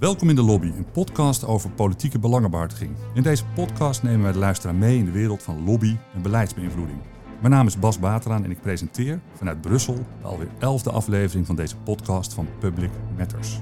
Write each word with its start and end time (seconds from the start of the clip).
Welkom 0.00 0.28
in 0.28 0.34
de 0.34 0.42
Lobby, 0.42 0.66
een 0.66 0.90
podcast 0.90 1.44
over 1.44 1.70
politieke 1.70 2.18
belangenbehartiging. 2.18 2.96
In 3.14 3.22
deze 3.22 3.44
podcast 3.46 4.02
nemen 4.02 4.22
wij 4.22 4.32
de 4.32 4.38
luisteraar 4.38 4.74
mee 4.74 4.98
in 4.98 5.04
de 5.04 5.10
wereld 5.10 5.42
van 5.42 5.64
lobby 5.64 5.96
en 6.14 6.22
beleidsbeïnvloeding. 6.22 6.98
Mijn 7.40 7.52
naam 7.52 7.66
is 7.66 7.78
Bas 7.78 7.98
Bateraan 7.98 8.44
en 8.44 8.50
ik 8.50 8.60
presenteer 8.60 9.20
vanuit 9.34 9.60
Brussel 9.60 9.94
de 9.94 10.26
alweer 10.26 10.48
elfde 10.58 10.90
aflevering 10.90 11.46
van 11.46 11.56
deze 11.56 11.76
podcast 11.76 12.34
van 12.34 12.48
Public 12.58 12.90
Matters. 13.16 13.58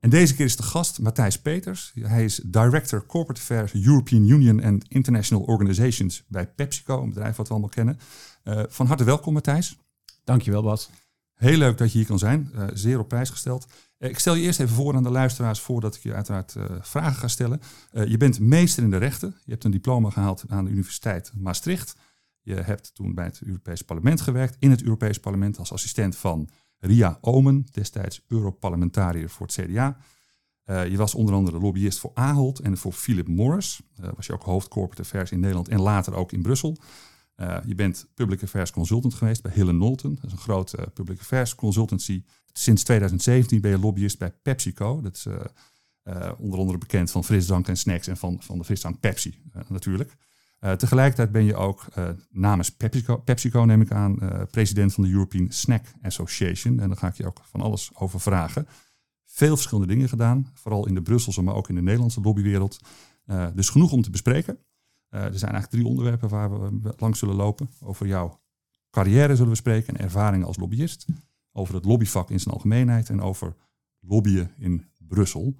En 0.00 0.10
deze 0.10 0.34
keer 0.34 0.44
is 0.44 0.56
de 0.56 0.62
gast 0.62 1.00
Matthijs 1.00 1.40
Peters. 1.40 1.92
Hij 1.94 2.24
is 2.24 2.36
Director 2.36 3.06
Corporate 3.06 3.40
Affairs 3.40 3.74
European 3.74 4.28
Union 4.28 4.62
and 4.62 4.84
International 4.88 5.44
Organizations 5.44 6.24
bij 6.28 6.46
PepsiCo, 6.46 7.02
een 7.02 7.08
bedrijf 7.08 7.36
wat 7.36 7.46
we 7.46 7.52
allemaal 7.52 7.70
kennen. 7.70 7.98
Uh, 8.44 8.62
van 8.68 8.86
harte 8.86 9.04
welkom 9.04 9.32
Matthijs. 9.32 9.78
Dankjewel 10.24 10.62
Bas. 10.62 10.90
Heel 11.40 11.58
leuk 11.58 11.78
dat 11.78 11.92
je 11.92 11.98
hier 11.98 12.06
kan 12.06 12.18
zijn. 12.18 12.50
Uh, 12.54 12.64
zeer 12.72 12.98
op 12.98 13.08
prijs 13.08 13.30
gesteld. 13.30 13.66
Uh, 13.98 14.08
ik 14.08 14.18
stel 14.18 14.34
je 14.34 14.42
eerst 14.42 14.60
even 14.60 14.74
voor 14.74 14.94
aan 14.94 15.02
de 15.02 15.10
luisteraars 15.10 15.60
voordat 15.60 15.94
ik 15.94 16.02
je 16.02 16.14
uiteraard 16.14 16.54
uh, 16.54 16.64
vragen 16.80 17.14
ga 17.14 17.28
stellen. 17.28 17.60
je 17.92 18.16
bent 18.16 18.40
meester 18.40 18.82
in 18.82 18.90
de 18.90 18.96
rechten. 18.96 19.34
Je 19.44 19.50
hebt 19.50 19.64
een 19.64 19.70
diploma 19.70 20.10
gehaald 20.10 20.44
aan 20.48 20.64
de 20.64 20.70
Universiteit 20.70 21.32
Maastricht. 21.36 21.96
Je 22.40 22.54
hebt 22.54 22.94
toen 22.94 23.14
bij 23.14 23.24
het 23.24 23.40
Europees 23.42 23.82
Parlement 23.82 24.20
gewerkt. 24.20 24.56
In 24.58 24.70
het 24.70 24.82
Europees 24.82 25.20
Parlement 25.20 25.58
als 25.58 25.72
assistent 25.72 26.16
van 26.16 26.48
Ria 26.78 27.18
Omen, 27.20 27.66
destijds 27.72 28.24
Europarlementariër 28.28 29.30
voor 29.30 29.46
het 29.46 29.54
CDA. 29.54 29.96
je 30.64 30.96
was 30.96 31.14
onder 31.14 31.34
andere 31.34 31.60
lobbyist 31.60 31.98
voor 31.98 32.10
Ahold 32.14 32.58
en 32.58 32.76
voor 32.76 32.92
Philip 32.92 33.28
Morris. 33.28 33.80
was 34.16 34.26
je 34.26 34.32
ook 34.32 34.42
hoofd 34.42 34.68
corporate 34.68 35.02
affairs 35.02 35.30
in 35.30 35.40
Nederland 35.40 35.68
en 35.68 35.80
later 35.80 36.14
ook 36.14 36.32
in 36.32 36.42
Brussel. 36.42 36.76
Uh, 37.40 37.56
je 37.66 37.74
bent 37.74 38.06
public 38.14 38.42
affairs 38.42 38.70
consultant 38.70 39.14
geweest 39.14 39.42
bij 39.42 39.52
Hill 39.54 39.68
Knowlton. 39.68 40.14
Dat 40.14 40.24
is 40.24 40.32
een 40.32 40.38
grote 40.38 40.78
uh, 40.78 40.84
public 40.94 41.20
affairs 41.20 41.54
consultancy. 41.54 42.24
Sinds 42.52 42.82
2017 42.82 43.60
ben 43.60 43.70
je 43.70 43.78
lobbyist 43.78 44.18
bij 44.18 44.30
PepsiCo. 44.42 45.00
Dat 45.00 45.14
is 45.16 45.26
uh, 45.26 46.32
onder 46.38 46.58
andere 46.58 46.78
bekend 46.78 47.10
van 47.10 47.24
frisdrank 47.24 47.68
en 47.68 47.76
snacks 47.76 48.06
en 48.06 48.16
van, 48.16 48.42
van 48.42 48.58
de 48.58 48.64
frisdrank 48.64 49.00
Pepsi 49.00 49.42
natuurlijk. 49.68 50.16
tegelijkertijd 50.76 51.32
ben 51.32 51.44
je 51.44 51.54
ook 51.54 51.86
namens 52.30 52.70
PepsiCo, 52.70 53.16
PepsiCo, 53.16 53.64
neem 53.64 53.80
ik 53.80 53.92
aan, 53.92 54.18
president 54.50 54.94
van 54.94 55.04
de 55.04 55.10
European 55.10 55.46
Snack 55.50 55.86
Association. 56.02 56.80
En 56.80 56.88
daar 56.88 56.96
ga 56.96 57.08
ik 57.08 57.14
je 57.14 57.26
ook 57.26 57.40
van 57.44 57.60
alles 57.60 57.90
over 57.94 58.20
vragen. 58.20 58.66
Veel 59.24 59.54
verschillende 59.54 59.92
dingen 59.92 60.08
gedaan, 60.08 60.50
vooral 60.54 60.86
in 60.86 60.94
de 60.94 61.02
Brusselse, 61.02 61.42
maar 61.42 61.54
ook 61.54 61.68
in 61.68 61.74
de 61.74 61.82
Nederlandse 61.82 62.20
lobbywereld. 62.20 62.78
dus 63.54 63.68
genoeg 63.68 63.92
om 63.92 64.02
te 64.02 64.10
bespreken. 64.10 64.58
Uh, 65.10 65.24
er 65.24 65.38
zijn 65.38 65.52
eigenlijk 65.52 65.70
drie 65.70 65.86
onderwerpen 65.86 66.28
waar 66.28 66.60
we 66.60 66.94
langs 66.96 67.18
zullen 67.18 67.34
lopen. 67.34 67.70
Over 67.82 68.06
jouw 68.06 68.40
carrière 68.90 69.36
zullen 69.36 69.50
we 69.50 69.56
spreken 69.56 69.96
en 69.96 70.04
ervaringen 70.04 70.46
als 70.46 70.56
lobbyist. 70.56 71.06
Over 71.52 71.74
het 71.74 71.84
lobbyvak 71.84 72.30
in 72.30 72.40
zijn 72.40 72.54
algemeenheid 72.54 73.08
en 73.08 73.20
over 73.20 73.56
lobbyen 74.00 74.50
in 74.58 74.84
Brussel. 74.98 75.56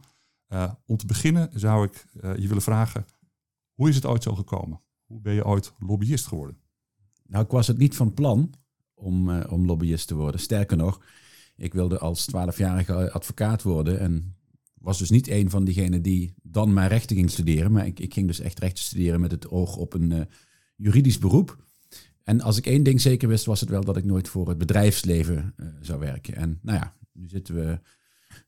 Uh, 0.48 0.72
om 0.86 0.96
te 0.96 1.06
beginnen 1.06 1.50
zou 1.54 1.84
ik 1.84 2.06
je 2.12 2.48
willen 2.48 2.62
vragen, 2.62 3.06
hoe 3.74 3.88
is 3.88 3.94
het 3.94 4.06
ooit 4.06 4.22
zo 4.22 4.34
gekomen? 4.34 4.80
Hoe 5.04 5.20
ben 5.20 5.34
je 5.34 5.44
ooit 5.44 5.72
lobbyist 5.78 6.26
geworden? 6.26 6.56
Nou, 7.26 7.44
ik 7.44 7.50
was 7.50 7.66
het 7.66 7.78
niet 7.78 7.96
van 7.96 8.14
plan 8.14 8.54
om, 8.94 9.40
om 9.42 9.66
lobbyist 9.66 10.08
te 10.08 10.14
worden. 10.14 10.40
Sterker 10.40 10.76
nog, 10.76 11.00
ik 11.56 11.72
wilde 11.72 11.98
als 11.98 12.30
12-jarige 12.30 13.12
advocaat 13.12 13.62
worden 13.62 13.98
en 13.98 14.36
was 14.80 14.98
dus 14.98 15.10
niet 15.10 15.28
een 15.28 15.50
van 15.50 15.64
diegenen 15.64 16.02
die 16.02 16.34
dan 16.42 16.72
maar 16.72 16.88
rechten 16.88 17.16
ging 17.16 17.30
studeren. 17.30 17.72
Maar 17.72 17.86
ik, 17.86 18.00
ik 18.00 18.14
ging 18.14 18.26
dus 18.26 18.40
echt 18.40 18.58
rechten 18.58 18.84
studeren 18.84 19.20
met 19.20 19.30
het 19.30 19.48
oog 19.48 19.76
op 19.76 19.94
een 19.94 20.10
uh, 20.10 20.20
juridisch 20.76 21.18
beroep. 21.18 21.64
En 22.22 22.40
als 22.40 22.56
ik 22.56 22.66
één 22.66 22.82
ding 22.82 23.00
zeker 23.00 23.28
wist, 23.28 23.44
was 23.44 23.60
het 23.60 23.68
wel 23.68 23.84
dat 23.84 23.96
ik 23.96 24.04
nooit 24.04 24.28
voor 24.28 24.48
het 24.48 24.58
bedrijfsleven 24.58 25.54
uh, 25.56 25.66
zou 25.80 26.00
werken. 26.00 26.34
En 26.34 26.58
nou 26.62 26.78
ja, 26.78 26.96
nu 27.12 27.28
zitten 27.28 27.54
we 27.54 27.80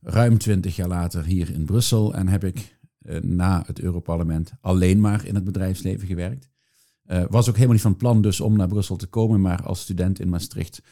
ruim 0.01 0.39
twintig 0.39 0.77
jaar 0.77 0.89
later 0.89 1.25
hier 1.25 1.51
in 1.51 1.65
Brussel 1.65 2.15
en 2.15 2.29
heb 2.29 2.45
ik 2.45 2.79
uh, 3.03 3.21
na 3.21 3.63
het 3.67 3.81
Europarlement 3.81 4.53
alleen 4.61 5.01
maar 5.01 5.27
in 5.27 5.35
het 5.35 5.45
bedrijfsleven 5.45 6.07
gewerkt. 6.07 6.51
was 7.29 7.49
ook 7.49 7.55
helemaal 7.55 7.75
niet 7.75 7.83
van 7.83 7.97
plan 7.97 8.23
dus 8.23 8.41
om 8.41 8.57
naar 8.57 8.69
Brussel 8.69 8.97
te 8.97 9.07
komen, 9.07 9.41
maar 9.41 9.63
als 9.63 9.81
student 9.81 10.21
in 10.21 10.29
Maastricht 10.29 10.83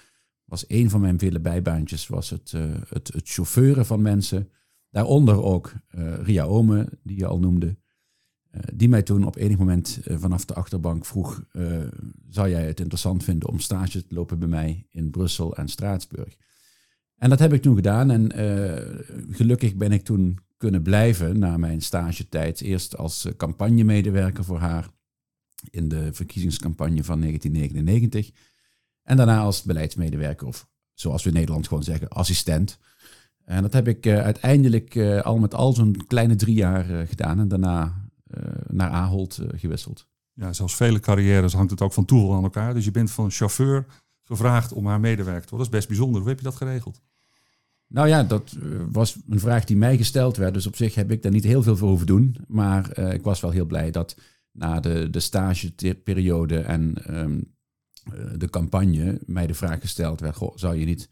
was 0.44 0.64
een 0.68 0.90
van 0.90 1.00
mijn 1.00 1.18
vele 1.18 1.40
bijbaantjes 1.40 2.06
was 2.06 2.30
het, 2.30 2.50
het, 2.88 3.12
het 3.12 3.28
chauffeuren 3.28 3.86
van 3.86 4.02
mensen 4.02 4.50
Daaronder 4.90 5.42
ook 5.42 5.72
uh, 5.94 6.18
Ria 6.22 6.44
Ome, 6.44 6.88
die 7.02 7.16
je 7.16 7.26
al 7.26 7.38
noemde. 7.38 7.76
Uh, 8.54 8.60
die 8.74 8.88
mij 8.88 9.02
toen 9.02 9.26
op 9.26 9.36
enig 9.36 9.58
moment 9.58 10.00
uh, 10.04 10.16
vanaf 10.18 10.44
de 10.44 10.54
achterbank 10.54 11.06
vroeg: 11.06 11.44
zou 12.28 12.48
jij 12.48 12.66
het 12.66 12.80
interessant 12.80 13.24
vinden 13.24 13.48
om 13.48 13.58
stage 13.58 14.06
te 14.06 14.14
lopen 14.14 14.38
bij 14.38 14.48
mij 14.48 14.86
in 14.90 15.10
Brussel 15.10 15.56
en 15.56 15.68
Straatsburg? 15.68 16.36
En 17.16 17.28
dat 17.28 17.38
heb 17.38 17.52
ik 17.52 17.62
toen 17.62 17.74
gedaan. 17.74 18.10
En 18.10 18.32
gelukkig 19.30 19.74
ben 19.76 19.92
ik 19.92 20.02
toen 20.02 20.38
kunnen 20.56 20.82
blijven 20.82 21.38
na 21.38 21.56
mijn 21.56 21.82
stagetijd. 21.82 22.60
Eerst 22.60 22.96
als 22.96 23.26
campagnemedewerker 23.36 24.44
voor 24.44 24.58
haar 24.58 24.88
in 25.70 25.88
de 25.88 26.12
verkiezingscampagne 26.12 27.04
van 27.04 27.20
1999. 27.20 28.30
En 29.02 29.16
daarna 29.16 29.40
als 29.40 29.62
beleidsmedewerker, 29.62 30.46
of 30.46 30.68
zoals 30.94 31.22
we 31.22 31.28
in 31.28 31.34
Nederland 31.34 31.68
gewoon 31.68 31.82
zeggen, 31.82 32.08
assistent. 32.08 32.78
En 33.50 33.62
dat 33.62 33.72
heb 33.72 33.88
ik 33.88 34.06
uh, 34.06 34.20
uiteindelijk 34.20 34.94
uh, 34.94 35.20
al 35.20 35.38
met 35.38 35.54
al 35.54 35.72
zo'n 35.72 36.06
kleine 36.06 36.36
drie 36.36 36.54
jaar 36.54 37.06
gedaan 37.06 37.38
en 37.38 37.48
daarna 37.48 38.08
naar 38.66 38.90
Ahold 38.90 39.40
gewisseld. 39.54 40.06
Ja, 40.32 40.52
zoals 40.52 40.76
vele 40.76 41.00
carrières 41.00 41.52
hangt 41.52 41.70
het 41.70 41.80
ook 41.80 41.92
van 41.92 42.04
toeval 42.04 42.34
aan 42.34 42.42
elkaar. 42.42 42.74
Dus 42.74 42.84
je 42.84 42.90
bent 42.90 43.10
van 43.10 43.30
chauffeur 43.30 43.86
gevraagd 44.22 44.72
om 44.72 44.86
haar 44.86 45.00
medewerker 45.00 45.42
te 45.42 45.48
worden. 45.50 45.58
Dat 45.58 45.66
is 45.66 45.78
best 45.78 45.88
bijzonder. 45.88 46.20
Hoe 46.20 46.28
heb 46.28 46.38
je 46.38 46.44
dat 46.44 46.54
geregeld? 46.54 47.00
Nou 47.86 48.08
ja, 48.08 48.22
dat 48.22 48.56
was 48.90 49.16
een 49.28 49.40
vraag 49.40 49.64
die 49.64 49.76
mij 49.76 49.96
gesteld 49.96 50.36
werd. 50.36 50.54
Dus 50.54 50.66
op 50.66 50.76
zich 50.76 50.94
heb 50.94 51.10
ik 51.10 51.22
daar 51.22 51.32
niet 51.32 51.44
heel 51.44 51.62
veel 51.62 51.76
voor 51.76 51.88
hoeven 51.88 52.06
doen. 52.06 52.36
Maar 52.46 52.98
ik 52.98 53.22
was 53.22 53.40
wel 53.40 53.50
heel 53.50 53.66
blij 53.66 53.90
dat 53.90 54.16
na 54.52 54.80
de, 54.80 55.10
de 55.10 55.20
stageperiode 55.20 56.58
en 56.58 56.94
um, 57.18 57.54
de 58.36 58.50
campagne 58.50 59.20
mij 59.26 59.46
de 59.46 59.54
vraag 59.54 59.80
gesteld 59.80 60.20
werd: 60.20 60.36
goh, 60.36 60.56
zou 60.56 60.76
je 60.76 60.84
niet 60.84 61.08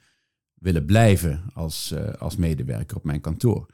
willen 0.60 0.84
blijven 0.84 1.42
als, 1.54 1.92
uh, 1.92 2.12
als 2.12 2.36
medewerker 2.36 2.96
op 2.96 3.04
mijn 3.04 3.20
kantoor. 3.20 3.66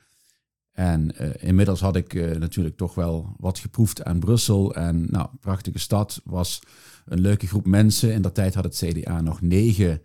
En 0.73 1.13
uh, 1.21 1.31
inmiddels 1.39 1.81
had 1.81 1.97
ik 1.97 2.15
uh, 2.15 2.37
natuurlijk 2.37 2.77
toch 2.77 2.95
wel 2.95 3.35
wat 3.37 3.59
geproefd 3.59 4.05
aan 4.05 4.19
Brussel. 4.19 4.75
En 4.75 5.07
nou, 5.11 5.29
prachtige 5.41 5.79
stad, 5.79 6.21
was 6.25 6.61
een 7.05 7.21
leuke 7.21 7.47
groep 7.47 7.67
mensen. 7.67 8.13
In 8.13 8.23
dat 8.23 8.35
tijd 8.35 8.55
had 8.55 8.65
het 8.65 8.83
CDA 8.85 9.21
nog 9.21 9.41
negen 9.41 10.03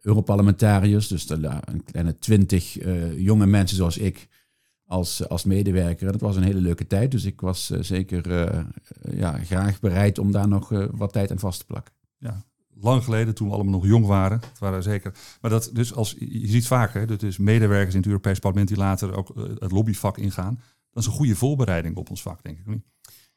Europarlementariërs, 0.00 1.08
dus 1.08 1.28
een 1.28 1.84
kleine 1.84 2.18
twintig 2.18 2.78
jonge 3.16 3.46
mensen 3.46 3.76
zoals 3.76 3.98
ik 3.98 4.28
als, 4.84 5.28
als 5.28 5.44
medewerker. 5.44 6.06
En 6.06 6.12
dat 6.12 6.20
was 6.20 6.36
een 6.36 6.42
hele 6.42 6.60
leuke 6.60 6.86
tijd, 6.86 7.10
dus 7.10 7.24
ik 7.24 7.40
was 7.40 7.66
zeker 7.66 8.46
ja, 9.10 9.38
graag 9.38 9.80
bereid 9.80 10.18
om 10.18 10.32
daar 10.32 10.48
nog 10.48 10.68
wat 10.90 11.12
tijd 11.12 11.30
aan 11.30 11.38
vast 11.38 11.58
te 11.58 11.66
plakken. 11.66 11.94
Ja, 12.18 12.44
lang 12.80 13.04
geleden, 13.04 13.34
toen 13.34 13.48
we 13.48 13.54
allemaal 13.54 13.72
nog 13.72 13.86
jong 13.86 14.06
waren. 14.06 14.40
Waren 14.58 14.82
zeker. 14.82 15.14
Maar 15.40 15.50
dat 15.50 15.70
dus 15.72 15.94
als 15.94 16.16
je 16.18 16.48
ziet 16.48 16.66
vaker, 16.66 17.06
dat 17.06 17.22
is 17.22 17.38
medewerkers 17.38 17.94
in 17.94 18.00
het 18.00 18.08
Europees 18.08 18.38
Parlement 18.38 18.68
die 18.68 18.76
later 18.76 19.16
ook 19.16 19.36
eh, 19.36 19.42
het 19.58 19.72
lobbyvak 19.72 20.18
ingaan. 20.18 20.60
Dat 20.90 21.02
is 21.02 21.08
een 21.08 21.16
goede 21.16 21.36
voorbereiding 21.36 21.96
op 21.96 22.10
ons 22.10 22.22
vak, 22.22 22.42
denk 22.42 22.58
ik 22.58 22.66
niet. 22.66 22.84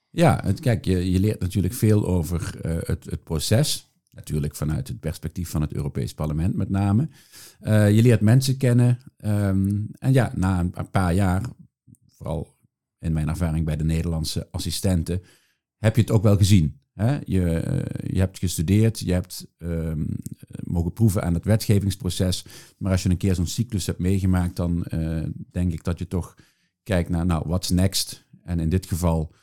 Ja, 0.09 0.39
het, 0.43 0.59
kijk, 0.59 0.85
je, 0.85 1.11
je 1.11 1.19
leert 1.19 1.39
natuurlijk 1.39 1.73
veel 1.73 2.07
over 2.07 2.59
uh, 2.65 2.77
het, 2.79 3.05
het 3.05 3.23
proces. 3.23 3.89
Natuurlijk 4.11 4.55
vanuit 4.55 4.87
het 4.87 4.99
perspectief 4.99 5.49
van 5.49 5.61
het 5.61 5.73
Europees 5.73 6.13
Parlement 6.13 6.55
met 6.55 6.69
name. 6.69 7.09
Uh, 7.61 7.91
je 7.91 8.01
leert 8.01 8.21
mensen 8.21 8.57
kennen. 8.57 8.99
Um, 9.25 9.89
en 9.99 10.13
ja, 10.13 10.31
na 10.35 10.59
een 10.59 10.89
paar 10.89 11.13
jaar, 11.13 11.41
vooral 12.07 12.55
in 12.99 13.13
mijn 13.13 13.29
ervaring 13.29 13.65
bij 13.65 13.75
de 13.75 13.83
Nederlandse 13.83 14.47
assistenten, 14.51 15.21
heb 15.77 15.95
je 15.95 16.01
het 16.01 16.11
ook 16.11 16.23
wel 16.23 16.37
gezien. 16.37 16.80
Hè? 16.93 17.17
Je, 17.25 17.63
je 18.07 18.19
hebt 18.19 18.39
gestudeerd, 18.39 18.99
je 18.99 19.13
hebt 19.13 19.47
um, 19.57 20.07
mogen 20.63 20.93
proeven 20.93 21.23
aan 21.23 21.33
het 21.33 21.45
wetgevingsproces. 21.45 22.45
Maar 22.77 22.91
als 22.91 23.03
je 23.03 23.09
een 23.09 23.17
keer 23.17 23.35
zo'n 23.35 23.47
cyclus 23.47 23.85
hebt 23.85 23.99
meegemaakt, 23.99 24.55
dan 24.55 24.85
uh, 24.93 25.23
denk 25.51 25.73
ik 25.73 25.83
dat 25.83 25.99
je 25.99 26.07
toch 26.07 26.35
kijkt 26.83 27.09
naar, 27.09 27.25
nou, 27.25 27.43
what's 27.47 27.69
next? 27.69 28.25
En 28.43 28.59
in 28.59 28.69
dit 28.69 28.85
geval 28.85 29.33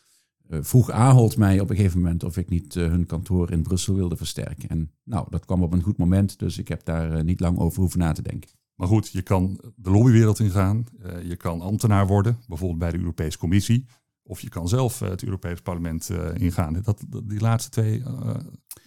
uh, 0.49 0.59
vroeg 0.63 0.91
Ahold 0.91 1.37
mij 1.37 1.61
op 1.61 1.71
een 1.71 1.77
gegeven 1.77 2.01
moment 2.01 2.25
of 2.25 2.37
ik 2.37 2.49
niet 2.49 2.75
uh, 2.75 2.87
hun 2.89 3.07
kantoor 3.07 3.51
in 3.51 3.63
Brussel 3.63 3.95
wilde 3.95 4.17
versterken. 4.17 4.69
En 4.69 4.91
nou, 5.05 5.27
dat 5.31 5.45
kwam 5.45 5.63
op 5.63 5.73
een 5.73 5.83
goed 5.83 5.97
moment, 5.97 6.39
dus 6.39 6.59
ik 6.59 6.69
heb 6.69 6.85
daar 6.85 7.25
niet 7.25 7.41
lang 7.41 7.59
over 7.59 7.81
hoeven 7.81 7.99
na 7.99 8.13
te 8.13 8.23
denken. 8.23 8.51
Maar 8.75 8.89
goed, 8.89 9.09
je 9.09 9.23
kan 9.23 9.61
de 9.77 9.91
lobbywereld 9.91 10.39
ingaan, 10.39 10.85
je 11.25 11.37
kan 11.37 11.61
ambtenaar 11.61 12.07
worden, 12.07 12.39
bijvoorbeeld 12.49 12.79
bij 12.79 12.91
de 12.91 12.99
Europese 12.99 13.39
Commissie. 13.39 13.87
Of 14.29 14.41
je 14.41 14.49
kan 14.49 14.69
zelf 14.69 15.01
eh, 15.01 15.09
het 15.09 15.23
Europees 15.23 15.61
Parlement 15.61 16.09
uh, 16.13 16.19
ingaan. 16.35 16.81
Dat, 16.85 17.05
die 17.25 17.41
laatste 17.41 17.71
twee 17.71 17.99
uh, 17.99 18.07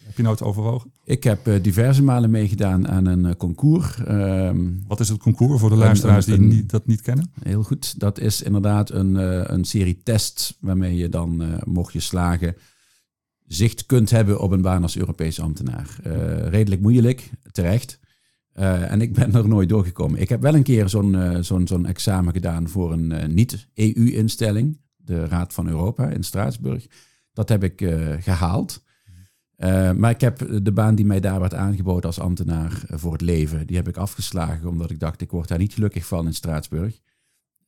heb 0.03 0.15
je 0.15 0.23
nooit 0.23 0.41
overwogen? 0.41 0.91
Ik 1.03 1.23
heb 1.23 1.47
uh, 1.47 1.63
diverse 1.63 2.03
malen 2.03 2.29
meegedaan 2.29 2.87
aan 2.87 3.05
een 3.05 3.37
concours. 3.37 4.03
Ehm, 4.03 4.69
Wat 4.87 4.99
is 4.99 5.09
het 5.09 5.17
concours 5.17 5.59
voor 5.59 5.69
de 5.69 5.75
luisteraars 5.75 6.25
die 6.25 6.65
dat 6.65 6.85
niet 6.85 7.01
kennen? 7.01 7.31
Heel 7.43 7.63
goed. 7.63 7.99
Dat 7.99 8.19
is 8.19 8.41
inderdaad 8.41 8.89
een, 8.89 9.15
een 9.53 9.65
serie 9.65 10.01
tests 10.03 10.57
waarmee 10.59 10.95
je 10.95 11.09
dan, 11.09 11.59
mocht 11.63 11.93
je 11.93 11.99
slagen, 11.99 12.55
zicht 13.45 13.85
kunt 13.85 14.09
hebben 14.09 14.39
op 14.39 14.51
een 14.51 14.61
baan 14.61 14.81
als 14.81 14.97
Europees 14.97 15.39
ambtenaar. 15.39 15.99
redelijk 16.49 16.81
moeilijk, 16.81 17.29
terecht. 17.51 17.99
En 18.53 19.01
ik 19.01 19.13
ben 19.13 19.35
er 19.35 19.47
nooit 19.47 19.69
doorgekomen. 19.69 20.19
Ik 20.19 20.29
heb 20.29 20.41
wel 20.41 20.55
een 20.55 20.63
keer 20.63 20.89
zo'n 20.89 21.37
zo'n 21.43 21.67
zo'n 21.67 21.85
examen 21.85 22.33
gedaan 22.33 22.69
voor 22.69 22.91
een 22.91 23.33
niet-EU-instelling, 23.33 24.79
de 25.11 25.27
Raad 25.27 25.53
van 25.53 25.67
Europa 25.67 26.09
in 26.09 26.23
Straatsburg. 26.23 26.87
Dat 27.33 27.49
heb 27.49 27.63
ik 27.63 27.79
gehaald. 28.19 28.83
maar 29.95 30.09
ik 30.09 30.21
heb 30.21 30.63
de 30.63 30.71
baan 30.71 30.95
die 30.95 31.05
mij 31.05 31.19
daar 31.19 31.39
werd 31.39 31.53
aangeboden 31.53 32.03
als 32.03 32.19
ambtenaar 32.19 32.83
voor 32.87 33.11
het 33.11 33.21
leven, 33.21 33.67
die 33.67 33.75
heb 33.75 33.87
ik 33.87 33.97
afgeslagen 33.97 34.69
omdat 34.69 34.91
ik 34.91 34.99
dacht, 34.99 35.21
ik 35.21 35.31
word 35.31 35.47
daar 35.47 35.57
niet 35.57 35.73
gelukkig 35.73 36.05
van 36.05 36.25
in 36.25 36.33
Straatsburg. 36.33 36.99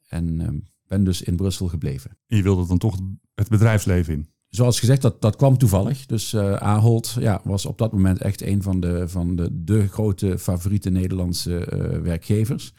En 0.08 0.42
ehm, 0.42 0.58
ben 0.88 1.04
dus 1.04 1.22
in 1.22 1.36
Brussel 1.36 1.68
gebleven. 1.68 2.18
En 2.28 2.38
je 2.38 2.44
wilde 2.44 2.68
dan 2.68 2.78
toch 2.78 2.98
het 3.36 3.50
bedrijfsleven 3.50 4.14
in? 4.14 4.28
Zoals 4.48 4.80
gezegd, 4.80 5.02
dat, 5.02 5.22
dat 5.22 5.36
kwam 5.36 5.58
toevallig. 5.58 6.06
Dus 6.06 6.34
uh, 6.34 6.54
Ahold 6.54 7.16
ja, 7.20 7.42
was 7.44 7.66
op 7.66 7.78
dat 7.78 7.92
moment 7.92 8.22
echt 8.22 8.42
een 8.42 8.62
van 8.62 8.80
de, 8.80 9.08
van 9.08 9.36
de, 9.36 9.64
de 9.64 9.88
grote 9.88 10.40
favoriete 10.40 10.90
Nederlandse 10.90 11.68
werkgevers. 12.04 12.74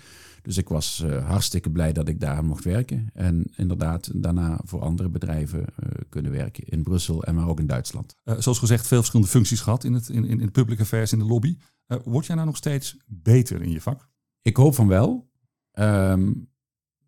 Dus 0.44 0.56
ik 0.56 0.68
was 0.68 1.02
uh, 1.04 1.28
hartstikke 1.28 1.70
blij 1.70 1.92
dat 1.92 2.08
ik 2.08 2.20
daar 2.20 2.44
mocht 2.44 2.64
werken. 2.64 3.10
En 3.12 3.44
inderdaad 3.56 4.10
daarna 4.22 4.60
voor 4.64 4.80
andere 4.80 5.08
bedrijven 5.08 5.64
kunnen 6.08 6.32
werken 6.32 6.64
in 6.64 6.82
Brussel 6.82 7.24
en 7.24 7.34
maar 7.34 7.48
ook 7.48 7.60
in 7.60 7.66
Duitsland. 7.66 8.16
zoals 8.24 8.58
gezegd, 8.58 8.86
veel 8.86 8.98
verschillende 8.98 9.30
functies 9.30 9.60
gehad 9.60 9.84
in, 9.84 9.92
het, 9.92 10.08
in, 10.08 10.24
in 10.24 10.38
de 10.38 10.50
public 10.50 10.80
affairs, 10.80 11.12
in 11.12 11.18
de 11.18 11.24
lobby. 11.24 11.56
word 12.04 12.26
jij 12.26 12.34
nou 12.34 12.46
nog 12.46 12.56
steeds 12.56 12.96
beter 13.06 13.62
in 13.62 13.70
je 13.70 13.80
vak? 13.80 14.08
Ik 14.42 14.56
hoop 14.56 14.74
van 14.74 14.88
wel. 14.88 15.30
Um, 15.72 16.52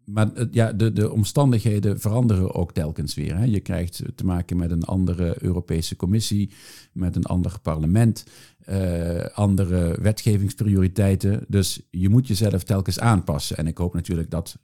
maar 0.06 0.31
ja, 0.50 0.73
de, 0.73 0.93
de 0.93 1.12
omstandigheden 1.12 2.00
veranderen 2.00 2.55
ook 2.55 2.73
telkens 2.73 3.14
weer. 3.14 3.37
Hè. 3.37 3.44
Je 3.44 3.61
krijgt 3.61 4.03
te 4.14 4.25
maken 4.25 4.56
met 4.56 4.70
een 4.70 4.85
andere 4.85 5.37
Europese 5.38 5.97
Commissie, 5.97 6.53
met 6.93 7.17
een 7.17 7.25
ander 7.25 7.61
parlement, 7.62 8.25
uh, 8.69 9.25
andere 9.25 9.99
wetgevingsprioriteiten. 10.00 11.44
Dus 11.49 11.87
je 11.91 12.08
moet 12.08 12.26
jezelf 12.26 12.62
telkens 12.62 13.00
aanpassen. 13.00 13.56
En 13.56 13.67
ik 13.67 13.79
hoop 13.79 13.94
natuurlijk 13.94 14.31
dat 14.31 14.58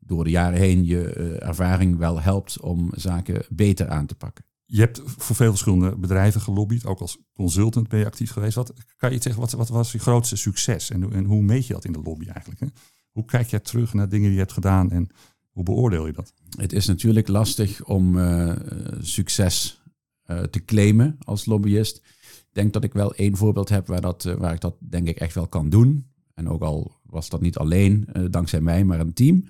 door 0.00 0.24
de 0.24 0.30
jaren 0.30 0.58
heen 0.58 0.84
je 0.84 1.12
ervaring 1.38 1.96
wel 1.96 2.20
helpt 2.20 2.60
om 2.60 2.90
zaken 2.94 3.42
beter 3.48 3.88
aan 3.88 4.06
te 4.06 4.14
pakken. 4.14 4.44
Je 4.64 4.80
hebt 4.80 5.02
voor 5.04 5.36
veel 5.36 5.50
verschillende 5.50 5.96
bedrijven 5.96 6.40
gelobbyd, 6.40 6.86
ook 6.86 7.00
als 7.00 7.18
consultant 7.32 7.88
ben 7.88 7.98
je 7.98 8.06
actief 8.06 8.30
geweest. 8.30 8.54
Wat, 8.54 8.72
kan 8.96 9.12
je 9.12 9.22
zeggen, 9.22 9.40
wat, 9.40 9.52
wat 9.52 9.68
was 9.68 9.92
je 9.92 9.98
grootste 9.98 10.36
succes 10.36 10.90
en, 10.90 11.12
en 11.12 11.24
hoe 11.24 11.42
meet 11.42 11.66
je 11.66 11.72
dat 11.72 11.84
in 11.84 11.92
de 11.92 12.02
lobby 12.02 12.26
eigenlijk? 12.26 12.60
Hè? 12.60 12.66
Hoe 13.10 13.24
kijk 13.24 13.48
jij 13.48 13.60
terug 13.60 13.94
naar 13.94 14.08
dingen 14.08 14.24
die 14.24 14.34
je 14.34 14.42
hebt 14.42 14.52
gedaan 14.52 14.90
en 14.90 15.10
hoe 15.58 15.66
beoordeel 15.66 16.06
je 16.06 16.12
dat? 16.12 16.32
Het 16.56 16.72
is 16.72 16.86
natuurlijk 16.86 17.28
lastig 17.28 17.84
om 17.84 18.16
uh, 18.16 18.52
succes 19.00 19.82
uh, 20.26 20.40
te 20.40 20.64
claimen 20.64 21.16
als 21.24 21.46
lobbyist. 21.46 21.96
Ik 21.96 22.48
denk 22.52 22.72
dat 22.72 22.84
ik 22.84 22.92
wel 22.92 23.14
één 23.14 23.36
voorbeeld 23.36 23.68
heb 23.68 23.86
waar, 23.86 24.00
dat, 24.00 24.24
uh, 24.24 24.34
waar 24.34 24.54
ik 24.54 24.60
dat 24.60 24.76
denk 24.78 25.08
ik 25.08 25.18
echt 25.18 25.34
wel 25.34 25.48
kan 25.48 25.68
doen. 25.68 26.06
En 26.34 26.48
ook 26.48 26.62
al 26.62 26.92
was 27.02 27.28
dat 27.28 27.40
niet 27.40 27.56
alleen 27.56 28.08
dankzij 28.30 28.60
mij, 28.60 28.84
maar 28.84 29.00
een 29.00 29.12
team. 29.12 29.44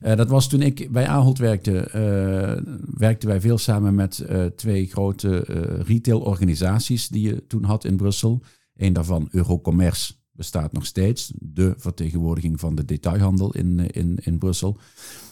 dat 0.00 0.28
was 0.28 0.48
toen 0.48 0.62
ik 0.62 0.92
bij 0.92 1.06
Ahold 1.06 1.38
werkte. 1.38 1.88
werkten 2.94 3.28
wij 3.28 3.40
veel 3.40 3.58
samen 3.58 3.94
met 3.94 4.26
twee 4.56 4.86
grote 4.86 5.38
retailorganisaties 5.86 7.08
die 7.08 7.28
je 7.28 7.46
toen 7.46 7.64
had 7.64 7.84
in 7.84 7.96
Brussel. 7.96 8.42
Eén 8.74 8.92
daarvan 8.92 9.28
Eurocommerce 9.30 10.14
bestaat 10.32 10.72
nog 10.72 10.86
steeds. 10.86 11.32
De 11.38 11.74
vertegenwoordiging 11.76 12.60
van 12.60 12.74
de 12.74 12.84
detailhandel 12.84 13.54
in, 13.54 13.80
eh, 13.80 14.02
in, 14.02 14.18
in 14.22 14.38
Brussel. 14.38 14.78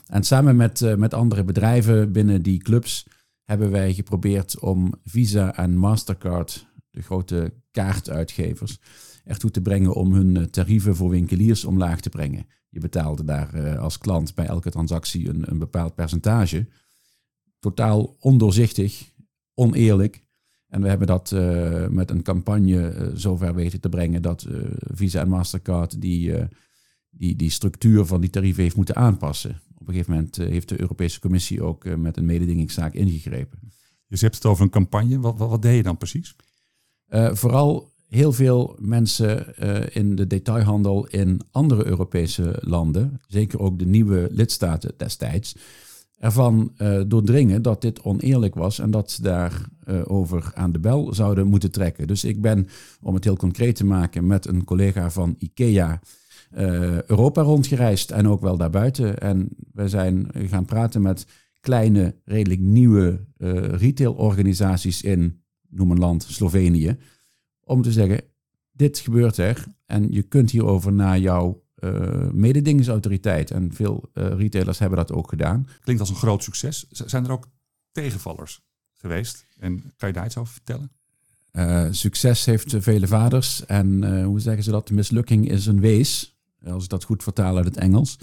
En 0.06 0.24
samen 0.24 0.56
met, 0.56 0.80
uh, 0.80 0.94
met 0.94 1.14
andere 1.14 1.44
bedrijven 1.44 2.12
binnen 2.12 2.42
die 2.42 2.58
clubs 2.58 3.06
hebben 3.44 3.70
wij 3.70 3.94
geprobeerd 3.94 4.58
om 4.58 4.94
Visa 5.04 5.56
en 5.56 5.76
Mastercard, 5.76 6.66
de 6.90 7.02
grote 7.02 7.54
kaartuitgevers, 7.70 8.78
ertoe 9.24 9.50
te 9.50 9.60
brengen 9.60 9.94
om 9.94 10.12
hun 10.12 10.36
eh, 10.36 10.42
tarieven 10.42 10.96
voor 10.96 11.10
winkeliers 11.10 11.64
omlaag 11.64 12.00
te 12.00 12.08
brengen. 12.08 12.46
Je 12.68 12.80
betaalde 12.80 13.24
daar 13.24 13.78
als 13.78 13.98
klant 13.98 14.34
bij 14.34 14.46
elke 14.46 14.70
transactie 14.70 15.28
een, 15.28 15.50
een 15.50 15.58
bepaald 15.58 15.94
percentage. 15.94 16.68
Totaal 17.58 18.16
ondoorzichtig, 18.18 19.12
oneerlijk. 19.54 20.28
En 20.70 20.82
we 20.82 20.88
hebben 20.88 21.06
dat 21.06 21.30
uh, 21.30 21.86
met 21.86 22.10
een 22.10 22.22
campagne 22.22 22.94
uh, 22.94 23.08
zover 23.14 23.54
weten 23.54 23.80
te 23.80 23.88
brengen 23.88 24.22
dat 24.22 24.46
uh, 24.48 24.60
Visa 24.78 25.20
en 25.20 25.28
Mastercard 25.28 26.00
die, 26.00 26.34
die, 27.10 27.36
die 27.36 27.50
structuur 27.50 28.04
van 28.04 28.20
die 28.20 28.30
tarieven 28.30 28.62
heeft 28.62 28.76
moeten 28.76 28.96
aanpassen. 28.96 29.60
Op 29.78 29.88
een 29.88 29.94
gegeven 29.94 30.14
moment 30.14 30.36
heeft 30.36 30.68
de 30.68 30.80
Europese 30.80 31.20
Commissie 31.20 31.62
ook 31.62 31.96
met 31.96 32.16
een 32.16 32.24
mededingingszaak 32.24 32.94
ingegrepen. 32.94 33.58
Dus 34.08 34.20
je 34.20 34.26
hebt 34.26 34.34
het 34.34 34.46
over 34.46 34.64
een 34.64 34.70
campagne. 34.70 35.20
Wat, 35.20 35.38
wat, 35.38 35.48
wat 35.48 35.62
deed 35.62 35.76
je 35.76 35.82
dan 35.82 35.96
precies? 35.96 36.36
vooral 37.32 37.92
heel 38.08 38.32
veel 38.32 38.76
mensen 38.78 39.56
in 39.94 40.16
de 40.16 40.26
detailhandel 40.26 41.06
in 41.06 41.40
andere 41.50 41.86
Europese 41.86 42.58
landen, 42.60 43.20
zeker 43.26 43.60
ook 43.60 43.78
de 43.78 43.86
nieuwe 43.86 44.28
lidstaten 44.32 44.92
destijds, 44.96 45.56
ervan 46.18 46.72
doordringen 47.06 47.62
dat 47.62 47.80
dit 47.80 48.02
oneerlijk 48.02 48.54
was 48.54 48.78
en 48.78 48.90
dat 48.90 49.10
ze 49.10 49.22
uh, 49.22 49.52
over 50.04 50.50
aan 50.54 50.72
de 50.72 50.80
bel 50.80 51.14
zouden 51.14 51.46
moeten 51.46 51.70
trekken. 51.70 52.06
Dus 52.06 52.24
ik 52.24 52.40
ben, 52.40 52.68
om 53.00 53.14
het 53.14 53.24
heel 53.24 53.36
concreet 53.36 53.76
te 53.76 53.84
maken, 53.84 54.26
met 54.26 54.46
een 54.46 54.64
collega 54.64 55.10
van 55.10 55.34
IKEA 55.38 56.00
uh, 56.54 57.02
Europa 57.02 57.42
rondgereisd 57.42 58.10
en 58.10 58.28
ook 58.28 58.40
wel 58.40 58.56
daarbuiten. 58.56 59.18
En 59.18 59.48
we 59.72 59.88
zijn 59.88 60.28
gaan 60.34 60.64
praten 60.64 61.02
met 61.02 61.26
kleine, 61.60 62.14
redelijk 62.24 62.60
nieuwe 62.60 63.24
retailorganisaties 63.70 65.02
in, 65.02 65.42
noem 65.68 65.90
een 65.90 65.98
land, 65.98 66.22
Slovenië, 66.22 66.96
om 67.64 67.82
te 67.82 67.92
zeggen, 67.92 68.20
dit 68.72 68.98
gebeurt 68.98 69.36
er 69.36 69.66
en 69.86 70.12
je 70.12 70.22
kunt 70.22 70.50
hierover 70.50 70.92
naar 70.92 71.18
jouw 71.18 71.64
uh, 71.78 72.30
mededingingsautoriteit. 72.30 73.50
En 73.50 73.72
veel 73.72 74.10
retailers 74.12 74.78
hebben 74.78 74.98
dat 74.98 75.12
ook 75.12 75.28
gedaan. 75.28 75.66
Klinkt 75.80 76.00
als 76.00 76.10
een 76.10 76.16
groot 76.16 76.42
succes. 76.42 76.86
zijn 76.88 77.24
er 77.24 77.32
ook 77.32 77.48
tegenvallers 77.92 78.62
geweest? 79.00 79.46
En 79.58 79.92
kan 79.96 80.08
je 80.08 80.14
daar 80.14 80.26
iets 80.26 80.36
over 80.36 80.52
vertellen? 80.52 80.90
Uh, 81.52 81.86
succes 81.90 82.44
heeft 82.44 82.74
vele 82.78 83.06
vaders. 83.06 83.66
En 83.66 84.22
hoe 84.22 84.40
zeggen 84.40 84.62
ze 84.62 84.70
dat? 84.70 84.90
Mislukking 84.90 85.48
is 85.50 85.66
een 85.66 85.80
wees. 85.80 86.38
Als 86.64 86.84
ik 86.84 86.90
dat 86.90 87.04
goed 87.04 87.22
vertaal 87.22 87.56
uit 87.56 87.64
het 87.64 87.76
Engels. 87.76 88.18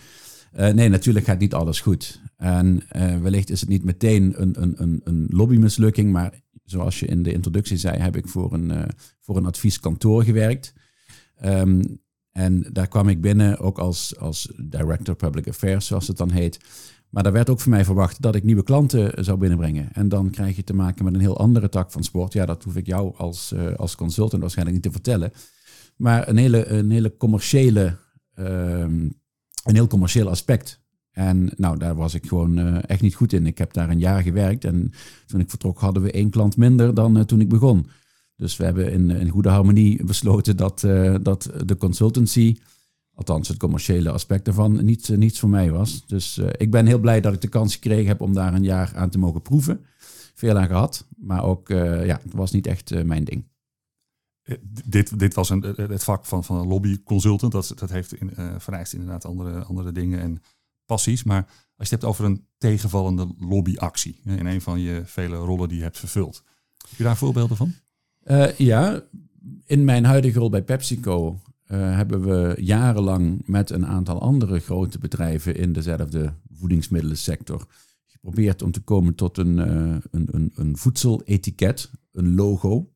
nee, 0.52 0.90
natuurlijk 0.90 1.26
gaat 1.26 1.40
niet 1.40 1.54
alles 1.54 1.82
goed. 1.82 2.22
En 2.38 2.84
wellicht 3.22 3.50
is 3.50 3.60
het 3.60 3.70
niet 3.70 3.84
meteen 3.84 4.42
een, 4.42 4.62
een, 4.62 4.82
een, 4.82 5.02
een 5.04 5.28
lobbymislukking. 5.30 6.12
Maar 6.12 6.42
zoals 6.64 7.00
je 7.00 7.06
in 7.06 7.24
de 7.24 7.34
introductie 7.34 7.78
zei, 7.78 7.98
heb 7.98 8.16
ik 8.16 8.28
voor 8.28 8.54
een, 8.54 8.90
voor 9.20 9.38
een 9.38 9.46
advieskantoor 9.46 10.24
gewerkt. 10.24 10.74
Um, 11.46 12.00
en 12.38 12.66
daar 12.72 12.88
kwam 12.88 13.10
ik 13.10 13.22
binnen 13.22 13.60
ook 13.60 13.80
als, 13.80 14.18
als 14.18 14.52
Director 14.58 15.16
Public 15.16 15.48
Affairs, 15.48 15.86
zoals 15.86 16.08
het 16.08 16.18
dan 16.18 16.32
heet. 16.32 16.60
Maar 17.10 17.24
daar 17.24 17.32
werd 17.32 17.50
ook 17.50 17.60
van 17.60 17.72
mij 17.72 17.86
verwacht 17.86 18.22
dat 18.22 18.36
ik 18.36 18.44
nieuwe 18.44 18.64
klanten 18.64 19.24
zou 19.26 19.38
binnenbrengen. 19.38 19.90
En 19.94 20.10
dan 20.10 20.30
krijg 20.30 20.56
je 20.56 20.64
te 20.64 20.74
maken 20.74 21.04
met 21.04 21.14
een 21.14 21.20
heel 21.20 21.38
andere 21.38 21.70
tak 21.70 21.92
van 21.92 22.04
sport. 22.04 22.34
Ja, 22.34 22.46
dat 22.46 22.64
hoef 22.64 22.76
ik 22.76 22.86
jou 22.86 23.16
als, 23.18 23.52
uh, 23.56 23.74
als 23.74 23.96
consultant 23.96 24.42
waarschijnlijk 24.42 24.78
niet 24.78 24.86
te 24.86 25.00
vertellen. 25.00 25.32
Maar 25.96 26.28
een 26.28 26.38
hele, 26.38 26.68
een 26.68 26.92
hele 26.92 27.18
commerciële, 27.18 27.98
um, 28.40 29.14
een 29.64 29.76
heel 29.76 29.88
commercieel 29.88 30.30
aspect. 30.30 30.80
En 31.12 31.52
nou, 31.56 31.78
daar 31.78 31.96
was 31.96 32.14
ik 32.14 32.28
gewoon 32.28 32.60
uh, 32.60 32.78
echt 32.88 33.02
niet 33.02 33.16
goed 33.16 33.34
in. 33.34 33.46
Ik 33.46 33.58
heb 33.58 33.74
daar 33.74 33.90
een 33.90 34.00
jaar 34.00 34.22
gewerkt 34.22 34.66
en 34.66 34.92
toen 35.26 35.40
ik 35.40 35.50
vertrok 35.50 35.80
hadden 35.80 36.04
we 36.04 36.12
één 36.12 36.30
klant 36.30 36.58
minder 36.58 36.94
dan 36.94 37.26
toen 37.26 37.42
ik 37.42 37.50
begon. 37.50 37.88
Dus 38.36 38.58
we 38.58 38.64
hebben 38.64 38.92
in, 38.92 39.10
in 39.10 39.30
goede 39.30 39.50
harmonie 39.50 40.06
besloten 40.06 40.58
dat, 40.58 40.80
dat 41.22 41.52
de 41.66 41.78
consultancy, 41.78 42.58
althans 43.18 43.48
het 43.48 43.58
commerciële 43.58 44.12
aspect 44.12 44.48
ervan, 44.48 44.86
niet, 44.86 45.08
uh, 45.08 45.18
niets 45.18 45.40
voor 45.40 45.50
mij 45.50 45.72
was. 45.72 46.06
Dus 46.06 46.38
uh, 46.38 46.48
ik 46.58 46.72
ben 46.72 46.86
heel 46.86 47.00
blij 47.00 47.22
dat 47.22 47.34
ik 47.34 47.42
de 47.42 47.48
kans 47.48 47.74
gekregen 47.74 48.08
heb 48.08 48.22
om 48.22 48.34
daar 48.34 48.54
een 48.54 48.64
jaar 48.64 48.92
aan 48.96 49.10
te 49.10 49.18
mogen 49.18 49.42
proeven. 49.42 49.86
Veel 50.34 50.58
aan 50.58 50.68
gehad, 50.68 51.08
maar 51.18 51.44
ook, 51.44 51.68
ja, 51.70 52.20
het 52.24 52.34
was 52.34 52.52
niet 52.52 52.68
echt 52.68 53.04
mijn 53.04 53.24
ding. 53.24 53.48
Dit, 54.86 55.20
dit 55.20 55.34
was 55.34 55.50
een, 55.50 55.62
het 55.76 56.04
vak 56.04 56.26
van, 56.26 56.44
van 56.44 56.58
een 56.58 56.68
lobbyconsultant. 56.68 57.52
Dat, 57.52 57.74
dat 57.76 57.90
heeft 57.90 58.14
in, 58.14 58.32
vereist 58.58 58.94
inderdaad 58.94 59.26
andere, 59.26 59.64
andere 59.64 59.92
dingen 59.92 60.20
en 60.20 60.42
passies. 60.86 61.24
Maar 61.24 61.46
als 61.76 61.90
je 61.90 61.96
het 61.96 62.04
hebt 62.04 62.04
over 62.04 62.26
een 62.26 62.46
tegenvallende 62.58 63.28
lobbyactie, 63.40 64.22
in 64.26 64.46
een 64.46 64.62
van 64.62 64.80
je 64.80 65.02
vele 65.06 65.36
rollen 65.36 65.68
die 65.68 65.78
je 65.78 65.84
hebt 65.84 66.00
vervuld. 66.00 66.44
Heb 66.90 66.98
je 66.98 67.04
daar 67.04 67.18
voorbeelden 67.18 67.58
van? 67.58 67.74
Ja, 68.58 69.02
in 69.66 69.86
mijn 69.86 70.06
huidige 70.06 70.40
rol 70.40 70.50
bij 70.50 70.64
PepsiCo 70.64 71.40
uh, 71.68 71.96
hebben 71.96 72.22
we 72.22 72.56
jarenlang 72.62 73.42
met 73.46 73.70
een 73.70 73.86
aantal 73.86 74.22
andere 74.22 74.60
grote 74.60 75.00
bedrijven 75.00 75.56
in 75.56 75.74
dezelfde 75.74 76.34
voedingsmiddelensector 76.54 77.66
geprobeerd 78.06 78.62
om 78.62 78.72
te 78.72 78.82
komen 78.82 79.16
tot 79.16 79.38
een, 79.38 79.58
uh, 79.58 79.96
een, 80.12 80.28
een, 80.32 80.52
een 80.56 80.78
voedseletiket, 80.78 81.92
een 82.12 82.36
logo. 82.36 82.92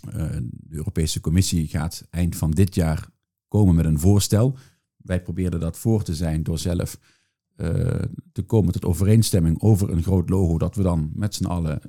de 0.00 0.48
Europese 0.68 1.20
Commissie 1.20 1.66
gaat 1.66 2.06
eind 2.10 2.36
van 2.36 2.50
dit 2.50 2.74
jaar 2.74 3.08
komen 3.48 3.74
met 3.74 3.84
een 3.84 3.98
voorstel. 3.98 4.56
Wij 4.96 5.22
probeerden 5.22 5.60
dat 5.60 5.78
voor 5.78 6.02
te 6.02 6.14
zijn 6.14 6.42
door 6.42 6.58
zelf 6.58 6.98
te 8.32 8.42
komen 8.46 8.72
tot 8.72 8.84
overeenstemming 8.84 9.60
over 9.60 9.90
een 9.90 10.02
groot 10.02 10.28
logo 10.28 10.58
dat 10.58 10.74
we 10.74 10.82
dan 10.82 11.10
met 11.14 11.34
z'n 11.34 11.44
allen 11.44 11.80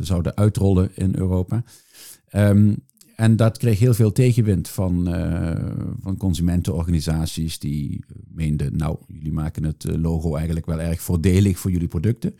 zouden 0.00 0.36
uitrollen 0.36 0.90
in 0.94 1.16
Europa. 1.16 1.64
Um, 2.34 2.85
en 3.16 3.36
dat 3.36 3.58
kreeg 3.58 3.78
heel 3.78 3.94
veel 3.94 4.12
tegenwind 4.12 4.68
van, 4.68 5.14
uh, 5.14 5.74
van 6.00 6.16
consumentenorganisaties 6.16 7.58
die 7.58 8.04
meenden, 8.28 8.76
nou, 8.76 8.96
jullie 9.08 9.32
maken 9.32 9.64
het 9.64 9.84
logo 9.98 10.34
eigenlijk 10.34 10.66
wel 10.66 10.80
erg 10.80 11.00
voordelig 11.00 11.58
voor 11.58 11.70
jullie 11.70 11.88
producten. 11.88 12.34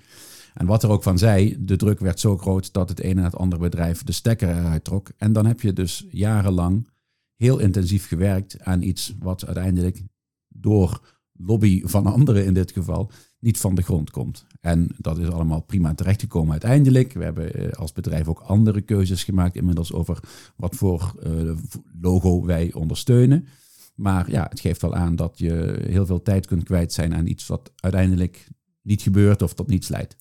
En 0.55 0.67
wat 0.67 0.83
er 0.83 0.91
ook 0.91 1.03
van 1.03 1.19
zei, 1.19 1.57
de 1.61 1.77
druk 1.77 1.99
werd 2.01 2.21
zo 2.21 2.37
groot 2.37 2.73
dat 2.73 2.89
het 2.89 3.01
ene 3.01 3.19
en 3.19 3.25
het 3.25 3.37
andere 3.37 3.63
bedrijf 3.63 4.03
de 4.03 4.13
stekker 4.13 4.49
eruit 4.49 4.85
trok. 4.85 5.11
En 5.17 5.33
dan 5.33 5.47
heb 5.47 5.61
je 5.61 5.73
dus 5.73 6.07
jarenlang 6.11 6.89
heel 7.35 7.59
intensief 7.59 8.07
gewerkt 8.07 8.61
aan 8.61 8.83
iets 8.83 9.15
wat 9.19 9.47
uiteindelijk 9.47 10.03
door 10.49 11.17
lobby 11.33 11.83
van 11.85 12.07
anderen 12.07 12.45
in 12.45 12.55
dit 12.55 12.73
geval 12.73 13.11
niet 13.47 13.59
van 13.59 13.75
de 13.75 13.83
grond 13.83 14.11
komt. 14.11 14.47
En 14.61 14.89
dat 14.99 15.19
is 15.19 15.29
allemaal 15.29 15.61
prima 15.61 15.95
terechtgekomen 15.95 16.51
uiteindelijk. 16.51 17.13
We 17.13 17.25
hebben 17.25 17.55
eh, 17.55 17.73
als 17.73 17.93
bedrijf 17.93 18.29
ook 18.29 18.41
andere 18.41 18.81
keuzes 18.81 19.25
gemaakt 19.25 19.57
inmiddels 19.57 19.93
over 19.93 20.21
wat 20.57 20.75
voor 20.75 21.15
uh, 21.27 21.53
logo 22.01 22.45
wij 22.45 22.73
ondersteunen. 22.73 23.47
Maar 23.95 24.31
ja, 24.31 24.47
het 24.49 24.61
geeft 24.61 24.83
wel 24.83 24.95
aan 24.95 25.17
dat 25.17 25.39
je 25.39 25.85
heel 25.89 26.07
veel 26.07 26.23
tijd 26.23 26.47
kunt 26.47 26.65
kwijt 26.65 26.93
zijn 26.93 27.15
aan 27.15 27.27
iets 27.27 27.47
wat 27.47 27.73
uiteindelijk 27.77 28.49
niet 28.83 29.03
gebeurt 29.03 29.43
of 29.43 29.55
tot 29.55 29.69
niets 29.69 29.89
leidt. 29.89 30.17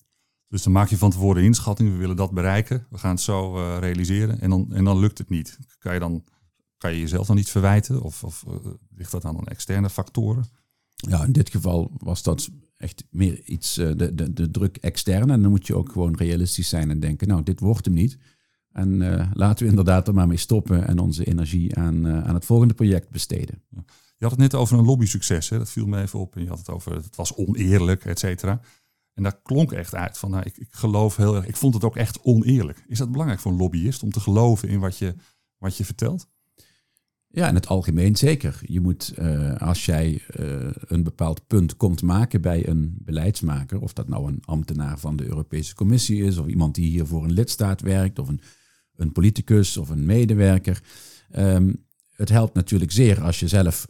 Dus 0.48 0.62
dan 0.62 0.72
maak 0.72 0.88
je 0.88 0.98
van 0.98 1.10
tevoren 1.10 1.42
inschatting, 1.42 1.90
we 1.90 1.96
willen 1.96 2.16
dat 2.16 2.30
bereiken, 2.30 2.86
we 2.90 2.98
gaan 2.98 3.10
het 3.10 3.20
zo 3.20 3.56
uh, 3.56 3.76
realiseren 3.80 4.40
en 4.40 4.50
dan, 4.50 4.72
en 4.72 4.84
dan 4.84 4.98
lukt 4.98 5.18
het 5.18 5.28
niet. 5.28 5.58
Kan 5.78 5.94
je, 5.94 6.00
dan, 6.00 6.24
kan 6.78 6.92
je 6.92 7.00
jezelf 7.00 7.26
dan 7.26 7.36
niet 7.36 7.50
verwijten 7.50 8.02
of, 8.02 8.24
of 8.24 8.44
uh, 8.48 8.54
ligt 8.96 9.10
dat 9.10 9.24
aan 9.24 9.46
externe 9.46 9.90
factoren? 9.90 10.44
Ja, 10.94 11.24
in 11.24 11.32
dit 11.32 11.50
geval 11.50 11.90
was 11.98 12.22
dat 12.22 12.50
echt 12.76 13.04
meer 13.10 13.42
iets, 13.44 13.78
uh, 13.78 13.90
de, 13.96 14.14
de, 14.14 14.32
de 14.32 14.50
druk 14.50 14.76
extern. 14.76 15.30
En 15.30 15.42
dan 15.42 15.50
moet 15.50 15.66
je 15.66 15.74
ook 15.74 15.92
gewoon 15.92 16.16
realistisch 16.16 16.68
zijn 16.68 16.90
en 16.90 17.00
denken, 17.00 17.28
nou, 17.28 17.42
dit 17.42 17.60
wordt 17.60 17.84
hem 17.84 17.94
niet. 17.94 18.18
En 18.72 18.98
laten 19.32 19.64
we 19.64 19.70
inderdaad 19.70 20.08
er 20.08 20.14
maar 20.14 20.26
mee 20.26 20.36
stoppen 20.36 20.86
en 20.86 20.98
onze 20.98 21.24
energie 21.24 21.76
aan, 21.76 22.06
aan 22.06 22.34
het 22.34 22.44
volgende 22.44 22.74
project 22.74 23.10
besteden. 23.10 23.62
Je 24.18 24.24
had 24.24 24.30
het 24.30 24.40
net 24.40 24.54
over 24.54 24.78
een 24.78 24.84
lobby-succes, 24.84 25.48
hè? 25.48 25.58
dat 25.58 25.70
viel 25.70 25.86
me 25.86 26.00
even 26.00 26.18
op. 26.18 26.36
En 26.36 26.42
je 26.42 26.48
had 26.48 26.58
het 26.58 26.70
over, 26.70 26.94
het 26.94 27.16
was 27.16 27.34
oneerlijk, 27.34 28.04
et 28.04 28.18
cetera. 28.18 28.60
En 29.14 29.22
daar 29.22 29.40
klonk 29.42 29.72
echt 29.72 29.94
uit 29.94 30.18
van, 30.18 30.30
nou, 30.30 30.42
ik, 30.44 30.56
ik 30.56 30.68
geloof 30.70 31.16
heel 31.16 31.36
erg, 31.36 31.46
ik 31.46 31.56
vond 31.56 31.74
het 31.74 31.84
ook 31.84 31.96
echt 31.96 32.22
oneerlijk. 32.22 32.84
Is 32.86 32.98
dat 32.98 33.10
belangrijk 33.10 33.40
voor 33.40 33.52
een 33.52 33.58
lobbyist 33.58 34.02
om 34.02 34.10
te 34.10 34.20
geloven 34.20 34.68
in 34.68 34.80
wat 34.80 34.98
je, 34.98 35.14
wat 35.58 35.76
je 35.76 35.84
vertelt? 35.84 36.28
Ja, 37.36 37.48
in 37.48 37.54
het 37.54 37.66
algemeen 37.66 38.16
zeker. 38.16 38.60
Je 38.66 38.80
moet, 38.80 39.14
uh, 39.18 39.56
als 39.56 39.84
jij 39.84 40.22
uh, 40.40 40.70
een 40.86 41.02
bepaald 41.02 41.46
punt 41.46 41.76
komt 41.76 42.02
maken 42.02 42.40
bij 42.40 42.68
een 42.68 42.96
beleidsmaker, 42.98 43.80
of 43.80 43.92
dat 43.92 44.08
nou 44.08 44.28
een 44.28 44.42
ambtenaar 44.44 44.98
van 44.98 45.16
de 45.16 45.24
Europese 45.24 45.74
Commissie 45.74 46.24
is, 46.24 46.38
of 46.38 46.46
iemand 46.46 46.74
die 46.74 46.88
hier 46.88 47.06
voor 47.06 47.24
een 47.24 47.32
lidstaat 47.32 47.80
werkt, 47.80 48.18
of 48.18 48.28
een, 48.28 48.40
een 48.96 49.12
politicus 49.12 49.76
of 49.76 49.88
een 49.88 50.06
medewerker. 50.06 50.82
Um, 51.38 51.84
het 52.10 52.28
helpt 52.28 52.54
natuurlijk 52.54 52.92
zeer 52.92 53.22
als 53.22 53.40
je 53.40 53.48
zelf 53.48 53.86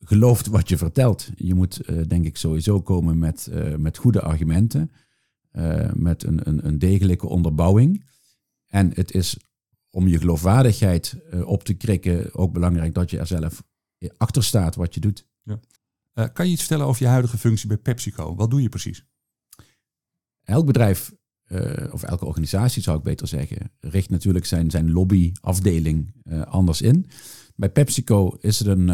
gelooft 0.00 0.46
wat 0.46 0.68
je 0.68 0.76
vertelt. 0.76 1.30
Je 1.36 1.54
moet, 1.54 1.80
uh, 1.90 2.02
denk 2.08 2.24
ik, 2.24 2.36
sowieso 2.36 2.80
komen 2.80 3.18
met, 3.18 3.50
met 3.78 3.98
goede 3.98 4.20
argumenten, 4.20 4.90
met 5.92 6.24
een, 6.24 6.48
een, 6.48 6.66
een, 6.66 6.78
degelijke 6.78 7.26
onderbouwing. 7.26 8.04
En 8.66 8.90
het 8.94 9.12
is 9.12 9.36
om 9.96 10.08
je 10.08 10.18
geloofwaardigheid 10.18 11.16
op 11.44 11.64
te 11.64 11.74
krikken 11.74 12.34
ook 12.34 12.52
belangrijk 12.52 12.94
dat 12.94 13.10
je 13.10 13.18
er 13.18 13.26
zelf 13.26 13.62
achter 14.16 14.44
staat 14.44 14.74
wat 14.74 14.94
je 14.94 15.00
doet. 15.00 15.26
Ja. 15.42 16.28
kan 16.28 16.46
je 16.46 16.52
iets 16.52 16.60
vertellen 16.60 16.86
over 16.86 17.02
je 17.02 17.08
huidige 17.08 17.38
functie 17.38 17.68
bij 17.68 17.76
PepsiCo? 17.76 18.34
Wat 18.34 18.50
doe 18.50 18.62
je 18.62 18.68
precies? 18.68 19.06
Elk 20.42 20.66
bedrijf, 20.66 21.12
of 21.90 22.02
elke 22.02 22.24
organisatie 22.24 22.82
zou 22.82 22.98
ik 22.98 23.02
beter 23.02 23.28
zeggen, 23.28 23.72
richt 23.80 24.10
natuurlijk 24.10 24.44
zijn, 24.46 24.70
zijn 24.70 24.92
lobbyafdeling 24.92 26.14
anders 26.44 26.82
in. 26.82 27.06
Bij 27.56 27.70
PepsiCo 27.70 28.36
is 28.40 28.58
het 28.58 28.68
een 28.68 28.86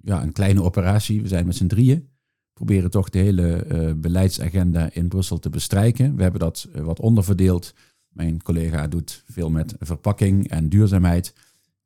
ja, 0.00 0.22
een 0.22 0.32
kleine 0.32 0.62
operatie. 0.62 1.22
We 1.22 1.28
zijn 1.28 1.46
met 1.46 1.56
z'n 1.56 1.66
drieën. 1.66 2.08
Proberen 2.52 2.90
toch 2.90 3.10
de 3.10 3.18
hele 3.18 3.94
beleidsagenda 3.96 4.92
in 4.92 5.08
Brussel 5.08 5.38
te 5.38 5.50
bestrijken. 5.50 6.16
We 6.16 6.22
hebben 6.22 6.40
dat 6.40 6.68
wat 6.72 7.00
onderverdeeld. 7.00 7.74
Mijn 8.16 8.42
collega 8.42 8.86
doet 8.86 9.22
veel 9.26 9.50
met 9.50 9.74
verpakking 9.78 10.48
en 10.48 10.68
duurzaamheid. 10.68 11.34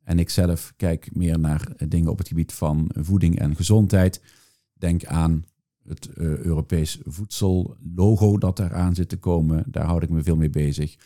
En 0.02 0.18
ik 0.18 0.30
zelf 0.30 0.72
kijk 0.76 1.14
meer 1.14 1.38
naar 1.38 1.72
dingen 1.88 2.10
op 2.10 2.18
het 2.18 2.28
gebied 2.28 2.52
van 2.52 2.90
voeding 2.94 3.38
en 3.38 3.56
gezondheid. 3.56 4.22
Denk 4.72 5.04
aan 5.04 5.44
het 5.82 6.08
uh, 6.14 6.36
Europees 6.36 6.98
voedsellogo 7.04 8.38
dat 8.38 8.58
eraan 8.58 8.94
zit 8.94 9.08
te 9.08 9.16
komen. 9.16 9.64
Daar 9.66 9.84
houd 9.84 10.02
ik 10.02 10.10
me 10.10 10.22
veel 10.22 10.36
mee 10.36 10.50
bezig. 10.50 10.96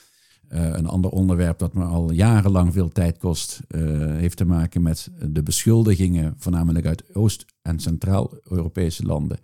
Uh, 0.49 0.69
een 0.73 0.87
ander 0.87 1.11
onderwerp 1.11 1.59
dat 1.59 1.75
me 1.75 1.85
al 1.85 2.13
jarenlang 2.13 2.73
veel 2.73 2.89
tijd 2.89 3.19
kost, 3.19 3.61
heeft 4.07 4.37
te 4.37 4.45
maken 4.45 4.83
met 4.83 5.11
de 5.29 5.43
beschuldigingen, 5.43 6.35
voornamelijk 6.39 6.87
uit 6.87 7.15
Oost- 7.15 7.45
en 7.63 7.79
Centraal-Europese 7.79 9.05
landen, 9.05 9.39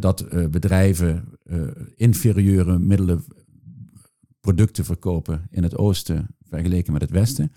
dat 0.00 0.50
bedrijven 0.50 1.38
inferieure 1.96 2.78
middelen, 2.78 3.24
producten 4.40 4.84
verkopen 4.84 5.46
in 5.50 5.62
het 5.62 5.76
oosten 5.76 6.36
vergeleken 6.40 6.92
met 6.92 7.02
het 7.02 7.10
westen. 7.10 7.52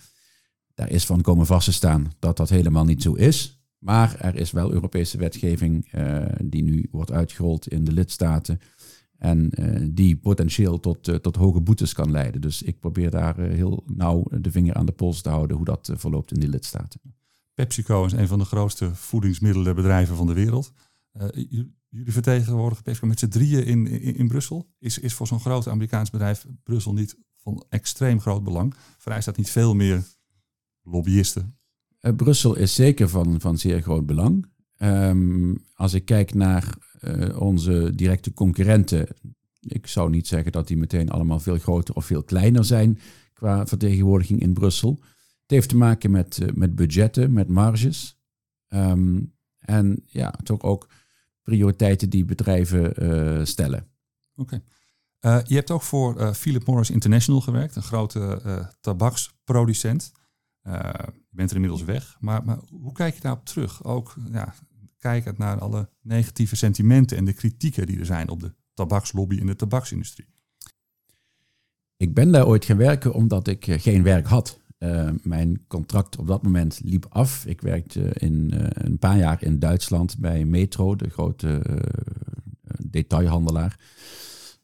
Daar 0.73 0.89
is 0.89 1.05
van 1.05 1.21
komen 1.21 1.45
vast 1.45 1.65
te 1.65 1.73
staan 1.73 2.11
dat 2.19 2.37
dat 2.37 2.49
helemaal 2.49 2.85
niet 2.85 3.01
zo 3.01 3.13
is. 3.13 3.59
Maar 3.77 4.15
er 4.19 4.35
is 4.35 4.51
wel 4.51 4.71
Europese 4.71 5.17
wetgeving 5.17 5.91
die 6.43 6.63
nu 6.63 6.87
wordt 6.91 7.11
uitgerold 7.11 7.67
in 7.67 7.83
de 7.83 7.91
lidstaten 7.91 8.59
en 9.21 9.51
uh, 9.59 9.87
die 9.91 10.17
potentieel 10.17 10.79
tot, 10.79 11.07
uh, 11.07 11.15
tot 11.15 11.35
hoge 11.35 11.61
boetes 11.61 11.93
kan 11.93 12.11
leiden. 12.11 12.41
Dus 12.41 12.61
ik 12.61 12.79
probeer 12.79 13.09
daar 13.09 13.39
heel 13.39 13.83
nauw 13.85 14.23
de 14.29 14.51
vinger 14.51 14.73
aan 14.73 14.85
de 14.85 14.91
pols 14.91 15.21
te 15.21 15.29
houden 15.29 15.55
hoe 15.57 15.65
dat 15.65 15.91
verloopt 15.93 16.31
in 16.31 16.39
die 16.39 16.49
lidstaten. 16.49 16.99
PepsiCo 17.53 18.05
is 18.05 18.11
een 18.11 18.27
van 18.27 18.39
de 18.39 18.45
grootste 18.45 18.95
voedingsmiddelenbedrijven 18.95 20.15
van 20.15 20.27
de 20.27 20.33
wereld. 20.33 20.73
Jullie 21.91 22.13
vertegenwoordigen 22.13 22.83
PepsiCo 22.83 23.07
met 23.07 23.19
z'n 23.19 23.27
drieën 23.27 23.65
in, 23.65 23.87
in, 24.15 24.27
Brussel. 24.27 24.69
Is, 24.79 24.99
is 24.99 25.13
voor 25.13 25.27
zo'n 25.27 25.39
groot 25.39 25.67
Amerikaans 25.67 26.09
bedrijf 26.09 26.45
Brussel 26.63 26.93
niet 26.93 27.17
van 27.35 27.65
extreem 27.69 28.19
groot 28.19 28.43
belang? 28.43 28.73
Vereist 28.97 29.25
dat 29.25 29.37
niet 29.37 29.49
veel 29.49 29.75
meer 29.75 30.03
lobbyisten? 30.81 31.57
Brussel 32.15 32.55
is 32.55 32.75
zeker 32.75 33.09
van, 33.09 33.41
van 33.41 33.57
zeer 33.57 33.81
groot 33.81 34.05
belang. 34.05 34.49
Um, 34.77 35.65
als 35.73 35.93
ik 35.93 36.05
kijk 36.05 36.33
naar 36.33 36.77
uh, 37.01 37.41
onze 37.41 37.91
directe 37.95 38.33
concurrenten, 38.33 39.07
ik 39.59 39.87
zou 39.87 40.09
niet 40.09 40.27
zeggen 40.27 40.51
dat 40.51 40.67
die 40.67 40.77
meteen 40.77 41.09
allemaal 41.09 41.39
veel 41.39 41.57
groter 41.57 41.95
of 41.95 42.05
veel 42.05 42.23
kleiner 42.23 42.65
zijn 42.65 42.99
qua 43.33 43.67
vertegenwoordiging 43.67 44.41
in 44.41 44.53
Brussel. 44.53 44.99
Het 45.41 45.51
heeft 45.51 45.69
te 45.69 45.77
maken 45.77 46.11
met, 46.11 46.39
uh, 46.41 46.49
met 46.53 46.75
budgetten, 46.75 47.33
met 47.33 47.47
marges. 47.47 48.19
Um, 48.67 49.33
en 49.59 50.03
ja, 50.05 50.31
toch 50.43 50.61
ook 50.61 50.89
prioriteiten 51.41 52.09
die 52.09 52.25
bedrijven 52.25 53.03
uh, 53.03 53.45
stellen. 53.45 53.87
Oké. 54.35 54.61
Okay. 55.19 55.43
je 55.47 55.55
hebt 55.55 55.71
ook 55.71 55.81
voor 55.81 56.33
Philip 56.33 56.65
Morris 56.65 56.89
International 56.89 57.41
gewerkt, 57.41 57.75
een 57.75 57.83
grote 57.83 58.41
tabaksproducent. 58.81 60.11
je 60.63 61.29
bent 61.29 61.49
er 61.49 61.55
inmiddels 61.55 61.83
weg. 61.83 62.17
Maar, 62.19 62.45
maar 62.45 62.59
hoe 62.69 62.93
kijk 62.93 63.15
je 63.15 63.21
daarop 63.21 63.45
terug? 63.45 63.83
Ook 63.83 64.15
ja, 64.31 64.53
kijkend 64.97 65.37
naar 65.37 65.59
alle 65.59 65.89
negatieve 66.01 66.55
sentimenten 66.55 67.17
en 67.17 67.25
de 67.25 67.33
kritieken 67.33 67.85
die 67.85 67.99
er 67.99 68.05
zijn 68.05 68.29
op 68.29 68.39
de 68.39 68.53
tabakslobby 68.73 69.35
in 69.35 69.45
de 69.45 69.55
tabaksindustrie? 69.55 70.27
Ik 71.97 72.13
ben 72.13 72.31
daar 72.31 72.47
ooit 72.47 72.65
gaan 72.65 72.77
werken 72.77 73.13
omdat 73.13 73.47
ik 73.47 73.67
eh, 73.67 73.79
geen 73.79 74.03
werk 74.03 74.27
had. 74.27 74.59
Uh, 74.83 75.09
mijn 75.23 75.65
contract 75.67 76.17
op 76.17 76.27
dat 76.27 76.43
moment 76.43 76.79
liep 76.83 77.05
af. 77.09 77.45
Ik 77.45 77.61
werkte 77.61 78.13
in, 78.13 78.51
uh, 78.53 78.65
een 78.69 78.97
paar 78.97 79.17
jaar 79.17 79.43
in 79.43 79.59
Duitsland 79.59 80.19
bij 80.19 80.45
Metro, 80.45 80.95
de 80.95 81.09
grote 81.09 81.61
uh, 81.69 81.75
detailhandelaar. 82.85 83.79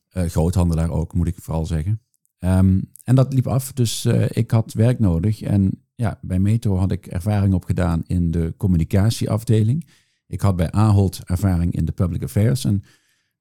groothandelaar 0.09 0.89
ook, 0.89 1.13
moet 1.13 1.27
ik 1.27 1.35
vooral 1.37 1.65
zeggen. 1.65 2.01
Um, 2.39 2.91
en 3.03 3.15
dat 3.15 3.33
liep 3.33 3.47
af, 3.47 3.73
dus 3.73 4.05
ik 4.29 4.51
had 4.51 4.73
werk 4.73 4.99
nodig. 4.99 5.41
En 5.41 5.83
ja, 5.95 6.19
bij 6.21 6.39
Metro 6.39 6.75
had 6.77 6.91
ik 6.91 7.07
ervaring 7.07 7.53
opgedaan 7.53 8.03
in 8.07 8.31
de 8.31 8.53
communicatieafdeling. 8.57 9.87
Ik 10.27 10.41
had 10.41 10.55
bij 10.55 10.71
Ahold 10.71 11.21
ervaring 11.25 11.73
in 11.73 11.85
de 11.85 11.91
public 11.91 12.23
affairs 12.23 12.65
en 12.65 12.83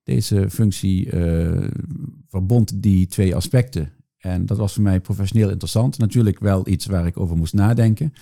deze 0.02 0.50
functie 0.50 1.08
verbond 2.28 2.82
die 2.82 3.06
twee 3.06 3.34
aspecten. 3.34 3.92
En 4.26 4.46
dat 4.46 4.56
was 4.56 4.74
voor 4.74 4.82
mij 4.82 5.00
professioneel 5.00 5.50
interessant. 5.50 5.98
Natuurlijk 5.98 6.38
wel 6.38 6.68
iets 6.68 6.86
waar 6.86 7.06
ik 7.06 7.20
over 7.20 7.36
moest 7.36 7.54
nadenken. 7.54 8.12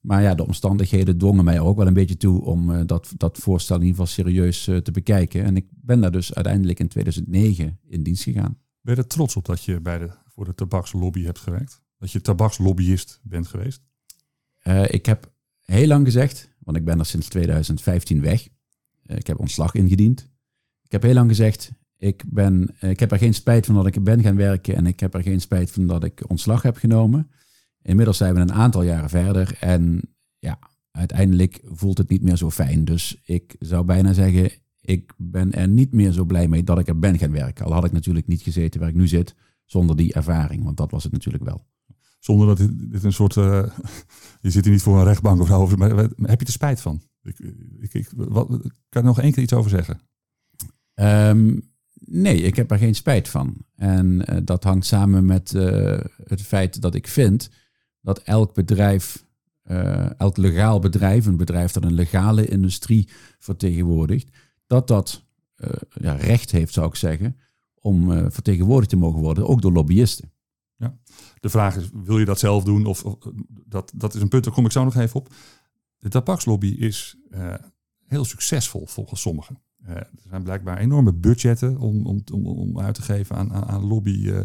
Maar 0.00 0.22
ja, 0.22 0.34
de 0.34 0.46
omstandigheden 0.46 1.18
dwongen 1.18 1.44
mij 1.44 1.60
ook 1.60 1.76
wel 1.76 1.86
een 1.86 1.94
beetje 1.94 2.16
toe 2.16 2.44
om 2.44 2.70
uh, 2.70 2.80
dat, 2.86 3.12
dat 3.16 3.38
voorstel 3.38 3.76
in 3.76 3.82
ieder 3.82 3.96
geval 3.96 4.12
serieus 4.12 4.66
uh, 4.66 4.76
te 4.76 4.90
bekijken. 4.90 5.44
En 5.44 5.56
ik 5.56 5.66
ben 5.70 6.00
daar 6.00 6.10
dus 6.10 6.34
uiteindelijk 6.34 6.78
in 6.78 6.88
2009 6.88 7.78
in 7.86 8.02
dienst 8.02 8.22
gegaan. 8.22 8.58
Ben 8.80 8.94
je 8.94 9.00
er 9.00 9.06
trots 9.06 9.36
op 9.36 9.44
dat 9.44 9.64
je 9.64 9.80
bij 9.80 9.98
de, 9.98 10.10
voor 10.26 10.44
de 10.44 10.54
tabakslobby 10.54 11.24
hebt 11.24 11.38
gewerkt? 11.38 11.82
Dat 11.98 12.10
je 12.10 12.20
tabakslobbyist 12.20 13.20
bent 13.22 13.46
geweest? 13.46 13.82
ik 14.86 15.06
heb 15.06 15.32
heel 15.60 15.86
lang 15.86 16.04
gezegd, 16.04 16.48
want 16.58 16.76
ik 16.76 16.84
ben 16.84 16.98
er 16.98 17.06
sinds 17.06 17.28
2015 17.28 18.20
weg. 18.20 18.48
Eh, 19.02 19.16
ik 19.16 19.26
heb 19.26 19.38
ontslag 19.38 19.74
ingediend. 19.74 20.30
Ik 20.82 20.92
heb 20.92 21.02
heel 21.02 21.14
lang 21.14 21.28
gezegd, 21.28 21.72
ik, 22.02 22.24
ben, 22.26 22.74
eh, 22.78 22.90
ik 22.90 23.00
heb 23.00 23.12
er 23.12 23.18
geen 23.18 23.34
spijt 23.34 23.66
van 23.66 23.74
dat 23.74 23.86
ik 23.86 24.04
ben 24.04 24.22
gaan 24.22 24.36
werken 24.36 24.74
en 24.74 24.86
ik 24.86 25.00
heb 25.00 25.14
er 25.14 25.22
geen 25.22 25.40
spijt 25.40 25.70
van 25.70 25.86
dat 25.86 26.04
ik 26.04 26.30
ontslag 26.30 26.62
heb 26.62 26.76
genomen. 26.76 27.30
Inmiddels 27.82 28.16
zijn 28.16 28.34
we 28.34 28.40
een 28.40 28.52
aantal 28.52 28.82
jaren 28.82 29.08
verder 29.08 29.56
en 29.60 30.00
ja, 30.38 30.58
uiteindelijk 30.90 31.60
voelt 31.64 31.98
het 31.98 32.08
niet 32.08 32.22
meer 32.22 32.36
zo 32.36 32.50
fijn. 32.50 32.84
Dus 32.84 33.20
ik 33.24 33.56
zou 33.58 33.84
bijna 33.84 34.12
zeggen, 34.12 34.50
ik 34.80 35.12
ben 35.16 35.52
er 35.52 35.68
niet 35.68 35.92
meer 35.92 36.12
zo 36.12 36.24
blij 36.24 36.48
mee 36.48 36.64
dat 36.64 36.78
ik 36.78 36.88
er 36.88 36.98
ben 36.98 37.18
gaan 37.18 37.32
werken. 37.32 37.64
Al 37.64 37.72
had 37.72 37.84
ik 37.84 37.92
natuurlijk 37.92 38.26
niet 38.26 38.42
gezeten 38.42 38.80
waar 38.80 38.88
ik 38.88 38.94
nu 38.94 39.08
zit 39.08 39.34
zonder 39.64 39.96
die 39.96 40.12
ervaring, 40.12 40.64
want 40.64 40.76
dat 40.76 40.90
was 40.90 41.02
het 41.02 41.12
natuurlijk 41.12 41.44
wel. 41.44 41.66
Zonder 42.18 42.46
dat 42.46 42.68
dit, 42.90 43.04
een 43.04 43.12
soort, 43.12 43.36
uh, 43.36 43.66
je 44.40 44.50
zit 44.50 44.64
hier 44.64 44.72
niet 44.72 44.82
voor 44.82 44.98
een 44.98 45.04
rechtbank 45.04 45.40
of 45.40 45.48
zo, 45.48 45.76
maar 45.76 45.96
heb 46.22 46.40
je 46.40 46.46
er 46.46 46.52
spijt 46.52 46.80
van? 46.80 47.02
Ik, 47.22 47.38
ik, 47.80 47.94
ik 47.94 48.08
wat, 48.14 48.48
kan 48.88 49.02
er 49.02 49.04
nog 49.04 49.20
één 49.20 49.32
keer 49.32 49.42
iets 49.42 49.52
over 49.52 49.70
zeggen? 49.70 50.00
Um, 50.94 51.71
nee, 52.12 52.42
ik 52.42 52.56
heb 52.56 52.70
er 52.70 52.78
geen 52.78 52.94
spijt 52.94 53.28
van. 53.28 53.56
En 53.76 54.30
uh, 54.30 54.36
dat 54.44 54.64
hangt 54.64 54.86
samen 54.86 55.26
met 55.26 55.52
uh, 55.52 56.00
het 56.24 56.42
feit 56.42 56.82
dat 56.82 56.94
ik 56.94 57.08
vind 57.08 57.50
dat 58.00 58.18
elk 58.18 58.54
bedrijf, 58.54 59.26
uh, 59.64 60.20
elk 60.20 60.36
legaal 60.36 60.78
bedrijf, 60.78 61.26
een 61.26 61.36
bedrijf 61.36 61.72
dat 61.72 61.84
een 61.84 61.94
legale 61.94 62.46
industrie 62.46 63.08
vertegenwoordigt, 63.38 64.36
dat 64.66 64.88
dat 64.88 65.24
ja, 65.92 66.12
recht 66.12 66.50
heeft, 66.50 66.72
zou 66.72 66.86
ik 66.88 66.94
zeggen, 66.94 67.36
om 67.74 68.30
vertegenwoordigd 68.30 68.90
te 68.90 68.96
mogen 68.96 69.20
worden, 69.20 69.48
ook 69.48 69.62
door 69.62 69.72
lobbyisten. 69.72 70.32
Ja. 70.76 70.98
De 71.40 71.48
vraag 71.48 71.76
is, 71.76 71.90
wil 71.92 72.18
je 72.18 72.24
dat 72.24 72.38
zelf 72.38 72.64
doen? 72.64 72.86
Of, 72.86 73.04
of 73.04 73.16
dat, 73.66 73.92
dat 73.94 74.14
is 74.14 74.20
een 74.20 74.28
punt, 74.28 74.44
daar 74.44 74.52
kom 74.52 74.64
ik 74.64 74.72
zo 74.72 74.84
nog 74.84 74.96
even 74.96 75.20
op. 75.20 75.34
De 75.98 76.08
tabakslobby 76.08 76.66
is 76.66 77.16
heel 78.06 78.24
succesvol 78.24 78.86
volgens 78.86 79.20
sommigen. 79.20 79.62
Uh, 79.88 79.96
er 79.96 80.08
zijn 80.28 80.42
blijkbaar 80.42 80.78
enorme 80.78 81.12
budgetten 81.12 81.78
om, 81.78 82.06
om, 82.06 82.22
om, 82.32 82.46
om 82.46 82.80
uit 82.80 82.94
te 82.94 83.02
geven 83.02 83.36
aan, 83.36 83.52
aan, 83.52 83.84
lobby, 83.84 84.10
uh, 84.10 84.40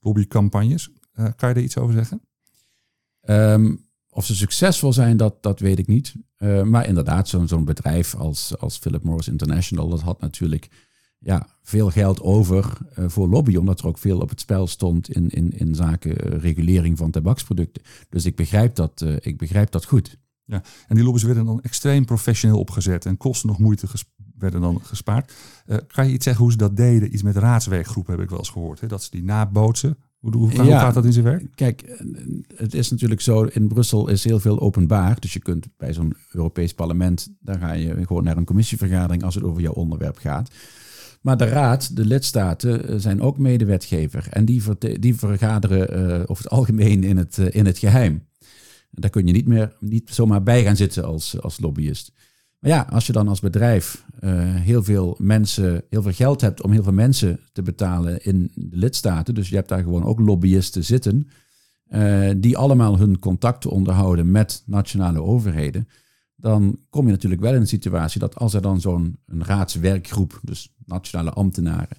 lobbycampagnes. 0.00 0.90
Uh, 1.14 1.26
kan 1.36 1.48
je 1.48 1.54
er 1.54 1.62
iets 1.62 1.76
over 1.76 1.94
zeggen? 1.94 2.20
Um, 3.28 3.86
of 4.10 4.26
ze 4.26 4.36
succesvol 4.36 4.92
zijn, 4.92 5.16
dat, 5.16 5.42
dat 5.42 5.60
weet 5.60 5.78
ik 5.78 5.86
niet. 5.86 6.14
maar 6.64 6.86
inderdaad, 6.86 7.28
zo'n 7.28 7.48
zo'n 7.48 7.64
bedrijf 7.64 8.14
als, 8.14 8.58
als 8.58 8.78
Philip 8.78 9.02
Morris 9.02 9.28
International, 9.28 9.88
dat 9.88 10.00
had 10.00 10.20
natuurlijk 10.20 10.68
ja, 11.18 11.46
veel 11.62 11.90
geld 11.90 12.20
over 12.20 12.78
voor 12.94 13.28
lobby, 13.28 13.56
omdat 13.56 13.80
er 13.80 13.86
ook 13.86 13.98
veel 13.98 14.20
op 14.20 14.28
het 14.28 14.40
spel 14.40 14.66
stond 14.66 15.10
in, 15.10 15.28
in, 15.28 15.50
in 15.50 15.74
zaken 15.74 16.14
regulering 16.38 16.98
van 16.98 17.10
tabaksproducten. 17.10 17.82
Dus 18.08 18.24
ik 18.24 18.36
begrijp 18.36 18.74
dat, 18.74 19.04
ik 19.20 19.36
begrijp 19.38 19.70
dat 19.70 19.84
goed. 19.84 20.18
Ja, 20.44 20.62
en 20.86 20.94
die 20.94 21.04
lobby's 21.04 21.22
werden 21.22 21.44
dan 21.44 21.62
extreem 21.62 22.04
professioneel 22.04 22.58
opgezet 22.58 23.06
en 23.06 23.16
kosten 23.16 23.48
nog 23.48 23.58
moeite 23.58 23.86
werden 24.38 24.60
dan 24.60 24.80
gespaard. 24.82 25.32
Uh, 25.66 25.76
kan 25.86 26.06
je 26.06 26.12
iets 26.12 26.24
zeggen 26.24 26.42
hoe 26.42 26.52
ze 26.52 26.58
dat 26.58 26.76
deden? 26.76 27.12
Iets 27.12 27.22
met 27.22 27.36
raadswerkgroepen 27.36 28.12
heb 28.12 28.22
ik 28.22 28.30
wel 28.30 28.38
eens 28.38 28.50
gehoord. 28.50 28.80
Hè? 28.80 28.86
Dat 28.86 29.02
ze 29.02 29.10
die 29.10 29.24
nabootsen. 29.24 29.96
Hoe, 30.18 30.36
hoe, 30.36 30.60
hoe 30.60 30.70
gaat 30.70 30.94
dat 30.94 31.04
in 31.04 31.12
zijn 31.12 31.24
werk? 31.24 31.46
Kijk, 31.54 31.82
eh, 31.82 32.06
het 32.54 32.74
is 32.74 32.90
natuurlijk 32.90 33.20
zo, 33.20 33.42
in 33.42 33.68
Brussel 33.68 34.08
is 34.08 34.24
heel 34.24 34.40
veel 34.40 34.60
openbaar. 34.60 35.20
Dus 35.20 35.32
je 35.32 35.40
kunt 35.40 35.66
bij 35.76 35.92
zo'n 35.92 36.14
Europees 36.32 36.74
parlement, 36.74 37.28
daar 37.40 37.58
ga 37.58 37.72
je 37.72 38.06
gewoon 38.06 38.24
naar 38.24 38.36
een 38.36 38.44
commissievergadering 38.44 39.22
als 39.22 39.34
het 39.34 39.44
over 39.44 39.62
jouw 39.62 39.72
onderwerp 39.72 40.18
gaat. 40.18 40.50
Maar 41.20 41.36
de 41.36 41.48
raad, 41.48 41.96
de 41.96 42.04
lidstaten, 42.04 42.88
eh, 42.88 42.94
zijn 42.98 43.20
ook 43.20 43.38
medewetgever. 43.38 44.26
En 44.30 44.44
die, 44.44 44.62
die 44.98 45.14
vergaderen 45.14 46.10
uh, 46.10 46.22
over 46.26 46.44
het 46.44 46.52
algemeen 46.52 47.04
in 47.04 47.16
het, 47.16 47.38
in 47.38 47.66
het 47.66 47.78
geheim. 47.78 48.26
Daar 48.90 49.10
kun 49.10 49.26
je 49.26 49.32
niet 49.32 49.46
meer 49.46 49.76
niet 49.80 50.10
zomaar 50.10 50.42
bij 50.42 50.62
gaan 50.62 50.76
zitten 50.76 51.04
als, 51.04 51.40
als 51.40 51.60
lobbyist. 51.60 52.12
Maar 52.58 52.70
ja, 52.70 52.86
als 52.90 53.06
je 53.06 53.12
dan 53.12 53.28
als 53.28 53.40
bedrijf 53.40 54.04
uh, 54.20 54.54
heel 54.54 54.82
veel 54.82 55.16
mensen, 55.18 55.82
heel 55.90 56.02
veel 56.02 56.12
geld 56.12 56.40
hebt 56.40 56.62
om 56.62 56.72
heel 56.72 56.82
veel 56.82 56.92
mensen 56.92 57.40
te 57.52 57.62
betalen 57.62 58.24
in 58.24 58.50
de 58.54 58.76
lidstaten, 58.76 59.34
dus 59.34 59.48
je 59.48 59.54
hebt 59.54 59.68
daar 59.68 59.82
gewoon 59.82 60.04
ook 60.04 60.20
lobbyisten 60.20 60.84
zitten, 60.84 61.28
uh, 61.88 62.30
die 62.36 62.56
allemaal 62.56 62.98
hun 62.98 63.18
contacten 63.18 63.70
onderhouden 63.70 64.30
met 64.30 64.62
nationale 64.66 65.22
overheden, 65.22 65.88
dan 66.36 66.78
kom 66.90 67.06
je 67.06 67.12
natuurlijk 67.12 67.40
wel 67.40 67.54
in 67.54 67.60
een 67.60 67.66
situatie 67.66 68.20
dat 68.20 68.34
als 68.34 68.54
er 68.54 68.62
dan 68.62 68.80
zo'n 68.80 69.18
raadswerkgroep, 69.26 70.40
dus 70.42 70.74
nationale 70.84 71.30
ambtenaren, 71.30 71.96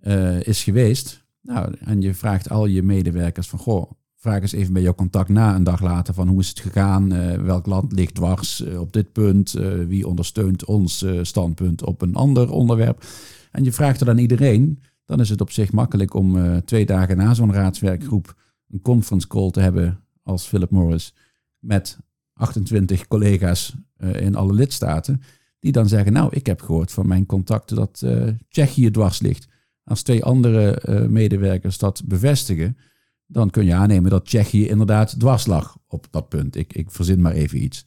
uh, 0.00 0.42
is 0.42 0.62
geweest, 0.62 1.24
nou, 1.40 1.74
en 1.80 2.00
je 2.00 2.14
vraagt 2.14 2.50
al 2.50 2.66
je 2.66 2.82
medewerkers 2.82 3.48
van, 3.48 3.58
goh, 3.58 3.90
vraag 4.26 4.42
eens 4.42 4.52
even 4.52 4.72
bij 4.72 4.82
jouw 4.82 4.94
contact 4.94 5.28
na 5.28 5.54
een 5.54 5.64
dag 5.64 5.80
later 5.80 6.14
van 6.14 6.28
hoe 6.28 6.40
is 6.40 6.48
het 6.48 6.60
gegaan, 6.60 7.12
uh, 7.12 7.34
welk 7.34 7.66
land 7.66 7.92
ligt 7.92 8.14
dwars 8.14 8.60
uh, 8.60 8.80
op 8.80 8.92
dit 8.92 9.12
punt, 9.12 9.54
uh, 9.54 9.84
wie 9.84 10.06
ondersteunt 10.06 10.64
ons 10.64 11.04
standpunt 11.22 11.84
op 11.84 12.02
een 12.02 12.14
ander 12.14 12.50
onderwerp. 12.50 13.04
En 13.50 13.64
je 13.64 13.72
vraagt 13.72 14.00
er 14.00 14.06
dan 14.06 14.18
iedereen, 14.18 14.82
dan 15.04 15.20
is 15.20 15.28
het 15.28 15.40
op 15.40 15.50
zich 15.50 15.72
makkelijk 15.72 16.14
om 16.14 16.60
twee 16.64 16.86
dagen 16.86 17.16
na 17.16 17.34
zo'n 17.34 17.52
raadswerkgroep 17.52 18.34
een 18.68 18.80
conference 18.80 19.26
call 19.26 19.50
te 19.50 19.60
hebben 19.60 20.00
als 20.22 20.46
Philip 20.46 20.70
Morris 20.70 21.14
met 21.58 21.98
28 22.32 23.06
collega's 23.06 23.74
in 23.98 24.34
alle 24.34 24.52
lidstaten, 24.52 25.22
die 25.58 25.72
dan 25.72 25.88
zeggen, 25.88 26.12
nou 26.12 26.28
ik 26.32 26.46
heb 26.46 26.60
gehoord 26.62 26.92
van 26.92 27.08
mijn 27.08 27.26
contacten 27.26 27.76
dat 27.76 28.06
Tsjechië 28.48 28.90
dwars 28.90 29.20
ligt. 29.20 29.48
Als 29.84 30.02
twee 30.02 30.24
andere 30.24 30.82
medewerkers 31.08 31.78
dat 31.78 32.02
bevestigen, 32.04 32.76
dan 33.26 33.50
kun 33.50 33.64
je 33.64 33.74
aannemen 33.74 34.10
dat 34.10 34.24
Tsjechië 34.24 34.68
inderdaad 34.68 35.18
dwars 35.18 35.46
lag 35.46 35.78
op 35.86 36.06
dat 36.10 36.28
punt. 36.28 36.56
Ik, 36.56 36.72
ik 36.72 36.90
verzin 36.90 37.20
maar 37.20 37.32
even 37.32 37.62
iets. 37.62 37.86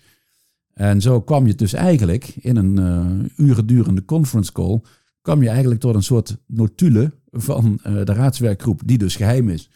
En 0.73 1.01
zo 1.01 1.21
kwam 1.21 1.47
je 1.47 1.55
dus 1.55 1.73
eigenlijk 1.73 2.35
in 2.39 2.55
een 2.55 2.79
uh, 2.79 3.47
uren 3.47 3.65
durende 3.65 4.05
conference 4.05 4.51
call, 4.51 4.81
kwam 5.21 5.41
je 5.41 5.49
eigenlijk 5.49 5.79
tot 5.79 5.95
een 5.95 6.03
soort 6.03 6.37
notule 6.45 7.13
van 7.31 7.79
uh, 7.87 8.05
de 8.05 8.13
raadswerkgroep, 8.13 8.81
die 8.85 8.97
dus 8.97 9.15
geheim 9.15 9.49
is. 9.49 9.69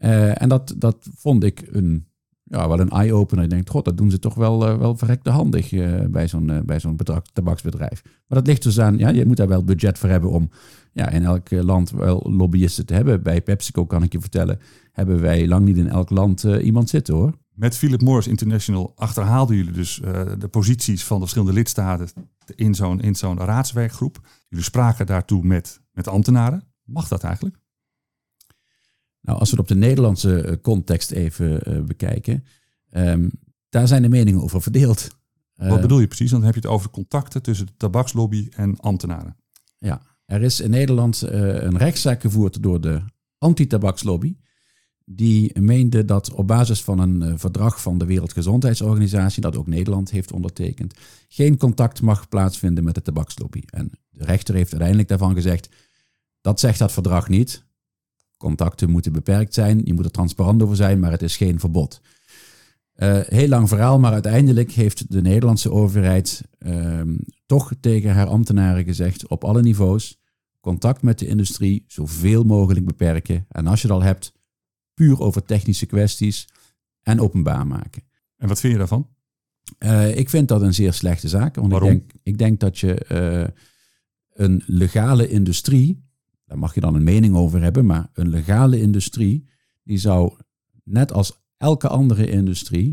Uh, 0.00 0.42
en 0.42 0.48
dat, 0.48 0.74
dat 0.76 1.08
vond 1.14 1.44
ik 1.44 1.68
een, 1.70 2.06
ja, 2.54 2.68
wel 2.68 2.80
een 2.80 2.90
eye-opener. 2.90 3.44
Ik 3.44 3.50
denk, 3.50 3.70
god, 3.70 3.84
dat 3.84 3.96
doen 3.96 4.10
ze 4.10 4.18
toch 4.18 4.34
wel, 4.34 4.78
wel 4.78 4.96
verrekte 4.96 5.30
handig 5.30 5.70
bij 6.10 6.28
zo'n 6.28 6.62
bij 6.66 6.80
zo'n 6.80 6.98
tabaksbedrijf. 7.32 8.02
Maar 8.04 8.38
dat 8.38 8.46
ligt 8.46 8.62
dus 8.62 8.80
aan, 8.80 8.98
ja, 8.98 9.08
je 9.08 9.26
moet 9.26 9.36
daar 9.36 9.48
wel 9.48 9.64
budget 9.64 9.98
voor 9.98 10.08
hebben 10.08 10.30
om 10.30 10.50
ja, 10.92 11.08
in 11.08 11.24
elk 11.24 11.50
land 11.50 11.90
wel 11.90 12.26
lobbyisten 12.30 12.86
te 12.86 12.94
hebben. 12.94 13.22
Bij 13.22 13.42
PepsiCo 13.42 13.86
kan 13.86 14.02
ik 14.02 14.12
je 14.12 14.20
vertellen, 14.20 14.58
hebben 14.92 15.20
wij 15.20 15.46
lang 15.48 15.64
niet 15.64 15.76
in 15.76 15.88
elk 15.88 16.10
land 16.10 16.44
uh, 16.44 16.64
iemand 16.64 16.88
zitten 16.88 17.14
hoor. 17.14 17.32
Met 17.54 17.76
Philip 17.76 18.00
Morris 18.00 18.26
International 18.26 18.92
achterhaalden 18.96 19.56
jullie 19.56 19.72
dus 19.72 20.00
uh, 20.04 20.22
de 20.38 20.48
posities 20.48 21.04
van 21.04 21.16
de 21.16 21.22
verschillende 21.22 21.52
lidstaten 21.52 22.08
in 22.54 22.74
zo'n 22.74 23.00
zo'n 23.12 23.38
raadswerkgroep. 23.38 24.20
Jullie 24.48 24.64
spraken 24.64 25.06
daartoe 25.06 25.44
met, 25.44 25.80
met 25.92 26.08
ambtenaren. 26.08 26.64
Mag 26.84 27.08
dat 27.08 27.22
eigenlijk? 27.22 27.56
Nou, 29.24 29.38
als 29.38 29.50
we 29.50 29.56
het 29.56 29.70
op 29.70 29.76
de 29.76 29.86
Nederlandse 29.86 30.40
eh, 30.40 30.56
context 30.62 31.10
even 31.10 31.60
uh, 31.68 31.82
bekijken, 31.82 32.44
um, 32.90 33.30
daar 33.68 33.88
zijn 33.88 34.02
de 34.02 34.08
meningen 34.08 34.42
over 34.42 34.62
verdeeld. 34.62 35.08
Wat 35.54 35.80
bedoel 35.80 36.00
je 36.00 36.06
precies? 36.06 36.30
Dan 36.30 36.42
heb 36.42 36.54
je 36.54 36.60
het 36.60 36.68
over 36.68 36.90
contacten 36.90 37.42
tussen 37.42 37.66
de 37.66 37.72
tabakslobby 37.76 38.48
en 38.50 38.80
ambtenaren. 38.80 39.36
Ja, 39.78 40.02
er 40.24 40.42
is 40.42 40.60
in 40.60 40.70
Nederland 40.70 41.20
een 41.20 41.78
rechtszaak 41.78 42.20
gevoerd 42.20 42.62
door 42.62 42.80
de 42.80 43.00
anti-tabakslobby 43.38 44.36
die 45.04 45.60
meende 45.60 46.04
dat 46.04 46.32
op 46.32 46.46
basis 46.46 46.82
van 46.82 46.98
een 46.98 47.38
verdrag 47.38 47.82
van 47.82 47.98
de 47.98 48.04
Wereldgezondheidsorganisatie, 48.04 49.42
dat 49.42 49.56
ook 49.56 49.66
Nederland 49.66 50.10
heeft 50.10 50.32
ondertekend, 50.32 50.94
geen 51.28 51.56
contact 51.56 52.02
mag 52.02 52.28
plaatsvinden 52.28 52.84
met 52.84 52.94
de 52.94 53.02
tabakslobby. 53.02 53.62
En 53.66 53.90
de 54.10 54.24
rechter 54.24 54.54
heeft 54.54 54.70
uiteindelijk 54.70 55.08
daarvan 55.08 55.34
gezegd, 55.34 55.68
dat 56.40 56.60
zegt 56.60 56.78
dat 56.78 56.92
verdrag 56.92 57.28
niet. 57.28 57.64
Contacten 58.44 58.90
moeten 58.90 59.12
beperkt 59.12 59.54
zijn, 59.54 59.80
je 59.84 59.94
moet 59.94 60.04
er 60.04 60.10
transparant 60.10 60.62
over 60.62 60.76
zijn, 60.76 61.00
maar 61.00 61.10
het 61.10 61.22
is 61.22 61.36
geen 61.36 61.60
verbod. 61.60 62.00
Uh, 62.96 63.20
heel 63.20 63.48
lang 63.48 63.68
verhaal, 63.68 63.98
maar 63.98 64.12
uiteindelijk 64.12 64.72
heeft 64.72 65.10
de 65.10 65.22
Nederlandse 65.22 65.70
overheid 65.70 66.42
uh, 66.58 67.00
toch 67.46 67.72
tegen 67.80 68.14
haar 68.14 68.26
ambtenaren 68.26 68.84
gezegd, 68.84 69.26
op 69.26 69.44
alle 69.44 69.62
niveaus, 69.62 70.18
contact 70.60 71.02
met 71.02 71.18
de 71.18 71.26
industrie 71.26 71.84
zoveel 71.86 72.44
mogelijk 72.44 72.86
beperken. 72.86 73.46
En 73.48 73.66
als 73.66 73.82
je 73.82 73.86
het 73.86 73.96
al 73.96 74.02
hebt, 74.02 74.32
puur 74.94 75.20
over 75.20 75.44
technische 75.44 75.86
kwesties 75.86 76.48
en 77.02 77.20
openbaar 77.20 77.66
maken. 77.66 78.02
En 78.36 78.48
wat 78.48 78.60
vind 78.60 78.72
je 78.72 78.78
daarvan? 78.78 79.08
Uh, 79.78 80.16
ik 80.16 80.30
vind 80.30 80.48
dat 80.48 80.62
een 80.62 80.74
zeer 80.74 80.92
slechte 80.92 81.28
zaak. 81.28 81.54
Want 81.54 81.72
Waarom? 81.72 81.90
Ik 81.90 81.98
denk, 81.98 82.12
ik 82.22 82.38
denk 82.38 82.60
dat 82.60 82.78
je 82.78 83.06
uh, 83.12 83.46
een 84.46 84.62
legale 84.66 85.28
industrie, 85.28 86.03
daar 86.54 86.62
mag 86.62 86.74
je 86.74 86.80
dan 86.80 86.94
een 86.94 87.04
mening 87.04 87.36
over 87.36 87.62
hebben, 87.62 87.86
maar 87.86 88.10
een 88.12 88.28
legale 88.28 88.80
industrie, 88.80 89.48
die 89.82 89.98
zou 89.98 90.36
net 90.84 91.12
als 91.12 91.42
elke 91.56 91.88
andere 91.88 92.26
industrie 92.26 92.92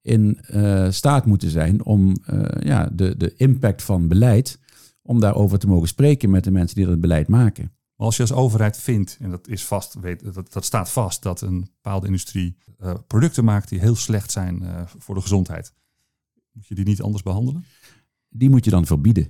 in 0.00 0.40
uh, 0.50 0.90
staat 0.90 1.26
moeten 1.26 1.50
zijn 1.50 1.84
om 1.84 2.16
ja, 2.60 2.86
de, 2.92 3.16
de 3.16 3.34
impact 3.36 3.82
van 3.82 4.08
beleid, 4.08 4.60
om 5.02 5.20
daarover 5.20 5.58
te 5.58 5.66
mogen 5.66 5.88
spreken 5.88 6.30
met 6.30 6.44
de 6.44 6.50
mensen 6.50 6.76
die 6.76 6.86
dat 6.86 7.00
beleid 7.00 7.28
maken. 7.28 7.72
Maar 7.96 8.06
als 8.06 8.16
je 8.16 8.22
als 8.22 8.32
overheid 8.32 8.76
vindt, 8.76 9.16
en 9.20 9.30
dat, 9.30 9.48
is 9.48 9.64
vast, 9.64 9.94
weet, 9.94 10.34
dat, 10.34 10.52
dat 10.52 10.64
staat 10.64 10.90
vast, 10.90 11.22
dat 11.22 11.40
een 11.40 11.60
bepaalde 11.60 12.06
industrie 12.06 12.56
uh, 12.80 12.94
producten 13.06 13.44
maakt 13.44 13.68
die 13.68 13.80
heel 13.80 13.96
slecht 13.96 14.30
zijn 14.30 14.62
uh, 14.62 14.82
voor 14.86 15.14
de 15.14 15.20
gezondheid, 15.20 15.72
moet 16.52 16.66
je 16.66 16.74
die 16.74 16.84
niet 16.84 17.02
anders 17.02 17.22
behandelen? 17.22 17.64
Die 18.28 18.50
moet 18.50 18.64
je 18.64 18.70
dan 18.70 18.86
verbieden. 18.86 19.24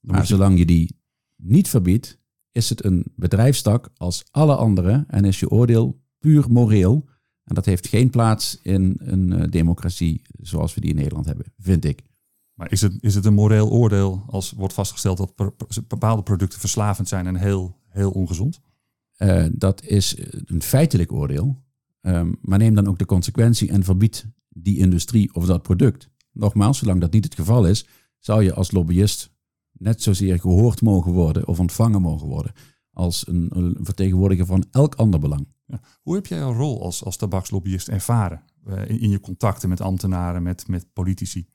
Dan 0.00 0.14
maar 0.14 0.20
je... 0.20 0.26
zolang 0.26 0.58
je 0.58 0.66
die 0.66 1.00
niet 1.36 1.68
verbiedt, 1.68 2.18
is 2.56 2.68
het 2.68 2.84
een 2.84 3.12
bedrijfstak 3.16 3.90
als 3.96 4.24
alle 4.30 4.56
andere 4.56 5.04
en 5.08 5.24
is 5.24 5.40
je 5.40 5.50
oordeel 5.50 6.00
puur 6.18 6.44
moreel 6.48 7.08
En 7.44 7.54
dat 7.54 7.64
heeft 7.64 7.86
geen 7.86 8.10
plaats 8.10 8.58
in 8.62 8.96
een 8.98 9.50
democratie 9.50 10.22
zoals 10.40 10.74
we 10.74 10.80
die 10.80 10.90
in 10.90 10.96
Nederland 10.96 11.26
hebben, 11.26 11.52
vind 11.58 11.84
ik. 11.84 12.02
Maar 12.54 12.72
is 12.72 12.80
het, 12.80 12.98
is 13.00 13.14
het 13.14 13.24
een 13.24 13.34
moreel 13.34 13.70
oordeel 13.70 14.24
als 14.26 14.50
wordt 14.50 14.74
vastgesteld 14.74 15.16
dat 15.16 15.88
bepaalde 15.88 16.22
producten 16.22 16.60
verslavend 16.60 17.08
zijn 17.08 17.26
en 17.26 17.36
heel, 17.36 17.80
heel 17.88 18.10
ongezond? 18.10 18.60
dat 19.52 19.82
is 19.82 20.16
een 20.44 20.62
feitelijk 20.62 21.12
oordeel. 21.12 21.62
Ehm, 22.00 22.32
maar 22.40 22.58
neem 22.58 22.74
dan 22.74 22.86
ook 22.86 22.98
de 22.98 23.06
consequentie 23.06 23.70
en 23.70 23.84
verbied 23.84 24.26
die 24.48 24.78
industrie 24.78 25.34
of 25.34 25.46
dat 25.46 25.62
product. 25.62 26.08
Nogmaals, 26.32 26.78
zolang 26.78 27.00
dat 27.00 27.12
niet 27.12 27.24
het 27.24 27.34
geval 27.34 27.66
is, 27.66 27.86
zou 28.18 28.42
je 28.42 28.54
als 28.54 28.70
lobbyist 28.70 29.35
net 29.78 30.02
zozeer 30.02 30.40
gehoord 30.40 30.82
mogen 30.82 31.12
worden 31.12 31.46
of 31.46 31.60
ontvangen 31.60 32.02
mogen 32.02 32.28
worden 32.28 32.52
als 32.92 33.28
een, 33.28 33.50
een 33.54 33.76
vertegenwoordiger 33.80 34.46
van 34.46 34.64
elk 34.70 34.94
ander 34.94 35.20
belang. 35.20 35.48
Ja. 35.66 35.80
Hoe 36.02 36.14
heb 36.14 36.26
jij 36.26 36.38
jouw 36.38 36.52
rol 36.52 36.82
als, 36.82 37.04
als 37.04 37.16
tabakslobbyist 37.16 37.88
ervaren 37.88 38.42
uh, 38.68 38.88
in, 38.88 39.10
je 39.10 39.20
contacten 39.20 39.68
met 39.68 39.80
ambtenaren, 39.80 40.42
met, 40.42 40.68
met 40.68 40.92
politici? 40.92 41.46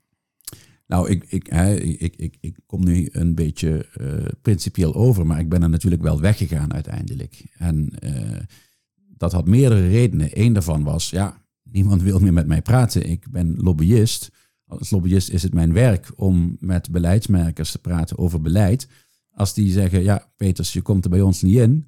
Nou, 0.88 1.10
ik, 1.10 1.26
ik, 1.28 1.48
hè, 1.48 1.74
ik, 1.76 2.16
ik, 2.16 2.38
ik 2.40 2.60
kom 2.66 2.84
nu 2.84 3.10
een 3.12 3.36
beetje 3.36 3.88
uh, 4.02 4.26
principieel 4.42 4.96
over, 4.96 5.26
maar 5.26 5.40
ik 5.40 5.50
ben 5.50 5.64
er 5.64 5.70
natuurlijk 5.70 6.02
wel 6.02 6.20
weggegaan 6.20 6.74
uiteindelijk. 6.74 7.46
En 7.58 7.94
uh, 8.04 8.40
dat 8.96 9.32
had 9.32 9.48
meerdere 9.48 9.88
redenen. 9.88 10.30
Eén 10.32 10.54
daarvan 10.54 10.84
was, 10.84 11.10
ja, 11.10 11.46
niemand 11.64 12.02
wil 12.02 12.20
meer 12.20 12.34
met 12.34 12.48
mij 12.48 12.62
praten. 12.62 13.10
Ik 13.10 13.32
ben 13.32 13.56
lobbyist. 13.58 14.32
Als 14.80 14.90
lobbyist 14.90 15.30
is 15.30 15.44
het 15.44 15.54
mijn 15.54 15.74
werk 15.74 16.12
om 16.16 16.58
met 16.60 16.92
beleidsmerkers 16.92 17.72
te 17.72 17.80
praten 17.80 18.18
over 18.18 18.42
beleid. 18.42 18.88
Als 19.32 19.54
die 19.54 19.72
zeggen, 19.72 20.04
ja, 20.04 20.32
Peters, 20.38 20.74
je 20.74 20.82
komt 20.82 21.04
er 21.04 21.10
bij 21.10 21.22
ons 21.22 21.42
niet 21.42 21.56
in. 21.56 21.88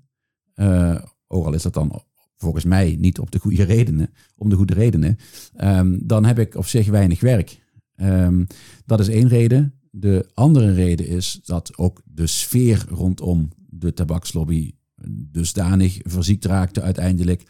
Uh, 0.55 1.01
ook 1.27 1.45
al 1.45 1.53
is 1.53 1.61
dat 1.61 1.73
dan 1.73 2.03
volgens 2.35 2.63
mij 2.63 2.95
niet 2.99 3.19
op 3.19 3.31
de 3.31 3.39
goede 3.39 3.63
redenen, 3.63 4.09
om 4.35 4.49
de 4.49 4.55
goede 4.55 4.73
redenen. 4.73 5.17
Um, 5.61 6.07
dan 6.07 6.25
heb 6.25 6.39
ik 6.39 6.55
op 6.55 6.65
zich 6.65 6.87
weinig 6.87 7.19
werk. 7.19 7.61
Um, 7.95 8.47
dat 8.85 8.99
is 8.99 9.07
één 9.07 9.27
reden. 9.27 9.73
De 9.91 10.29
andere 10.33 10.73
reden 10.73 11.07
is 11.07 11.39
dat 11.43 11.77
ook 11.77 12.01
de 12.05 12.27
sfeer 12.27 12.85
rondom 12.89 13.49
de 13.69 13.93
tabakslobby 13.93 14.71
dusdanig 15.09 15.99
verziekt 16.01 16.45
raakte 16.45 16.81
uiteindelijk 16.81 17.43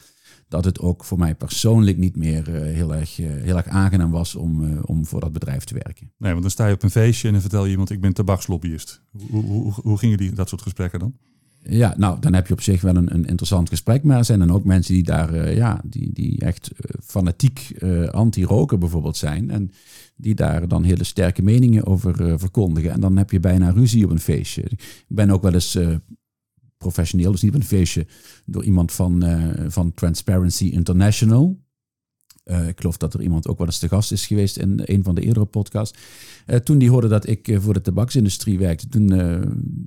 dat 0.53 0.65
het 0.65 0.79
ook 0.79 1.03
voor 1.03 1.17
mij 1.17 1.35
persoonlijk 1.35 1.97
niet 1.97 2.15
meer 2.15 2.55
eh, 2.55 2.61
heel, 2.61 2.95
erg, 2.95 3.19
uh, 3.19 3.27
heel 3.27 3.57
erg 3.57 3.67
aangenaam 3.67 4.11
was 4.11 4.35
om, 4.35 4.63
uh, 4.63 4.79
om 4.85 5.05
voor 5.05 5.19
dat 5.19 5.33
bedrijf 5.33 5.63
te 5.63 5.73
werken. 5.73 6.11
Nee, 6.17 6.31
want 6.31 6.41
dan 6.41 6.51
sta 6.51 6.67
je 6.67 6.73
op 6.73 6.83
een 6.83 6.89
feestje 6.89 7.27
en 7.27 7.33
dan 7.33 7.41
vertel 7.41 7.65
je 7.65 7.71
iemand 7.71 7.89
ik 7.89 8.01
ben 8.01 8.13
tabakslobbyist. 8.13 9.01
Hoe, 9.11 9.43
hoe, 9.43 9.73
hoe 9.73 9.97
gingen 9.97 10.17
die, 10.17 10.33
dat 10.33 10.49
soort 10.49 10.61
gesprekken 10.61 10.99
dan? 10.99 11.13
Ja, 11.63 11.93
nou, 11.97 12.19
dan 12.19 12.33
heb 12.33 12.47
je 12.47 12.53
op 12.53 12.61
zich 12.61 12.81
wel 12.81 12.95
een, 12.95 13.13
een 13.13 13.25
interessant 13.25 13.69
gesprek. 13.69 14.03
Maar 14.03 14.17
er 14.17 14.25
zijn 14.25 14.39
dan 14.39 14.51
ook 14.51 14.63
mensen 14.63 14.93
die 14.93 15.03
daar, 15.03 15.53
ja, 15.55 15.81
die, 15.83 16.13
die 16.13 16.39
echt 16.39 16.71
fanatiek 17.03 17.75
anti-roken 18.11 18.79
bijvoorbeeld 18.79 19.17
zijn. 19.17 19.51
En 19.51 19.71
die 20.15 20.35
daar 20.35 20.67
dan 20.67 20.83
hele 20.83 21.03
sterke 21.03 21.43
meningen 21.43 21.85
over 21.85 22.39
verkondigen. 22.39 22.91
En 22.91 22.99
dan 22.99 23.17
heb 23.17 23.31
je 23.31 23.39
bijna 23.39 23.69
ruzie 23.69 24.05
op 24.05 24.11
een 24.11 24.19
feestje. 24.19 24.61
Ik 24.61 25.05
ben 25.07 25.29
ook 25.29 25.41
wel 25.41 25.53
eens 25.53 25.77
professioneel, 26.83 27.31
dus 27.31 27.41
niet 27.41 27.53
op 27.53 27.59
een 27.59 27.65
feestje, 27.65 28.07
door 28.45 28.63
iemand 28.63 28.91
van, 28.91 29.25
uh, 29.25 29.53
van 29.67 29.93
Transparency 29.93 30.65
International. 30.65 31.61
Uh, 32.45 32.67
ik 32.67 32.79
geloof 32.79 32.97
dat 32.97 33.13
er 33.13 33.21
iemand 33.21 33.47
ook 33.47 33.57
wel 33.57 33.67
eens 33.67 33.79
te 33.79 33.87
gast 33.87 34.11
is 34.11 34.27
geweest 34.27 34.57
in 34.57 34.81
een 34.83 35.03
van 35.03 35.15
de 35.15 35.21
eerdere 35.21 35.45
podcasts. 35.45 35.99
Uh, 36.47 36.55
toen 36.55 36.77
die 36.77 36.89
hoorde 36.89 37.07
dat 37.07 37.27
ik 37.27 37.57
voor 37.59 37.73
de 37.73 37.81
tabaksindustrie 37.81 38.57
werkte, 38.57 38.87
toen, 38.89 39.07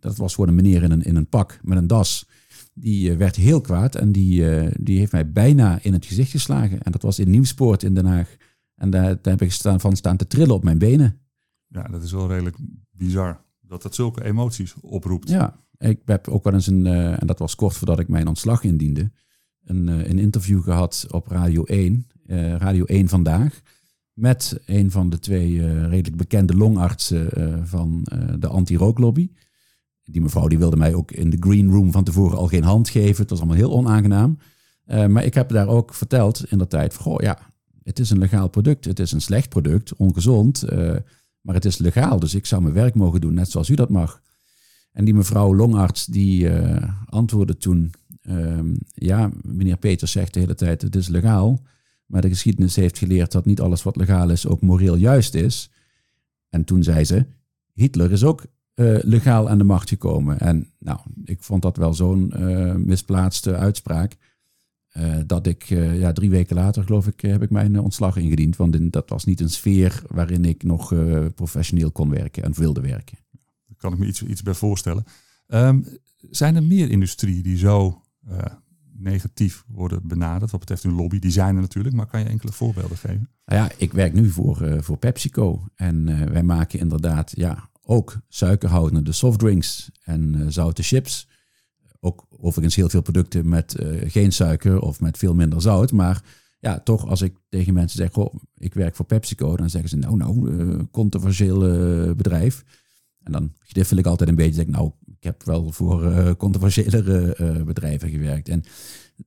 dat 0.01 0.17
was 0.17 0.35
gewoon 0.35 0.49
een 0.49 0.63
meneer 0.63 0.83
in 0.83 0.91
een, 0.91 1.03
in 1.03 1.17
een 1.17 1.29
pak 1.29 1.59
met 1.63 1.79
een 1.79 1.87
das. 1.87 2.29
Die 2.75 3.17
werd 3.17 3.37
heel 3.37 3.61
kwaad 3.61 3.95
en 3.95 4.13
die, 4.13 4.45
die 4.81 4.99
heeft 4.99 5.13
mij 5.13 5.33
bijna 5.33 5.79
in 5.83 5.93
het 5.93 6.07
gezicht 6.07 6.31
geslagen. 6.31 6.83
En 6.83 6.93
dat 6.93 7.03
was 7.03 7.19
in 7.19 7.31
Nieuwspoort 7.31 7.83
in 7.83 7.95
Den 7.95 8.07
Haag. 8.07 8.37
En 8.75 8.91
daar, 8.91 9.23
daar 9.23 9.33
heb 9.33 9.43
ik 9.43 9.53
staan, 9.53 9.81
van 9.81 9.97
staan 9.97 10.17
te 10.17 10.27
trillen 10.27 10.55
op 10.55 10.65
mijn 10.65 10.79
benen. 10.79 11.21
Ja, 11.69 11.83
dat 11.83 12.03
is 12.03 12.13
wel 12.13 12.29
redelijk 12.29 12.57
bizar. 12.91 13.45
Dat 13.61 13.83
dat 13.83 13.95
zulke 13.95 14.25
emoties 14.25 14.75
oproept. 14.81 15.29
Ja, 15.29 15.66
ik 15.79 16.01
heb 16.05 16.29
ook 16.29 16.45
wel 16.45 16.53
eens 16.53 16.67
een, 16.67 16.87
uh, 16.87 17.21
en 17.21 17.27
dat 17.27 17.39
was 17.39 17.55
kort 17.55 17.77
voordat 17.77 17.99
ik 17.99 18.09
mijn 18.09 18.29
ontslag 18.29 18.63
indiende, 18.63 19.11
een, 19.65 19.89
uh, 19.89 20.07
een 20.07 20.19
interview 20.19 20.63
gehad 20.63 21.07
op 21.11 21.29
Radio 21.29 21.65
1, 21.65 22.07
uh, 22.27 22.53
eh, 22.53 22.61
Radio 22.61 22.85
1 22.85 23.09
vandaag, 23.09 23.61
met 24.13 24.61
een 24.67 24.91
van 24.91 25.11
de 25.11 25.19
twee 25.19 25.87
redelijk 25.87 26.17
bekende 26.17 26.57
longartsen 26.57 27.29
van 27.69 28.07
de 28.39 28.47
anti-rooklobby. 28.47 29.31
Die 30.03 30.21
mevrouw 30.21 30.47
die 30.47 30.59
wilde 30.59 30.77
mij 30.77 30.95
ook 30.95 31.11
in 31.11 31.31
de 31.31 31.37
green 31.41 31.71
room 31.71 31.93
van 31.93 32.05
tevoren 32.05 32.39
al 32.39 32.47
geen 32.47 32.63
hand 32.63 32.89
geven. 32.89 33.21
Het 33.21 33.31
was 33.31 33.39
allemaal 33.39 33.57
heel 33.57 33.73
onaangenaam. 33.73 34.39
maar 34.85 35.25
ik 35.25 35.35
heb 35.35 35.49
daar 35.49 35.69
ook 35.69 35.95
verteld 35.95 36.51
in 36.51 36.59
de 36.59 36.67
tijd 36.67 36.97
goh 36.97 37.21
ja, 37.21 37.39
het 37.83 37.99
is 37.99 38.11
een 38.11 38.19
legaal 38.19 38.49
product. 38.49 38.85
Het 38.85 38.99
is 38.99 39.13
een 39.13 39.21
slecht 39.21 39.49
product, 39.49 39.97
ongezond, 39.97 40.65
maar 41.41 41.55
het 41.55 41.65
is 41.65 41.79
legaal. 41.79 42.19
Dus 42.19 42.35
ik 42.35 42.47
zou 42.47 42.63
mijn 42.63 42.75
werk 42.75 42.95
mogen 42.95 43.21
doen, 43.21 43.35
net 43.35 43.51
zoals 43.51 43.69
u 43.69 43.75
dat 43.75 43.91
mag. 43.91 44.23
En 44.97 45.05
die 45.05 45.15
mevrouw 45.15 45.55
Longarts 45.55 46.07
die 46.07 46.45
uh, 46.45 46.83
antwoordde 47.07 47.57
toen, 47.57 47.93
ehm, 48.23 48.75
ja, 48.95 49.31
meneer 49.43 49.77
Peters 49.77 50.13
zegt 50.13 50.35
de 50.35 50.41
hele 50.41 50.55
tijd 50.55 50.83
het 50.83 50.97
is 50.97 51.09
legaal, 51.09 51.63
maar 52.07 52.21
de 52.21 52.29
geschiedenis 52.29 52.77
heeft 52.77 52.99
geleerd 52.99 53.33
dat 53.33 53.45
niet 53.45 53.61
alles 53.61 53.83
wat 53.83 53.97
legaal 53.97 54.31
is 54.31 54.47
ook 54.47 54.61
moreel 54.61 54.95
juist 54.95 55.35
is. 55.35 55.71
En 56.49 56.65
toen 56.65 56.83
zei 56.83 57.05
ze, 57.05 57.27
Hitler 57.73 58.13
is 58.13 58.25
ook 58.25 58.47
uh, 58.75 58.99
legaal 59.03 59.49
aan 59.49 59.59
de 59.59 59.65
macht 59.65 59.89
gekomen. 59.89 60.41
En 60.41 60.71
nou, 60.79 60.99
ik 61.25 61.43
vond 61.43 61.63
dat 61.63 61.77
wel 61.77 61.95
zo'n 61.95 62.33
uh, 62.37 62.75
misplaatste 62.75 63.57
uitspraak. 63.57 64.17
dat 65.27 65.47
ik 65.47 65.63
ja, 65.65 66.13
drie 66.13 66.31
weken 66.31 66.57
later, 66.57 66.83
geloof 66.85 67.07
ik, 67.07 67.21
heb 67.21 67.43
ik 67.43 67.51
mijn 67.51 67.81
ontslag 67.81 68.17
ingediend. 68.17 68.57
Want 68.57 68.75
in, 68.75 68.91
dat 68.91 69.09
was 69.09 69.25
niet 69.25 69.41
een 69.41 69.51
sfeer 69.51 70.03
waarin 70.07 70.45
ik 70.45 70.63
nog 70.63 70.95
professioneel 71.35 71.91
kon 71.91 72.11
werken 72.11 72.43
en 72.43 72.55
wilde 72.55 72.81
werken 72.81 73.19
kan 73.87 73.99
ik 73.99 74.05
me 74.05 74.11
iets, 74.11 74.23
iets 74.23 74.43
bij 74.43 74.55
voorstellen. 74.55 75.05
Um, 75.49 75.87
zijn 76.31 76.57
er 76.57 76.63
meer 76.63 76.91
industrieën 76.91 77.43
die 77.43 77.57
zo 77.57 78.03
uh, 78.31 78.39
negatief 78.93 79.65
worden 79.67 80.09
benaderd 80.09 80.51
wat 80.51 80.61
betreft 80.61 80.83
hun 80.83 80.95
lobby? 80.95 81.19
Die 81.19 81.31
zijn 81.31 81.55
er 81.55 81.61
natuurlijk, 81.61 81.95
maar 81.95 82.07
kan 82.07 82.21
je 82.21 82.27
enkele 82.27 82.53
voorbeelden 82.53 82.97
geven? 82.97 83.29
Nou 83.45 83.63
ja, 83.63 83.71
ik 83.77 83.93
werk 83.93 84.13
nu 84.13 84.31
voor, 84.31 84.63
uh, 84.63 84.81
voor 84.81 84.97
PepsiCo 84.97 85.67
en 85.75 86.09
uh, 86.09 86.23
wij 86.23 86.43
maken 86.43 86.79
inderdaad 86.79 87.33
ja, 87.37 87.71
ook 87.83 88.17
suikerhoudende 88.29 89.13
softdrinks 89.13 89.91
en 90.03 90.53
zoute 90.53 90.83
chips. 90.83 91.29
Ook 92.01 92.27
overigens 92.31 92.77
heel 92.77 92.89
veel 92.89 93.03
producten 93.03 93.49
met 93.49 93.77
geen 94.07 94.33
suiker 94.33 94.81
of 94.81 95.01
met 95.01 95.19
veel 95.19 95.35
minder 95.35 95.63
zout, 95.63 95.93
maar 95.93 96.25
ja, 96.61 96.81
toch 96.81 97.07
als 97.07 97.23
ik 97.23 97.37
tegen 97.49 97.75
mensen 97.75 97.99
zeg, 97.99 98.13
goh, 98.13 98.35
ik 98.55 98.75
werk 98.75 98.97
voor 98.97 99.07
PepsiCo, 99.07 99.57
dan 99.57 99.71
zeggen 99.71 99.91
ze 99.91 99.97
nou, 99.97 100.17
nou, 100.17 100.87
controversieel 100.91 101.59
bedrijf. 102.15 102.65
En 103.27 103.33
dan 103.33 103.53
gniffel 103.59 103.97
ik 103.97 104.07
altijd 104.07 104.29
een 104.29 104.35
beetje. 104.35 104.65
Denk, 104.65 104.69
nou, 104.69 104.91
ik 105.07 105.25
heb 105.25 105.43
wel 105.43 105.73
voor 105.73 106.05
uh, 106.05 106.31
controversiëlere 106.39 107.37
uh, 107.41 107.63
bedrijven 107.63 108.11
gewerkt. 108.11 108.49
En 108.49 108.63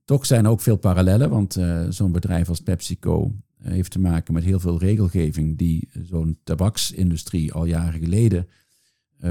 toch 0.04 0.26
zijn 0.26 0.44
er 0.44 0.50
ook 0.50 0.60
veel 0.60 0.76
parallellen. 0.76 1.30
Want 1.30 1.56
uh, 1.56 1.86
zo'n 1.88 2.12
bedrijf 2.12 2.48
als 2.48 2.60
PepsiCo 2.60 3.32
heeft 3.62 3.90
te 3.90 3.98
maken 3.98 4.34
met 4.34 4.44
heel 4.44 4.60
veel 4.60 4.78
regelgeving 4.78 5.58
die 5.58 5.88
zo'n 6.02 6.38
tabaksindustrie 6.44 7.52
al 7.52 7.64
jaren 7.64 8.00
geleden 8.00 8.48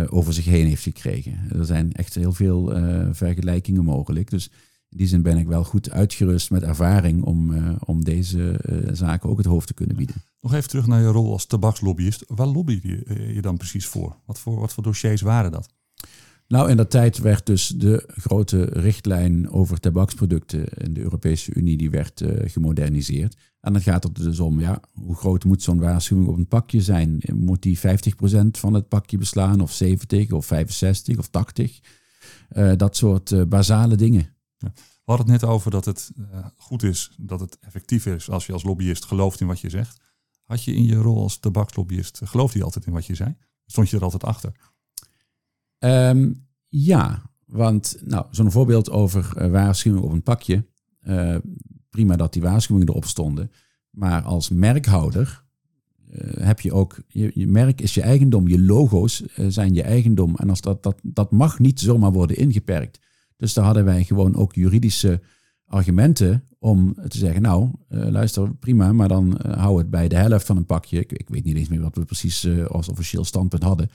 over 0.09 0.33
zich 0.33 0.45
heen 0.45 0.67
heeft 0.67 0.83
gekregen. 0.83 1.39
Er 1.57 1.65
zijn 1.65 1.91
echt 1.91 2.15
heel 2.15 2.33
veel 2.33 2.73
vergelijkingen 3.11 3.83
mogelijk. 3.83 4.29
Dus 4.29 4.51
in 4.89 4.97
die 4.97 5.07
zin 5.07 5.21
ben 5.21 5.37
ik 5.37 5.47
wel 5.47 5.63
goed 5.63 5.91
uitgerust 5.91 6.51
met 6.51 6.63
ervaring 6.63 7.23
om, 7.23 7.53
om 7.85 8.03
deze 8.03 8.59
zaken 8.91 9.29
ook 9.29 9.37
het 9.37 9.45
hoofd 9.45 9.67
te 9.67 9.73
kunnen 9.73 9.95
bieden. 9.95 10.15
Nog 10.41 10.53
even 10.53 10.69
terug 10.69 10.87
naar 10.87 11.01
je 11.01 11.07
rol 11.07 11.31
als 11.31 11.45
tabakslobbyist. 11.45 12.23
Waar 12.27 12.47
lobby 12.47 12.79
je, 12.83 13.03
eh, 13.03 13.35
je 13.35 13.41
dan 13.41 13.57
precies 13.57 13.85
voor? 13.85 14.15
Wat, 14.25 14.39
voor? 14.39 14.59
wat 14.59 14.73
voor 14.73 14.83
dossiers 14.83 15.21
waren 15.21 15.51
dat? 15.51 15.69
Nou, 16.47 16.69
in 16.69 16.77
dat 16.77 16.89
tijd 16.89 17.17
werd 17.17 17.45
dus 17.45 17.67
de 17.67 18.03
grote 18.07 18.63
richtlijn 18.63 19.49
over 19.51 19.79
tabaksproducten 19.79 20.67
in 20.67 20.93
de 20.93 21.01
Europese 21.01 21.53
Unie 21.53 21.77
die 21.77 21.89
werd 21.89 22.21
uh, 22.21 22.49
gemoderniseerd. 22.49 23.37
En 23.61 23.73
dan 23.73 23.81
gaat 23.81 24.03
het 24.03 24.15
dus 24.15 24.39
om, 24.39 24.59
ja, 24.59 24.81
hoe 24.91 25.15
groot 25.15 25.43
moet 25.43 25.61
zo'n 25.61 25.79
waarschuwing 25.79 26.27
op 26.27 26.37
een 26.37 26.47
pakje 26.47 26.81
zijn? 26.81 27.21
Moet 27.33 27.61
die 27.61 27.79
50% 27.79 27.81
van 28.51 28.73
het 28.73 28.87
pakje 28.87 29.17
beslaan, 29.17 29.61
of 29.61 29.71
70, 29.71 30.31
of 30.31 30.45
65, 30.45 31.17
of 31.17 31.27
80? 31.27 31.79
Uh, 32.51 32.71
eh, 32.71 32.77
dat 32.77 32.97
soort 32.97 33.31
uh, 33.31 33.43
basale 33.43 33.95
dingen. 33.95 34.29
We 34.59 35.15
hadden 35.15 35.31
het 35.31 35.41
net 35.41 35.49
over 35.49 35.71
dat 35.71 35.85
het 35.85 36.11
goed 36.57 36.83
is, 36.83 37.15
dat 37.17 37.39
het 37.39 37.59
effectief 37.59 38.05
is 38.05 38.29
als 38.29 38.45
je 38.45 38.53
als 38.53 38.63
lobbyist 38.63 39.05
gelooft 39.05 39.41
in 39.41 39.47
wat 39.47 39.59
je 39.59 39.69
zegt. 39.69 40.01
Had 40.43 40.63
je 40.63 40.73
in 40.73 40.85
je 40.85 40.95
rol 40.95 41.21
als 41.21 41.37
tabakslobbyist, 41.37 42.21
geloofde 42.23 42.57
je 42.57 42.63
altijd 42.63 42.85
in 42.85 42.93
wat 42.93 43.05
je 43.05 43.15
zei? 43.15 43.35
Stond 43.65 43.89
je 43.89 43.97
er 43.97 44.03
altijd 44.03 44.23
achter? 44.23 44.51
Um, 45.79 46.47
ja, 46.67 47.21
want 47.45 47.97
nou, 48.05 48.25
zo'n 48.31 48.51
voorbeeld 48.51 48.89
over 48.89 49.33
uh, 49.37 49.51
waarschuwing 49.51 50.03
op 50.03 50.11
een 50.11 50.23
pakje. 50.23 50.65
Uh, 51.03 51.35
prima 51.89 52.15
dat 52.15 52.33
die 52.33 52.41
waarschuwingen 52.41 52.89
erop 52.89 53.05
stonden. 53.05 53.51
Maar 53.89 54.21
als 54.21 54.49
merkhouder 54.49 55.47
heb 56.39 56.59
je 56.59 56.73
ook, 56.73 57.01
je, 57.07 57.31
je, 57.33 57.47
merk 57.47 57.81
is 57.81 57.93
je 57.93 58.01
eigendom, 58.01 58.47
je 58.47 58.61
logo's 58.61 59.23
zijn 59.47 59.73
je 59.73 59.83
eigendom. 59.83 60.35
En 60.35 60.49
als 60.49 60.61
dat, 60.61 60.83
dat, 60.83 60.99
dat 61.03 61.31
mag 61.31 61.59
niet 61.59 61.79
zomaar 61.79 62.11
worden 62.11 62.37
ingeperkt. 62.37 62.99
Dus 63.39 63.53
daar 63.53 63.65
hadden 63.65 63.85
wij 63.85 64.03
gewoon 64.03 64.35
ook 64.35 64.53
juridische 64.53 65.21
argumenten 65.65 66.43
om 66.57 66.93
te 67.07 67.17
zeggen, 67.17 67.41
nou, 67.41 67.71
luister, 67.87 68.55
prima, 68.55 68.93
maar 68.93 69.07
dan 69.07 69.39
hou 69.47 69.77
het 69.77 69.89
bij 69.89 70.07
de 70.07 70.15
helft 70.15 70.45
van 70.45 70.57
een 70.57 70.65
pakje. 70.65 70.99
Ik, 70.99 71.29
weet 71.29 71.43
niet 71.43 71.55
eens 71.55 71.67
meer 71.67 71.81
wat 71.81 71.95
we 71.95 72.05
precies 72.05 72.47
als 72.67 72.89
officieel 72.89 73.25
standpunt 73.25 73.63
hadden. 73.63 73.89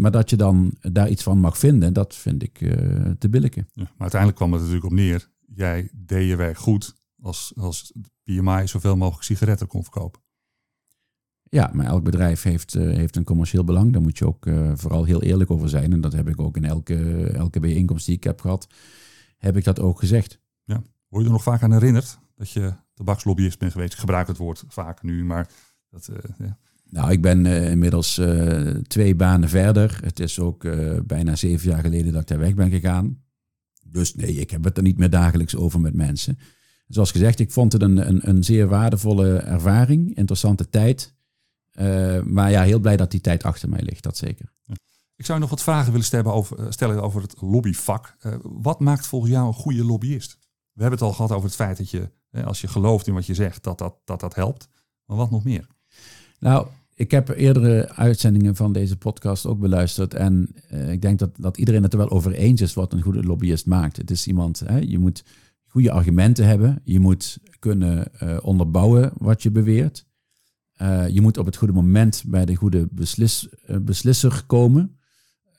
maar 0.00 0.10
dat 0.10 0.30
je 0.30 0.36
dan 0.36 0.74
daar 0.80 1.08
iets 1.08 1.22
van 1.22 1.38
mag 1.38 1.58
vinden, 1.58 1.92
dat 1.92 2.14
vind 2.14 2.42
ik 2.42 2.58
te 3.18 3.28
billijken. 3.30 3.68
Maar 3.74 3.88
uiteindelijk 3.98 4.40
kwam 4.40 4.52
het 4.52 4.60
natuurlijk 4.60 4.90
op 4.90 4.98
neer. 4.98 5.30
Jij 5.54 5.90
deed 5.92 6.28
je 6.28 6.36
werk 6.36 6.58
goed 6.58 6.94
als, 7.22 7.52
als 7.56 7.92
PMI 8.24 8.66
zoveel 8.66 8.96
mogelijk 8.96 9.24
sigaretten 9.24 9.66
kon 9.66 9.82
verkopen. 9.82 10.20
Ja, 11.52 11.70
maar 11.74 11.86
elk 11.86 12.04
bedrijf 12.04 12.42
heeft, 12.42 12.74
uh, 12.74 12.96
heeft 12.96 13.16
een 13.16 13.24
commercieel 13.24 13.64
belang. 13.64 13.92
Daar 13.92 14.02
moet 14.02 14.18
je 14.18 14.26
ook 14.26 14.46
uh, 14.46 14.70
vooral 14.74 15.04
heel 15.04 15.22
eerlijk 15.22 15.50
over 15.50 15.68
zijn. 15.68 15.92
En 15.92 16.00
dat 16.00 16.12
heb 16.12 16.28
ik 16.28 16.40
ook 16.40 16.56
in 16.56 16.64
elke, 16.64 17.26
elke 17.26 17.60
bijeenkomst 17.60 18.06
die 18.06 18.16
ik 18.16 18.24
heb 18.24 18.40
gehad, 18.40 18.68
heb 19.36 19.56
ik 19.56 19.64
dat 19.64 19.80
ook 19.80 19.98
gezegd. 19.98 20.40
Ja. 20.64 20.82
Word 21.08 21.22
je 21.22 21.28
er 21.28 21.34
nog 21.34 21.42
vaak 21.42 21.62
aan 21.62 21.72
herinnerd 21.72 22.18
dat 22.36 22.50
je 22.50 22.72
tabakslobbyist 22.94 23.58
bent 23.58 23.72
geweest? 23.72 23.92
Ik 23.92 23.98
gebruik 23.98 24.26
het 24.26 24.36
woord 24.36 24.64
vaak 24.68 25.02
nu, 25.02 25.24
maar 25.24 25.48
dat... 25.90 26.10
Ja. 26.38 26.58
Nou, 26.84 27.10
ik 27.10 27.22
ben 27.22 27.46
inmiddels 27.46 28.20
twee 28.86 29.14
banen 29.14 29.48
verder. 29.48 29.98
Het 30.02 30.20
is 30.20 30.38
ook 30.38 30.66
bijna 31.06 31.36
zeven 31.36 31.70
jaar 31.70 31.82
geleden 31.82 32.12
dat 32.12 32.22
ik 32.22 32.28
daar 32.28 32.38
weg 32.38 32.54
ben 32.54 32.70
gegaan. 32.70 33.22
Dus 33.86 34.14
nee, 34.14 34.34
ik 34.34 34.50
heb 34.50 34.64
het 34.64 34.76
er 34.76 34.82
niet 34.82 34.98
meer 34.98 35.10
dagelijks 35.10 35.56
over 35.56 35.80
met 35.80 35.94
mensen. 35.94 36.38
Zoals 36.88 37.10
gezegd, 37.10 37.38
ik 37.38 37.52
vond 37.52 37.72
het 37.72 37.82
een, 37.82 38.08
een, 38.08 38.28
een 38.28 38.44
zeer 38.44 38.68
waardevolle 38.68 39.36
ervaring, 39.36 40.16
interessante 40.16 40.68
tijd. 40.68 41.18
Uh, 41.78 42.22
maar 42.22 42.50
ja, 42.50 42.62
heel 42.62 42.78
blij 42.78 42.96
dat 42.96 43.10
die 43.10 43.20
tijd 43.20 43.42
achter 43.42 43.68
mij 43.68 43.82
ligt, 43.82 44.02
dat 44.02 44.16
zeker. 44.16 44.52
Ik 45.16 45.26
zou 45.26 45.38
nog 45.38 45.50
wat 45.50 45.62
vragen 45.62 45.90
willen 45.90 46.06
stellen 46.06 46.32
over, 46.32 46.58
eh, 46.58 46.66
stellen 46.68 47.02
over 47.02 47.22
het 47.22 47.34
lobbyvak. 47.40 48.16
Uh, 48.22 48.34
wat 48.42 48.80
maakt 48.80 49.06
volgens 49.06 49.32
jou 49.32 49.46
een 49.46 49.52
goede 49.52 49.84
lobbyist? 49.84 50.38
We 50.72 50.80
hebben 50.82 50.98
het 50.98 51.08
al 51.08 51.14
gehad 51.14 51.32
over 51.32 51.44
het 51.44 51.54
feit 51.54 51.76
dat 51.76 51.90
je, 51.90 52.10
als 52.44 52.60
je 52.60 52.68
gelooft 52.68 53.06
in 53.06 53.14
wat 53.14 53.26
je 53.26 53.34
zegt, 53.34 53.62
dat 53.62 53.78
dat, 53.78 53.96
dat, 54.04 54.20
dat 54.20 54.34
helpt. 54.34 54.68
Maar 55.04 55.16
wat 55.16 55.30
nog 55.30 55.44
meer? 55.44 55.66
Nou, 56.38 56.66
ik 56.94 57.10
heb 57.10 57.28
eerdere 57.28 57.94
uitzendingen 57.94 58.56
van 58.56 58.72
deze 58.72 58.96
podcast 58.96 59.46
ook 59.46 59.58
beluisterd. 59.58 60.14
En 60.14 60.54
uh, 60.72 60.92
ik 60.92 61.02
denk 61.02 61.18
dat, 61.18 61.30
dat 61.36 61.56
iedereen 61.56 61.82
het 61.82 61.92
er 61.92 61.98
wel 61.98 62.10
over 62.10 62.32
eens 62.32 62.60
is 62.60 62.74
wat 62.74 62.92
een 62.92 63.02
goede 63.02 63.22
lobbyist 63.22 63.66
maakt. 63.66 63.96
Het 63.96 64.10
is 64.10 64.26
iemand, 64.26 64.60
hè, 64.60 64.78
je 64.78 64.98
moet 64.98 65.24
goede 65.66 65.90
argumenten 65.90 66.46
hebben. 66.46 66.80
Je 66.84 67.00
moet 67.00 67.38
kunnen 67.58 68.08
uh, 68.22 68.38
onderbouwen 68.42 69.12
wat 69.16 69.42
je 69.42 69.50
beweert. 69.50 70.06
Uh, 70.82 71.08
je 71.08 71.20
moet 71.20 71.38
op 71.38 71.46
het 71.46 71.56
goede 71.56 71.72
moment 71.72 72.22
bij 72.26 72.44
de 72.44 72.54
goede 72.54 72.88
beslis, 72.90 73.48
beslisser 73.82 74.44
komen. 74.46 74.98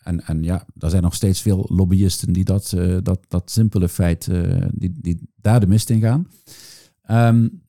En, 0.03 0.25
en 0.25 0.43
ja, 0.43 0.65
er 0.77 0.89
zijn 0.89 1.03
nog 1.03 1.13
steeds 1.13 1.41
veel 1.41 1.65
lobbyisten 1.69 2.33
die 2.33 2.43
dat, 2.43 2.75
dat, 3.03 3.25
dat 3.27 3.51
simpele 3.51 3.89
feit, 3.89 4.29
die, 4.71 4.97
die 5.01 5.29
daar 5.35 5.59
de 5.59 5.67
mist 5.67 5.89
in 5.89 6.01
gaan. 6.01 6.27
Um, 7.09 7.61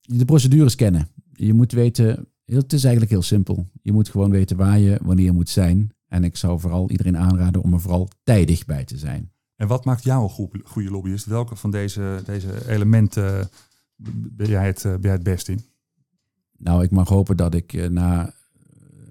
de 0.00 0.24
procedures 0.24 0.74
kennen. 0.74 1.08
Je 1.32 1.54
moet 1.54 1.72
weten 1.72 2.30
het 2.56 2.72
is 2.72 2.82
eigenlijk 2.82 3.12
heel 3.12 3.22
simpel. 3.22 3.70
Je 3.82 3.92
moet 3.92 4.08
gewoon 4.08 4.30
weten 4.30 4.56
waar 4.56 4.78
je 4.78 4.98
wanneer 5.02 5.32
moet 5.32 5.48
zijn. 5.48 5.90
En 6.08 6.24
ik 6.24 6.36
zou 6.36 6.60
vooral 6.60 6.90
iedereen 6.90 7.16
aanraden 7.16 7.62
om 7.62 7.72
er 7.72 7.80
vooral 7.80 8.08
tijdig 8.22 8.64
bij 8.64 8.84
te 8.84 8.98
zijn. 8.98 9.32
En 9.56 9.68
wat 9.68 9.84
maakt 9.84 10.04
jou 10.04 10.22
een 10.22 10.62
goede 10.64 10.90
lobbyist? 10.90 11.26
Welke 11.26 11.56
van 11.56 11.70
deze, 11.70 12.22
deze 12.24 12.68
elementen 12.68 13.48
ben 14.12 14.48
jij, 14.48 14.66
het, 14.66 14.82
ben 14.82 15.00
jij 15.00 15.12
het 15.12 15.22
best 15.22 15.48
in? 15.48 15.60
Nou, 16.60 16.82
ik 16.82 16.90
mag 16.90 17.08
hopen 17.08 17.36
dat 17.36 17.54
ik 17.54 17.72
eh, 17.72 17.88
na, 17.88 18.34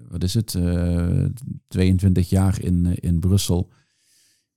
wat 0.08 0.22
is 0.22 0.34
het, 0.34 0.54
uh, 0.54 1.24
eh, 1.24 1.30
22 1.68 2.28
jaar 2.28 2.62
in, 2.62 2.86
eh, 2.86 2.96
in 3.00 3.20
Brussel 3.20 3.70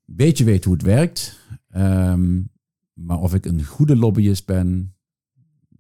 een 0.06 0.16
beetje 0.16 0.44
weet 0.44 0.64
hoe 0.64 0.74
het 0.74 0.84
werkt. 0.84 1.40
Um, 1.76 2.52
maar 2.94 3.20
of 3.20 3.34
ik 3.34 3.46
een 3.46 3.66
goede 3.66 3.96
lobbyist 3.96 4.46
ben, 4.46 4.96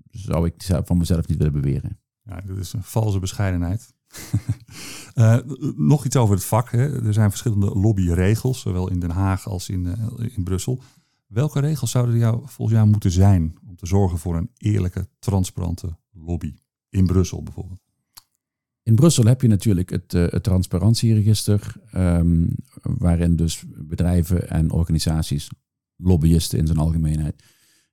zou 0.09 0.45
ik 0.45 0.81
van 0.85 0.97
mezelf 0.97 1.27
niet 1.27 1.37
willen 1.37 1.53
beweren. 1.53 1.99
Ja, 2.23 2.41
dat 2.41 2.57
is 2.57 2.73
een 2.73 2.83
valse 2.83 3.19
bescheidenheid. 3.19 3.93
nog 5.75 6.05
iets 6.05 6.15
over 6.15 6.35
het 6.35 6.45
vak. 6.45 6.71
Hè. 6.71 7.05
Er 7.05 7.13
zijn 7.13 7.29
verschillende 7.29 7.65
lobbyregels, 7.65 8.59
zowel 8.59 8.89
in 8.89 8.99
Den 8.99 9.09
Haag 9.09 9.47
als 9.47 9.69
in, 9.69 9.95
in 10.35 10.43
Brussel. 10.43 10.81
Welke 11.27 11.59
regels 11.59 11.91
zouden 11.91 12.17
jou 12.17 12.41
volgens 12.45 12.77
jou 12.77 12.89
moeten 12.89 13.11
zijn 13.11 13.55
om 13.67 13.75
te 13.75 13.85
zorgen 13.85 14.17
voor 14.17 14.37
een 14.37 14.51
eerlijke, 14.57 15.07
transparante 15.19 15.97
lobby? 16.11 16.53
In 16.93 17.05
Brussel 17.05 17.43
bijvoorbeeld. 17.43 17.79
In 18.83 18.95
Brussel 18.95 19.25
heb 19.25 19.41
je 19.41 19.47
natuurlijk 19.47 19.89
het, 19.89 20.11
het 20.11 20.43
transparantieregister, 20.43 21.75
um, 21.95 22.55
waarin 22.81 23.35
dus 23.35 23.63
bedrijven 23.67 24.49
en 24.49 24.71
organisaties, 24.71 25.49
lobbyisten 25.95 26.59
in 26.59 26.65
zijn 26.65 26.77
algemeenheid, 26.77 27.43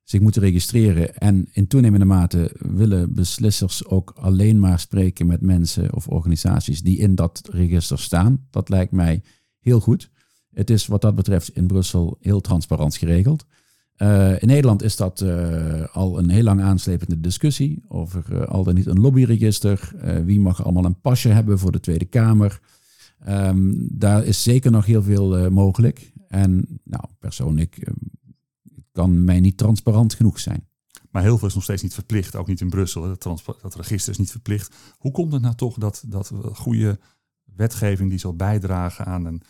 zich 0.03 0.19
moeten 0.19 0.41
registreren. 0.41 1.17
En 1.17 1.49
in 1.51 1.67
toenemende 1.67 2.05
mate 2.05 2.55
willen 2.59 3.13
beslissers 3.13 3.85
ook 3.85 4.11
alleen 4.15 4.59
maar 4.59 4.79
spreken 4.79 5.27
met 5.27 5.41
mensen 5.41 5.93
of 5.93 6.07
organisaties 6.07 6.81
die 6.81 6.97
in 6.97 7.15
dat 7.15 7.49
register 7.51 7.99
staan. 7.99 8.47
Dat 8.49 8.69
lijkt 8.69 8.91
mij 8.91 9.23
heel 9.59 9.79
goed. 9.79 10.09
Het 10.53 10.69
is 10.69 10.87
wat 10.87 11.01
dat 11.01 11.15
betreft 11.15 11.55
in 11.55 11.67
Brussel 11.67 12.17
heel 12.19 12.41
transparant 12.41 12.95
geregeld. 12.97 13.45
Uh, 14.01 14.41
in 14.41 14.47
Nederland 14.47 14.83
is 14.83 14.95
dat 14.95 15.21
uh, 15.21 15.83
al 15.91 16.19
een 16.19 16.29
heel 16.29 16.43
lang 16.43 16.61
aanslepende 16.61 17.19
discussie 17.19 17.83
over 17.87 18.25
uh, 18.31 18.41
al 18.41 18.63
dan 18.63 18.75
niet 18.75 18.85
een 18.85 18.99
lobbyregister. 18.99 19.91
wie 20.25 20.39
mag 20.39 20.63
allemaal 20.63 20.85
een 20.85 21.01
pasje 21.01 21.29
hebben 21.29 21.59
voor 21.59 21.71
de 21.71 21.79
Tweede 21.79 22.05
Kamer? 22.05 22.59
Um, 23.27 23.87
daar 23.91 24.23
is 24.23 24.43
zeker 24.43 24.71
nog 24.71 24.85
heel 24.85 25.03
veel 25.03 25.51
mogelijk. 25.51 26.11
En 26.27 26.79
nou, 26.83 27.03
persoonlijk 27.19 27.91
kan 28.91 29.23
mij 29.23 29.39
niet 29.39 29.57
transparant 29.57 30.13
genoeg 30.13 30.39
zijn. 30.39 30.67
Maar 31.11 31.23
heel 31.23 31.37
veel 31.37 31.47
is 31.47 31.53
nog 31.53 31.63
steeds 31.63 31.83
niet 31.83 31.93
verplicht, 31.93 32.35
ook 32.35 32.47
niet 32.47 32.61
in 32.61 32.69
Brussel. 32.69 33.01
Dat, 33.01 33.43
dat 33.61 33.75
register 33.75 34.11
is 34.11 34.17
niet 34.17 34.31
verplicht. 34.31 34.75
Hoe 34.97 35.11
komt 35.11 35.33
het 35.33 35.41
nou 35.41 35.55
toch 35.55 35.77
dat, 35.77 36.03
dat 36.07 36.31
goede 36.53 36.99
wetgeving 37.55 38.09
die 38.09 38.19
zal 38.19 38.35
bijdragen 38.35 39.05
aan 39.05 39.25
een, 39.25 39.41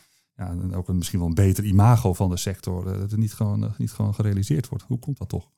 ja, 0.41 0.75
ook 0.75 0.87
een, 0.87 0.97
misschien 0.97 1.19
wel 1.19 1.27
een 1.27 1.33
beter 1.33 1.63
imago 1.63 2.13
van 2.13 2.29
de 2.29 2.37
sector, 2.37 2.87
eh, 2.87 2.99
dat 2.99 3.11
het 3.11 3.19
niet 3.19 3.33
gewoon, 3.33 3.63
eh, 3.63 3.69
niet 3.77 3.91
gewoon 3.91 4.13
gerealiseerd 4.13 4.69
wordt? 4.69 4.83
Hoe 4.87 4.99
komt 4.99 5.17
dat 5.17 5.29
toch? 5.29 5.51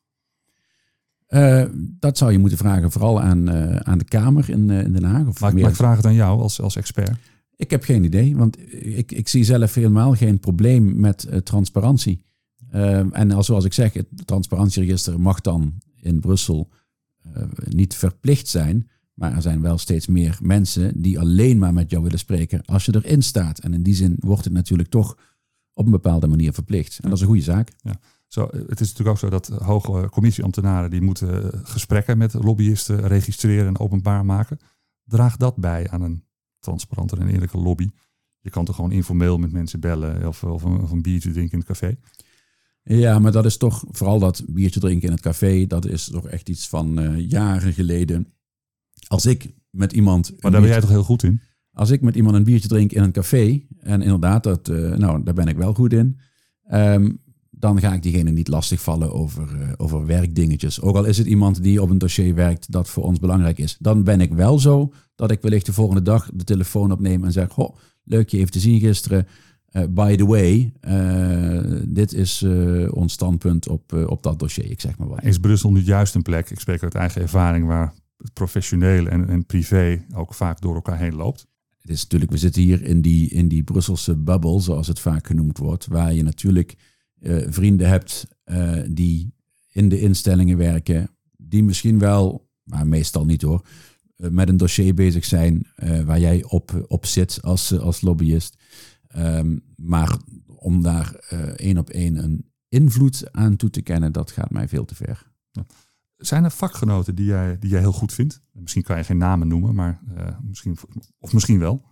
Uh, 1.30 1.65
dat 1.74 2.17
zou 2.17 2.32
je 2.32 2.38
moeten 2.38 2.58
vragen, 2.58 2.91
vooral 2.91 3.22
aan, 3.22 3.50
uh, 3.50 3.76
aan 3.76 3.98
de 3.98 4.04
Kamer 4.04 4.50
in, 4.50 4.69
uh, 4.69 4.84
in 4.84 4.93
Den 4.93 5.04
Haag. 5.04 5.28
Of 5.28 5.39
maar, 5.39 5.54
meer... 5.54 5.67
ik 5.67 5.76
vraag 5.76 5.96
het 5.96 6.06
aan 6.06 6.13
jou 6.13 6.41
als, 6.41 6.62
als 6.62 6.76
expert. 6.76 7.17
Ik 7.56 7.72
heb 7.72 7.84
geen 7.84 8.04
idee, 8.04 8.36
want 8.36 8.58
ik, 8.84 9.12
ik 9.12 9.28
zie 9.28 9.43
zelf 9.43 9.74
helemaal 9.74 10.13
geen 10.13 10.39
probleem 10.39 11.00
met 11.00 11.28
transparantie. 11.43 12.26
En 13.12 13.32
als, 13.32 13.46
zoals 13.46 13.65
ik 13.65 13.74
zeg, 13.74 13.93
het 13.93 14.08
transparantieregister 14.26 15.19
mag 15.19 15.41
dan 15.41 15.74
in 15.96 16.19
Brussel 16.19 16.69
niet 17.65 17.96
verplicht 17.96 18.48
zijn. 18.48 18.89
Maar 19.13 19.36
er 19.36 19.41
zijn 19.41 19.62
wel 19.62 19.78
steeds 19.78 20.08
meer 20.08 20.38
mensen 20.41 21.02
die 21.02 21.19
alleen 21.19 21.58
maar 21.58 21.73
met 21.73 21.89
jou 21.89 22.04
willen 22.04 22.19
spreken 22.19 22.65
als 22.65 22.86
je 22.86 22.95
erin 22.95 23.21
staat. 23.21 23.60
En 23.60 23.73
in 23.73 23.84
die 23.84 23.95
zin 23.95 24.15
wordt 24.19 24.43
het 24.43 24.54
natuurlijk 24.54 24.89
toch 24.89 25.17
op 25.73 25.86
een 25.86 25.91
bepaalde 25.91 26.28
manier 26.28 26.54
verplicht. 26.54 26.99
En 26.99 27.10
dat 27.10 27.13
is 27.13 27.21
een 27.21 27.28
goede 27.28 27.43
zaak. 27.43 27.73
Ja. 27.82 27.99
Zo, 28.28 28.47
het 28.52 28.80
is 28.80 28.88
natuurlijk 28.88 29.10
ook 29.10 29.17
zo 29.17 29.30
dat 29.30 29.47
hoge 29.47 30.10
commissieambtenaren 30.10 30.89
die 30.89 31.02
moeten 31.02 31.62
gesprekken 31.63 32.17
met 32.17 32.34
lobbyisten 32.34 33.08
registreren 33.08 33.67
en 33.67 33.80
openbaar 33.80 34.26
maken. 34.26 34.60
Draagt 35.04 35.39
dat 35.39 35.56
bij 35.56 35.89
aan 35.89 36.02
een 36.02 36.23
transparante 36.60 37.17
en 37.17 37.28
eerlijke 37.28 37.58
lobby? 37.58 37.89
Je 38.39 38.49
kan 38.49 38.65
toch 38.65 38.76
gewoon 38.76 38.91
informeel 38.91 39.38
met 39.38 39.52
mensen 39.52 39.80
bellen 39.80 40.28
of, 40.28 40.43
of, 40.43 40.63
een, 40.63 40.82
of 40.82 40.91
een 40.91 41.02
biertje 41.02 41.32
drinken 41.32 41.54
in 41.54 41.60
het 41.60 41.67
café? 41.67 41.97
Ja, 42.84 43.19
maar 43.19 43.32
dat 43.32 43.45
is 43.45 43.58
toch 43.58 43.84
vooral 43.91 44.19
dat 44.19 44.43
biertje 44.47 44.80
drinken 44.80 45.08
in 45.08 45.13
het 45.13 45.21
café. 45.21 45.67
Dat 45.67 45.86
is 45.86 46.06
toch 46.06 46.28
echt 46.28 46.49
iets 46.49 46.67
van 46.67 46.99
uh, 46.99 47.30
jaren 47.30 47.73
geleden. 47.73 48.34
Als 49.08 49.26
ik 49.26 49.54
met 49.70 49.94
iemand. 49.94 50.34
Maar 50.39 50.52
daar 50.52 50.62
ben 50.62 50.70
jij 50.70 50.80
toch 50.80 50.89
heel 50.89 51.04
goed 51.04 51.24
in? 51.24 51.42
Als 51.74 51.89
ik 51.89 52.02
met 52.02 52.16
iemand 52.16 52.36
een 52.36 52.44
biertje 52.44 52.68
drink 52.68 52.92
in 52.92 53.04
een 53.04 53.12
café. 53.12 53.62
En 53.80 54.02
inderdaad, 54.02 54.44
dat, 54.44 54.70
uh, 54.70 54.96
nou, 54.96 55.24
daar 55.24 55.34
ben 55.34 55.48
ik 55.48 55.58
wel 55.58 55.74
goed 55.74 55.94
in. 55.94 56.20
Um, 56.72 57.22
dan 57.50 57.80
ga 57.80 57.94
ik 57.94 58.04
diegene 58.04 58.32
niet 58.32 58.48
lastigvallen 58.48 59.13
over, 59.13 59.48
uh, 59.62 59.72
over 59.78 60.06
werkdingetjes. 60.06 60.82
Ook 60.82 60.96
al 60.96 61.04
is 61.04 61.18
het 61.18 61.28
iemand 61.28 61.63
die 61.63 61.82
op 61.82 61.89
een 61.89 61.98
dossier 61.98 62.36
werkt 62.36 62.72
dat 62.72 62.89
voor 62.89 63.04
ons 63.04 63.20
belangrijk 63.20 63.58
is. 63.58 63.78
Dan 63.80 64.04
ben 64.04 64.22
ik 64.22 64.34
wel 64.34 64.60
zo 64.60 64.94
dat 65.16 65.32
ik 65.32 65.42
wellicht 65.42 65.66
de 65.66 65.74
volgende 65.74 66.02
dag 66.02 66.30
de 66.34 66.44
telefoon 66.44 66.92
opneem 66.92 67.24
en 67.24 67.32
zeg: 67.32 67.50
Goh, 67.50 67.76
leuk 68.04 68.30
je 68.30 68.38
even 68.38 68.52
te 68.52 68.60
zien 68.60 68.80
gisteren. 68.80 69.28
Uh, 69.72 69.84
by 69.89 70.16
the 70.16 70.26
way, 70.26 70.74
uh, 70.88 71.82
dit 71.88 72.13
is 72.13 72.46
ons 72.89 73.13
standpunt 73.13 73.68
op, 73.68 73.94
op 74.08 74.24
dat 74.24 74.39
dossier. 74.39 74.72
Ik 74.72 74.82
zeg 74.82 74.98
maar 74.98 75.08
wat. 75.08 75.24
Is 75.24 75.38
Brussel 75.38 75.72
niet 75.72 75.86
juist 75.86 76.16
een 76.16 76.22
plek, 76.22 76.50
ik 76.50 76.60
spreek 76.60 76.84
uit 76.84 76.96
eigen 76.96 77.22
ervaring, 77.22 77.68
waar 77.68 77.94
het 78.23 78.33
professioneel 78.33 79.07
en, 79.07 79.27
en 79.29 79.45
privé 79.45 80.05
ook 80.15 80.33
vaak 80.33 80.62
door 80.62 80.75
elkaar 80.75 80.97
heen 80.97 81.15
loopt? 81.15 81.47
Het 81.77 81.91
is 81.91 82.01
natuurlijk, 82.01 82.31
we 82.31 82.38
zitten 82.38 82.62
hier 82.62 82.83
in 82.83 83.01
die, 83.01 83.29
in 83.29 83.47
die 83.47 83.63
Brusselse 83.63 84.15
bubble, 84.15 84.62
zoals 84.62 84.88
het 84.88 84.99
vaak 84.99 85.27
genoemd 85.27 85.57
wordt, 85.57 85.88
waar 85.88 86.13
je 86.13 86.23
natuurlijk 86.23 86.75
vrienden 87.47 87.89
hebt 87.89 88.27
die 88.89 89.33
in 89.71 89.89
de 89.89 89.99
instellingen 89.99 90.57
werken, 90.57 91.09
die 91.38 91.63
misschien 91.63 91.99
wel, 91.99 92.49
maar 92.63 92.88
meestal 92.88 93.25
niet 93.25 93.41
hoor, 93.41 93.65
met 94.15 94.49
een 94.49 94.57
dossier 94.57 94.93
bezig 94.93 95.25
zijn 95.25 95.67
waar 96.05 96.19
jij 96.19 96.43
op, 96.43 96.86
op 96.88 97.05
zit 97.05 97.41
als, 97.41 97.79
als 97.79 98.01
lobbyist. 98.01 98.57
Um, 99.17 99.63
maar 99.75 100.17
om 100.55 100.83
daar 100.83 101.13
één 101.55 101.77
op 101.77 101.89
één 101.89 102.23
een 102.23 102.51
invloed 102.69 103.31
aan 103.31 103.55
toe 103.55 103.69
te 103.69 103.81
kennen, 103.81 104.12
dat 104.12 104.31
gaat 104.31 104.51
mij 104.51 104.67
veel 104.67 104.86
te 104.86 104.95
ver. 104.95 105.31
Zijn 106.25 106.43
er 106.43 106.51
vakgenoten 106.51 107.15
die 107.15 107.25
jij, 107.25 107.59
die 107.59 107.69
jij 107.69 107.79
heel 107.79 107.91
goed 107.91 108.13
vindt? 108.13 108.41
Misschien 108.51 108.83
kan 108.83 108.97
je 108.97 109.03
geen 109.03 109.17
namen 109.17 109.47
noemen, 109.47 109.75
maar 109.75 110.01
uh, 110.17 110.27
misschien, 110.43 110.77
of 111.19 111.33
misschien 111.33 111.59
wel. 111.59 111.83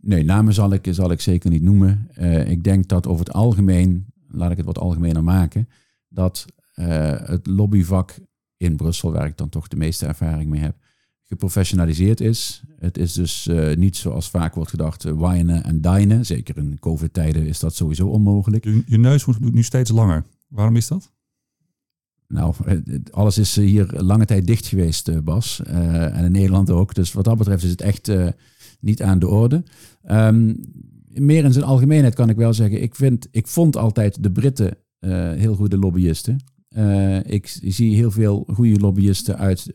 Nee, 0.00 0.24
namen 0.24 0.54
zal 0.54 0.72
ik, 0.72 0.86
zal 0.90 1.10
ik 1.10 1.20
zeker 1.20 1.50
niet 1.50 1.62
noemen. 1.62 2.08
Uh, 2.18 2.50
ik 2.50 2.64
denk 2.64 2.88
dat 2.88 3.06
over 3.06 3.24
het 3.24 3.34
algemeen, 3.34 4.06
laat 4.28 4.50
ik 4.50 4.56
het 4.56 4.66
wat 4.66 4.78
algemener 4.78 5.24
maken, 5.24 5.68
dat 6.08 6.46
uh, 6.74 6.86
het 7.20 7.46
lobbyvak 7.46 8.18
in 8.56 8.76
Brussel, 8.76 9.12
waar 9.12 9.26
ik 9.26 9.36
dan 9.36 9.48
toch 9.48 9.68
de 9.68 9.76
meeste 9.76 10.06
ervaring 10.06 10.50
mee 10.50 10.60
heb, 10.60 10.76
geprofessionaliseerd 11.22 12.20
is. 12.20 12.62
Het 12.78 12.98
is 12.98 13.12
dus 13.12 13.46
uh, 13.46 13.76
niet 13.76 13.96
zoals 13.96 14.30
vaak 14.30 14.54
wordt 14.54 14.70
gedacht, 14.70 15.02
wijnen 15.02 15.64
en 15.64 15.80
dinen. 15.80 16.26
Zeker 16.26 16.56
in 16.56 16.78
COVID-tijden 16.78 17.46
is 17.46 17.58
dat 17.58 17.74
sowieso 17.74 18.06
onmogelijk. 18.06 18.64
Je, 18.64 18.82
je 18.86 18.98
neus 18.98 19.24
wordt 19.24 19.40
nu 19.52 19.62
steeds 19.62 19.90
langer. 19.90 20.24
Waarom 20.48 20.76
is 20.76 20.88
dat? 20.88 21.12
Nou, 22.28 22.54
alles 23.10 23.38
is 23.38 23.56
hier 23.56 23.86
lange 23.96 24.24
tijd 24.24 24.46
dicht 24.46 24.66
geweest, 24.66 25.24
Bas. 25.24 25.62
en 25.64 26.24
in 26.24 26.32
Nederland 26.32 26.70
ook. 26.70 26.94
Dus 26.94 27.12
wat 27.12 27.24
dat 27.24 27.38
betreft 27.38 27.64
is 27.64 27.70
het 27.70 27.80
echt 27.80 28.10
niet 28.80 29.02
aan 29.02 29.18
de 29.18 29.28
orde. 29.28 29.62
Um, 30.10 30.56
meer 31.08 31.44
in 31.44 31.52
zijn 31.52 31.64
algemeenheid 31.64 32.14
kan 32.14 32.28
ik 32.28 32.36
wel 32.36 32.54
zeggen. 32.54 32.82
Ik, 32.82 32.94
vind, 32.94 33.28
ik 33.30 33.46
vond 33.46 33.76
altijd 33.76 34.22
de 34.22 34.30
Britten 34.30 34.76
heel 35.36 35.54
goede 35.54 35.78
lobbyisten. 35.78 36.36
ik 37.24 37.58
zie 37.62 37.94
heel 37.94 38.10
veel 38.10 38.46
goede 38.52 38.78
lobbyisten 38.78 39.38
uit 39.38 39.72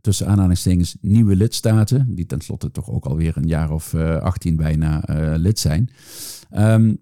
tussen 0.00 0.26
aanhalingstekens 0.26 0.96
nieuwe 1.00 1.36
lidstaten, 1.36 2.14
die 2.14 2.26
tenslotte 2.26 2.70
toch 2.70 2.90
ook 2.90 3.04
alweer 3.04 3.36
een 3.36 3.48
jaar 3.48 3.70
of 3.70 3.92
uh, 3.92 4.14
eh, 4.14 4.22
18 4.22 4.56
bijna 4.56 5.08
uh, 5.10 5.36
lid 5.36 5.58
zijn. 5.58 5.90
Um, 6.56 6.98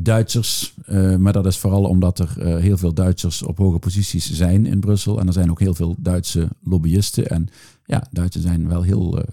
Duitsers, 0.00 0.74
uh, 0.88 1.16
maar 1.16 1.32
dat 1.32 1.46
is 1.46 1.58
vooral 1.58 1.84
omdat 1.84 2.18
er 2.18 2.58
heel 2.60 2.76
veel 2.76 2.94
Duitsers 2.94 3.42
op 3.42 3.58
hoge 3.58 3.78
posities 3.78 4.32
zijn 4.32 4.66
in 4.66 4.80
Brussel. 4.80 5.20
En 5.20 5.26
er 5.26 5.32
zijn 5.32 5.50
ook 5.50 5.60
heel 5.60 5.74
veel 5.74 5.96
Duitse 5.98 6.48
lobbyisten. 6.62 7.26
En 7.26 7.48
ja, 7.84 8.06
Duitsers 8.10 8.44
zijn 8.44 8.68
wel 8.68 8.82
heel 8.82 9.24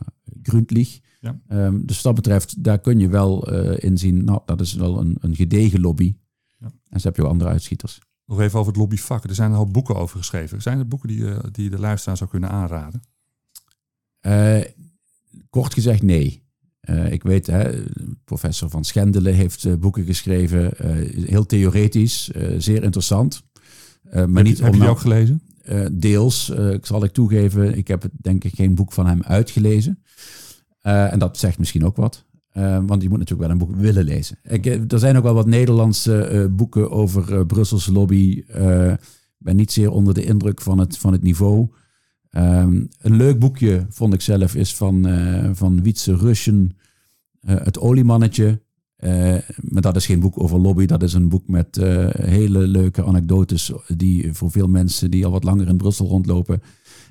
gründlich. 0.43 0.99
Ja. 1.21 1.39
Um, 1.49 1.85
dus 1.85 1.95
wat 1.95 2.03
dat 2.03 2.15
betreft, 2.15 2.63
daar 2.63 2.79
kun 2.79 2.99
je 2.99 3.09
wel 3.09 3.53
in 3.75 3.97
zien, 3.97 4.23
nou, 4.23 4.41
dat 4.45 4.61
is 4.61 4.73
wel 4.73 4.99
een, 4.99 5.17
een 5.19 5.35
gedegen 5.35 5.81
lobby. 5.81 6.15
Ja. 6.57 6.71
En 6.89 6.99
zo 6.99 7.07
heb 7.07 7.15
je 7.15 7.23
ook 7.23 7.31
andere 7.31 7.49
uitschieters. 7.49 7.99
Nog 8.25 8.39
even 8.39 8.59
over 8.59 8.71
het 8.71 8.81
lobbyvak. 8.81 9.23
Er 9.23 9.35
zijn 9.35 9.53
al 9.53 9.67
boeken 9.67 9.95
over 9.95 10.17
geschreven. 10.17 10.61
Zijn 10.61 10.79
er 10.79 10.87
boeken 10.87 11.07
die, 11.07 11.19
uh, 11.19 11.39
die 11.51 11.69
de 11.69 11.79
luisteraar 11.79 12.17
zou 12.17 12.29
kunnen 12.29 12.49
aanraden? 12.49 13.01
Uh, 14.21 14.63
kort 15.49 15.73
gezegd 15.73 16.01
nee. 16.01 16.43
Uh, 16.89 17.11
ik 17.11 17.23
weet, 17.23 17.47
hè, 17.47 17.83
professor 18.25 18.69
Van 18.69 18.83
Schendelen 18.83 19.33
heeft 19.33 19.79
boeken 19.79 20.05
geschreven. 20.05 20.71
heel 21.25 21.45
theoretisch, 21.45 22.31
zeer 22.57 22.83
interessant. 22.83 23.43
maar 24.11 24.21
heb, 24.21 24.43
niet 24.43 24.59
heb 24.59 24.73
je 24.73 24.87
ook 24.87 24.99
gelezen? 24.99 25.41
deels, 25.91 26.53
zal 26.81 27.03
ik 27.03 27.11
toegeven. 27.11 27.77
Ik 27.77 27.87
heb 27.87 28.05
denk 28.21 28.43
ik 28.43 28.55
geen 28.55 28.75
boek 28.75 28.93
van 28.93 29.07
hem 29.07 29.23
uitgelezen. 29.23 30.03
en 30.81 31.19
dat 31.19 31.37
zegt 31.37 31.59
misschien 31.59 31.85
ook 31.85 31.95
wat. 31.95 32.25
Want 32.85 33.01
je 33.01 33.09
moet 33.09 33.17
natuurlijk 33.17 33.49
wel 33.49 33.49
een 33.49 33.67
boek 33.67 33.75
willen 33.75 34.03
lezen. 34.03 34.39
Ik, 34.43 34.65
eh, 34.65 34.91
er 34.91 34.99
zijn 34.99 35.17
ook 35.17 35.23
wel 35.23 35.33
wat 35.33 35.45
Nederlandse 35.45 36.47
boeken 36.51 36.91
over 36.91 37.45
Brusselse 37.45 37.91
lobby. 37.91 38.43
Ik 38.47 39.45
ben 39.45 39.55
niet 39.55 39.71
zeer 39.71 39.91
onder 39.91 40.13
de 40.13 40.23
indruk 40.23 40.61
van 40.61 40.77
het, 40.77 40.97
van 40.97 41.11
het 41.11 41.23
niveau. 41.23 41.67
Um, 42.31 42.89
een 42.99 43.15
leuk 43.15 43.39
boekje 43.39 43.85
vond 43.89 44.13
ik 44.13 44.21
zelf 44.21 44.55
is 44.55 44.75
van, 44.75 45.07
van 45.55 45.83
Wietse 45.83 46.15
Russen, 46.15 46.77
Het 47.45 47.79
oliemannetje. 47.79 48.61
maar 49.61 49.81
dat 49.81 49.95
is 49.95 50.05
geen 50.05 50.19
boek 50.19 50.39
over 50.41 50.59
lobby, 50.59 50.85
dat 50.85 51.03
is 51.03 51.13
een 51.13 51.29
boek 51.29 51.47
met 51.47 51.75
hele 52.21 52.67
leuke 52.67 53.03
anekdotes 53.03 53.71
die 53.87 54.33
voor 54.33 54.51
veel 54.51 54.67
mensen 54.67 55.11
die 55.11 55.25
al 55.25 55.31
wat 55.31 55.43
langer 55.43 55.67
in 55.67 55.77
Brussel 55.77 56.07
rondlopen 56.07 56.61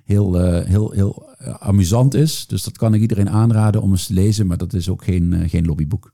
heel, 0.08 0.40
uh, 0.40 0.64
heel, 0.64 0.90
heel 0.90 1.28
uh, 1.40 1.54
amusant 1.54 2.14
is. 2.14 2.46
Dus 2.46 2.62
dat 2.62 2.76
kan 2.76 2.94
ik 2.94 3.00
iedereen 3.00 3.30
aanraden 3.30 3.82
om 3.82 3.90
eens 3.90 4.06
te 4.06 4.12
lezen, 4.12 4.46
maar 4.46 4.56
dat 4.56 4.72
is 4.72 4.88
ook 4.88 5.04
geen, 5.04 5.32
uh, 5.32 5.48
geen 5.48 5.66
lobbyboek. 5.66 6.12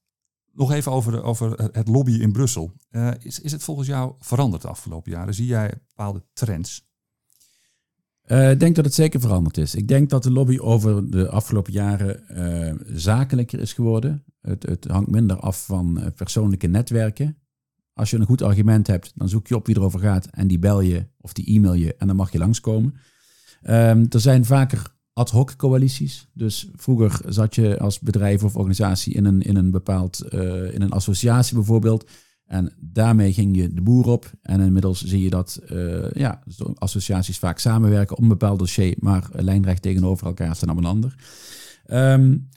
Nog 0.53 0.73
even 0.73 0.93
over, 0.93 1.23
over 1.23 1.71
het 1.73 1.89
lobby 1.89 2.13
in 2.13 2.33
Brussel. 2.33 2.73
is, 3.19 3.41
is 3.41 3.53
het 3.53 3.63
volgens 3.63 3.89
jou 3.89 4.15
veranderd 4.19 4.63
de 4.63 4.69
afgelopen 4.69 5.13
jaren? 5.13 5.35
Zie 5.35 5.47
jij 5.47 5.75
bepaalde 5.87 6.25
trends? 6.33 6.87
Ik 8.27 8.61
denk 8.61 8.77
dat 8.77 8.85
het 8.85 8.95
zeker 8.95 9.21
veranderd 9.21 9.59
is. 9.59 9.75
Ik 9.75 9.89
denk 9.89 10.11
dat 10.11 10.23
de 10.23 10.31
lobby 10.31 10.59
over 10.59 11.11
de 11.11 11.29
afgelopen 11.29 11.73
jaren 11.73 12.23
zakelijker 12.95 13.61
is 13.61 13.73
geworden. 13.73 14.25
Het, 14.41 14.63
het 14.63 14.85
hangt 14.85 15.11
minder 15.11 15.37
af 15.37 15.65
van 15.65 16.13
persoonlijke 16.17 16.67
netwerken. 16.67 17.37
Als 17.93 18.11
je 18.11 18.17
een 18.17 18.27
goed 18.27 18.43
argument 18.43 18.87
hebt, 18.87 19.13
dan 19.15 19.29
zoek 19.29 19.47
je 19.47 19.57
op 19.57 19.67
wie 19.67 19.77
erover 19.77 20.01
gaat 20.01 20.27
en 20.27 20.47
die 20.47 20.59
bel 20.59 20.81
je 20.81 21.07
of 21.21 21.33
die 21.33 21.47
e-mail 21.47 21.75
je 21.75 21.95
en 21.95 22.07
dan 22.07 22.17
mag 22.17 22.33
je 22.33 22.39
langskomen. 22.39 22.95
Um, 23.63 24.07
er 24.09 24.21
zijn 24.21 24.45
vaker 24.45 24.95
ad 25.13 25.31
hoc 25.31 25.57
coalities. 25.57 26.29
Dus 26.33 26.69
vroeger 26.75 27.21
zat 27.27 27.55
je 27.55 27.79
als 27.79 28.01
bedrijf 28.01 28.45
of 28.45 28.57
organisatie 28.57 29.15
in 29.15 29.25
een, 29.25 29.43
in 29.43 29.57
een 29.57 29.71
bepaald, 29.71 30.23
in 30.73 30.83
een 30.83 30.93
associatie 30.93 31.55
bijvoorbeeld. 31.55 32.11
En 32.47 32.73
daarmee 32.81 33.33
ging 33.33 33.57
je 33.57 33.73
de 33.73 33.83
boer 33.83 34.07
op. 34.07 34.33
En 34.43 34.61
inmiddels 34.61 35.05
zie 35.05 35.23
je 35.23 35.31
dat 35.31 35.61
uh, 35.73 36.11
ja, 36.11 36.43
associaties 36.75 37.39
vaak 37.39 37.59
samenwerken 37.59 38.17
om 38.17 38.23
een 38.23 38.29
bepaald 38.29 38.59
dossier, 38.59 38.95
maar 38.99 39.29
lijnrecht 39.33 39.83
tegenover 39.83 40.27
elkaar 40.27 40.57
staan 40.57 40.71
op 40.71 40.77
een 40.77 40.85
ander. 40.85 41.15
Um, 41.93 42.49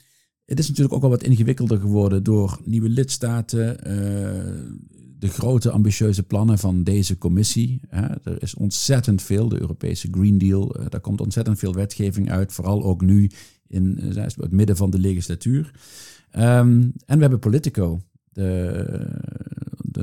het 0.44 0.58
is 0.58 0.68
natuurlijk 0.68 0.94
ook 0.94 1.02
al 1.02 1.10
wat 1.10 1.22
ingewikkelder 1.22 1.80
geworden 1.80 2.22
door 2.22 2.60
nieuwe 2.64 2.88
lidstaten. 2.88 3.68
Uh, 3.68 3.94
de 5.18 5.28
grote 5.28 5.70
ambitieuze 5.70 6.22
plannen 6.22 6.58
van 6.58 6.84
deze 6.84 7.18
commissie. 7.18 7.80
Hè, 7.88 8.06
er 8.24 8.42
is 8.42 8.54
ontzettend 8.54 9.22
veel, 9.22 9.48
de 9.48 9.60
Europese 9.60 10.08
Green 10.10 10.38
Deal, 10.38 10.80
uh, 10.80 10.86
daar 10.88 11.00
komt 11.00 11.20
ontzettend 11.20 11.58
veel 11.58 11.74
wetgeving 11.74 12.30
uit, 12.30 12.52
vooral 12.52 12.84
ook 12.84 13.02
nu 13.02 13.30
in 13.66 13.98
het 14.00 14.52
midden 14.52 14.76
van 14.76 14.90
de 14.90 14.98
legislatuur. 14.98 15.70
Um, 16.36 16.92
en 17.06 17.14
we 17.14 17.20
hebben 17.20 17.38
Politico, 17.38 18.00
de, 18.32 18.84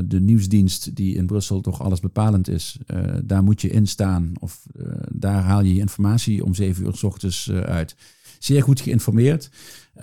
de, 0.05 0.19
nieuwsdienst 0.19 0.95
die 0.95 1.15
in 1.15 1.25
Brussel 1.25 1.61
toch 1.61 1.81
alles 1.81 1.99
bepalend 1.99 2.47
is. 2.47 2.77
Uh, 2.87 3.13
daar 3.23 3.43
moet 3.43 3.61
je 3.61 3.69
in 3.69 3.87
staan 3.87 4.31
of 4.39 4.65
daar 5.11 5.41
haal 5.41 5.61
je 5.61 5.73
je 5.73 5.79
informatie 5.79 6.43
om 6.43 6.53
zeven 6.53 6.85
uur 6.85 6.95
s 6.95 7.03
ochtends 7.03 7.51
uit. 7.51 7.95
Zeer 8.39 8.63
goed 8.63 8.81
geïnformeerd. 8.81 9.49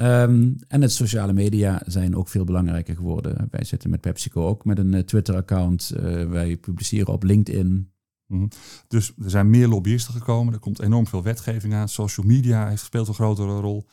Um, 0.00 0.56
en 0.68 0.82
het 0.82 0.92
sociale 0.92 1.32
media 1.32 1.82
zijn 1.86 2.16
ook 2.16 2.28
veel 2.28 2.44
belangrijker 2.44 2.96
geworden. 2.96 3.48
Wij 3.50 3.64
zitten 3.64 3.90
met 3.90 4.00
PepsiCo 4.00 4.46
ook 4.46 4.64
met 4.64 4.78
een 4.78 5.04
Twitter-account. 5.04 5.92
Wij 6.28 6.56
publiceren 6.56 7.12
op 7.12 7.22
LinkedIn. 7.22 7.92
Mm 8.26 8.48
Dus 8.88 9.12
er 9.24 9.30
zijn 9.30 9.50
meer 9.50 9.68
lobbyisten 9.68 10.14
gekomen. 10.14 10.52
Er 10.52 10.58
komt 10.58 10.80
enorm 10.80 11.06
veel 11.06 11.22
wetgeving 11.22 11.74
aan. 11.74 11.88
Social 11.88 12.26
media 12.26 12.68
heeft, 12.68 12.84
speelt 12.84 13.08
een 13.08 13.14
grotere 13.14 13.60
rol. 13.60 13.86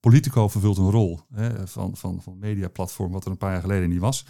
Politico 0.00 0.48
vervult 0.48 0.78
een 0.78 0.90
rol 0.90 1.20
hè, 1.34 1.66
van, 1.66 1.96
van, 1.96 2.22
van 2.22 2.38
mediaplatform, 2.38 3.12
wat 3.12 3.24
er 3.24 3.30
een 3.30 3.36
paar 3.36 3.52
jaar 3.52 3.60
geleden 3.60 3.88
niet 3.88 4.00
was. 4.00 4.26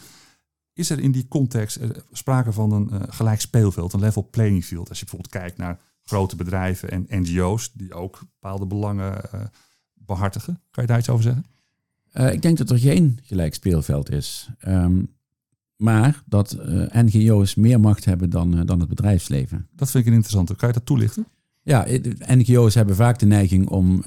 Is 0.81 0.91
er 0.91 1.01
in 1.01 1.13
die 1.13 1.29
context 1.29 1.79
sprake 2.13 2.53
van 2.53 2.73
een 2.73 3.13
gelijk 3.13 3.41
speelveld, 3.41 3.93
een 3.93 4.01
level 4.01 4.29
playing 4.31 4.65
field? 4.65 4.89
Als 4.89 4.99
je 4.99 5.05
bijvoorbeeld 5.05 5.43
kijkt 5.43 5.57
naar 5.57 5.81
grote 6.03 6.37
bedrijven 6.37 6.91
en 6.91 7.07
NGO's 7.09 7.73
die 7.73 7.95
ook 7.95 8.19
bepaalde 8.19 8.67
belangen 8.67 9.21
behartigen. 9.95 10.61
Kan 10.71 10.83
je 10.83 10.89
daar 10.89 10.99
iets 10.99 11.09
over 11.09 11.23
zeggen? 11.23 11.45
Uh, 12.13 12.33
ik 12.33 12.43
denk 12.43 12.59
dat 12.59 12.71
er 12.71 12.79
geen 12.79 13.19
gelijk 13.23 13.55
speelveld 13.55 14.11
is. 14.11 14.49
Um, 14.67 15.15
maar 15.77 16.23
dat 16.27 16.57
uh, 16.59 16.87
NGO's 16.93 17.55
meer 17.55 17.81
macht 17.81 18.05
hebben 18.05 18.31
dan, 18.31 18.59
uh, 18.59 18.67
dan 18.67 18.81
het 18.81 18.89
bedrijfsleven. 18.89 19.69
Dat 19.77 19.91
vind 19.91 20.03
ik 20.03 20.09
een 20.09 20.17
interessante. 20.17 20.57
Kan 20.57 20.69
je 20.69 20.75
dat 20.75 20.87
toelichten? 20.87 21.27
Ja, 21.63 21.87
NGO's 22.27 22.75
hebben 22.75 22.95
vaak 22.95 23.19
de 23.19 23.27
neiging 23.27 23.69
om 23.69 24.01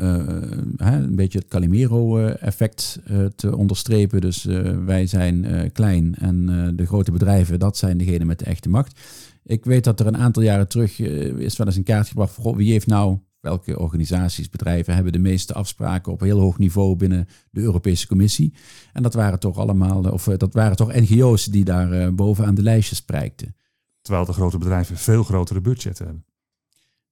een 0.78 1.16
beetje 1.16 1.40
het 1.40 1.48
Calimero-effect 1.48 3.00
te 3.36 3.58
onderstrepen. 3.58 4.22
Dus 4.22 4.44
wij 4.86 5.08
zijn 5.08 5.72
klein 5.72 6.16
en 6.16 6.46
de 6.76 6.86
grote 6.86 7.12
bedrijven, 7.12 7.60
dat 7.60 7.78
zijn 7.78 7.98
degenen 7.98 8.28
met 8.28 8.40
de 8.40 8.46
echte 8.46 8.70
macht. 8.70 9.00
Ik 9.44 9.66
weet 9.66 9.84
dat 9.84 10.00
er 10.00 10.08
een 10.08 10.18
aantal 10.18 10.44
jaren 10.44 10.68
terug 10.68 11.00
is 11.00 11.58
wel 11.58 11.68
eens 11.68 11.76
een 11.76 11.84
kaart 11.84 12.08
gebracht 12.08 12.38
wie 12.56 12.72
heeft 12.72 12.88
nou 12.88 13.20
welke 13.44 13.80
organisaties, 13.80 14.50
bedrijven 14.50 14.94
hebben 14.94 15.14
de 15.14 15.20
meeste 15.20 15.54
afspraken 15.54 16.12
op 16.12 16.20
heel 16.20 16.40
hoog 16.40 16.58
niveau 16.58 16.96
binnen 16.96 17.28
de 17.52 17.62
Europese 17.62 18.08
Commissie. 18.08 18.54
En 18.94 19.04
dat 19.04 19.14
waren 19.14 19.40
toch 19.40 19.58
allemaal, 19.58 20.04
of 20.04 20.28
eh, 20.28 20.38
dat 20.38 20.54
waren 20.54 20.76
toch 20.76 20.94
NGO's 20.94 21.46
die 21.46 21.64
daar 21.64 22.14
bovenaan 22.16 22.56
de 22.56 22.62
lijstjes 22.62 23.02
prijkten. 23.02 23.56
Terwijl 24.02 24.26
de 24.26 24.34
grote 24.34 24.58
bedrijven 24.58 24.98
veel 24.98 25.24
grotere 25.24 25.62
budgetten 25.62 26.06
hebben. 26.06 26.26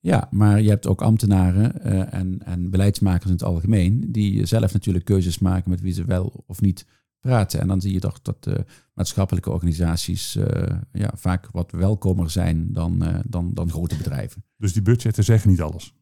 Ja, 0.01 0.27
maar 0.31 0.61
je 0.61 0.69
hebt 0.69 0.87
ook 0.87 1.01
ambtenaren 1.01 1.73
uh, 1.85 2.13
en, 2.13 2.41
en 2.45 2.69
beleidsmakers 2.69 3.25
in 3.25 3.31
het 3.31 3.43
algemeen, 3.43 4.11
die 4.11 4.45
zelf 4.45 4.73
natuurlijk 4.73 5.05
keuzes 5.05 5.39
maken 5.39 5.69
met 5.69 5.81
wie 5.81 5.93
ze 5.93 6.05
wel 6.05 6.43
of 6.47 6.61
niet 6.61 6.85
praten. 7.19 7.59
En 7.59 7.67
dan 7.67 7.81
zie 7.81 7.93
je 7.93 7.99
toch 7.99 8.21
dat 8.21 8.45
uh, 8.47 8.55
maatschappelijke 8.93 9.49
organisaties 9.51 10.35
uh, 10.35 10.45
ja, 10.91 11.11
vaak 11.15 11.49
wat 11.51 11.71
welkomer 11.71 12.29
zijn 12.29 12.73
dan, 12.73 13.21
dan, 13.25 13.53
dan 13.53 13.69
grote 13.69 13.97
bedrijven. 13.97 14.43
Dus 14.57 14.73
die 14.73 14.81
budgetten 14.81 15.23
zeggen 15.23 15.49
niet 15.49 15.61
alles? 15.61 15.93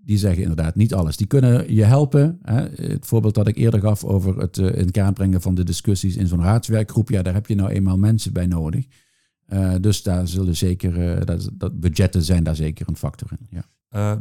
die 0.00 0.18
zeggen 0.18 0.42
inderdaad 0.42 0.74
niet 0.74 0.94
alles. 0.94 1.16
Die 1.16 1.26
kunnen 1.26 1.74
je 1.74 1.84
helpen. 1.84 2.38
Hè? 2.42 2.68
Het 2.68 3.06
voorbeeld 3.06 3.34
dat 3.34 3.48
ik 3.48 3.56
eerder 3.56 3.80
gaf 3.80 4.04
over 4.04 4.38
het 4.38 4.56
in 4.58 4.90
kaart 4.90 5.14
brengen 5.14 5.40
van 5.40 5.54
de 5.54 5.64
discussies 5.64 6.16
in 6.16 6.26
zo'n 6.26 6.42
raadswerkgroep. 6.42 7.08
Ja, 7.10 7.22
daar 7.22 7.34
heb 7.34 7.46
je 7.46 7.54
nou 7.54 7.70
eenmaal 7.70 7.98
mensen 7.98 8.32
bij 8.32 8.46
nodig. 8.46 8.86
Uh, 9.52 9.74
dus 9.80 10.02
daar 10.02 10.28
zullen 10.28 10.56
zeker, 10.56 11.24
dat, 11.26 11.50
dat, 11.52 11.80
budgetten 11.80 12.22
zijn 12.22 12.44
daar 12.44 12.56
zeker 12.56 12.88
een 12.88 12.96
factor 12.96 13.28
in. 13.38 13.46
Ja. 13.50 13.64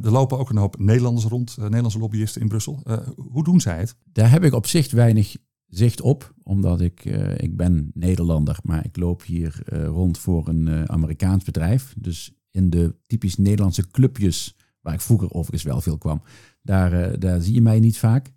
er 0.03 0.11
lopen 0.11 0.37
ook 0.37 0.49
een 0.49 0.57
hoop 0.57 0.79
Nederlanders 0.79 1.25
rond, 1.25 1.57
Nederlandse 1.57 1.99
lobbyisten 1.99 2.41
in 2.41 2.47
Brussel. 2.47 2.83
hoe 3.31 3.43
doen 3.43 3.61
zij 3.61 3.79
het? 3.79 3.95
Daar 4.11 4.31
heb 4.31 4.43
ik 4.43 4.53
op 4.53 4.65
zich 4.65 4.91
weinig 4.91 5.35
zicht 5.65 6.01
op, 6.01 6.33
omdat 6.43 6.81
ik, 6.81 7.05
ik 7.37 7.57
ben 7.57 7.91
Nederlander, 7.93 8.57
maar 8.63 8.85
ik 8.85 8.97
loop 8.97 9.23
hier 9.23 9.61
rond 9.85 10.17
voor 10.17 10.47
een 10.47 10.89
Amerikaans 10.89 11.43
bedrijf. 11.43 11.93
Dus 11.97 12.33
in 12.51 12.69
de 12.69 12.95
typisch 13.07 13.37
Nederlandse 13.37 13.87
clubjes 13.91 14.55
waar 14.81 14.93
ik 14.93 15.01
vroeger 15.01 15.31
overigens 15.31 15.63
wel 15.63 15.81
veel 15.81 15.97
kwam, 15.97 16.21
daar, 16.61 17.19
daar 17.19 17.41
zie 17.41 17.53
je 17.53 17.61
mij 17.61 17.79
niet 17.79 17.97
vaak. 17.97 18.31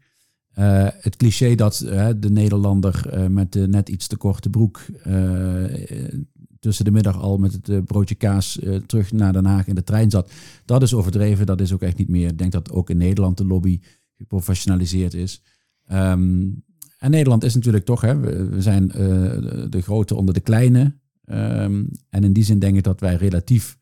Het 1.00 1.16
cliché 1.16 1.54
dat 1.54 1.76
de 2.16 2.30
Nederlander 2.30 3.24
met 3.30 3.52
de 3.52 3.68
net 3.68 3.88
iets 3.88 4.06
te 4.06 4.16
korte 4.16 4.50
broek 4.50 4.80
tussen 6.60 6.84
de 6.84 6.90
middag 6.90 7.20
al 7.20 7.38
met 7.38 7.52
het 7.52 7.84
broodje 7.84 8.14
kaas 8.14 8.58
terug 8.86 9.12
naar 9.12 9.32
Den 9.32 9.44
Haag 9.44 9.66
in 9.66 9.74
de 9.74 9.84
trein 9.84 10.10
zat, 10.10 10.32
dat 10.64 10.82
is 10.82 10.94
overdreven. 10.94 11.46
Dat 11.46 11.60
is 11.60 11.72
ook 11.72 11.82
echt 11.82 11.96
niet 11.96 12.08
meer. 12.08 12.28
Ik 12.28 12.38
denk 12.38 12.52
dat 12.52 12.70
ook 12.70 12.90
in 12.90 12.96
Nederland 12.96 13.36
de 13.36 13.46
lobby 13.46 13.80
geprofessionaliseerd 14.16 15.14
is. 15.14 15.42
Um, 15.92 16.64
en 16.98 17.10
Nederland 17.10 17.44
is 17.44 17.54
natuurlijk 17.54 17.84
toch, 17.84 18.00
hè, 18.00 18.18
we, 18.18 18.62
zijn 18.62 18.88
de 19.68 19.80
grote 19.80 20.14
onder 20.14 20.34
de 20.34 20.40
kleine. 20.40 20.98
Um, 21.24 21.90
en 22.08 22.24
in 22.24 22.32
die 22.32 22.44
zin 22.44 22.58
denk 22.58 22.76
ik 22.76 22.82
dat 22.82 23.00
wij 23.00 23.14
relatief 23.14 23.78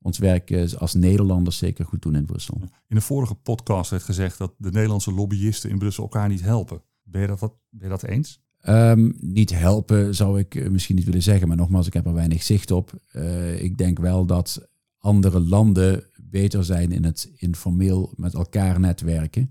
ons 0.00 0.18
werk 0.18 0.74
als 0.78 0.94
Nederlanders 0.94 1.58
zeker 1.58 1.84
goed 1.84 2.02
doen 2.02 2.14
in 2.14 2.26
Brussel. 2.26 2.60
In 2.86 2.96
de 2.96 3.00
vorige 3.00 3.34
podcast 3.34 3.90
werd 3.90 4.02
gezegd 4.02 4.38
dat 4.38 4.54
de 4.58 4.70
Nederlandse 4.70 5.12
lobbyisten 5.12 5.70
in 5.70 5.78
Brussel 5.78 6.02
elkaar 6.02 6.28
niet 6.28 6.42
helpen. 6.42 6.82
Ben 7.02 7.20
je 7.20 7.26
dat, 7.26 7.40
ben 7.40 7.52
je 7.70 7.88
dat 7.88 8.02
eens? 8.02 8.44
Um, 8.68 9.16
niet 9.20 9.54
helpen 9.54 10.14
zou 10.14 10.38
ik 10.38 10.54
eh, 10.54 10.68
misschien 10.68 10.96
niet 10.96 11.04
willen 11.04 11.22
zeggen, 11.22 11.48
maar 11.48 11.56
nogmaals, 11.56 11.86
ik 11.86 11.92
heb 11.92 12.06
er 12.06 12.14
weinig 12.14 12.42
zicht 12.42 12.70
op. 12.70 13.00
Uh, 13.12 13.62
ik 13.62 13.78
denk 13.78 13.98
wel 13.98 14.26
dat 14.26 14.68
andere 14.98 15.40
landen 15.40 16.04
beter 16.20 16.64
zijn 16.64 16.92
in 16.92 17.04
het 17.04 17.32
informeel 17.36 18.12
met 18.16 18.34
elkaar 18.34 18.80
netwerken. 18.80 19.50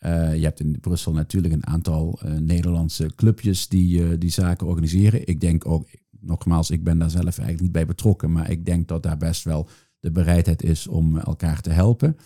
Uh, 0.00 0.34
je 0.36 0.44
hebt 0.44 0.60
in 0.60 0.80
Brussel 0.80 1.12
natuurlijk 1.12 1.54
een 1.54 1.66
aantal 1.66 2.20
Nederlandse 2.38 3.10
clubjes 3.14 3.68
die, 3.68 4.18
die 4.18 4.30
zaken 4.30 4.66
organiseren. 4.66 5.26
Ik 5.26 5.40
denk 5.40 5.66
ook, 5.66 5.88
nogmaals, 6.20 6.70
ik 6.70 6.84
ben 6.84 6.98
daar 6.98 7.10
zelf 7.10 7.24
eigenlijk 7.24 7.60
niet 7.60 7.72
bij 7.72 7.86
betrokken, 7.86 8.32
maar 8.32 8.50
ik 8.50 8.64
denk 8.64 8.88
dat 8.88 9.02
daar 9.02 9.16
best 9.16 9.44
wel 9.44 9.68
de 10.00 10.10
bereidheid 10.10 10.62
is 10.62 10.86
om 10.86 11.18
elkaar 11.18 11.60
te 11.60 11.70
helpen. 11.70 12.16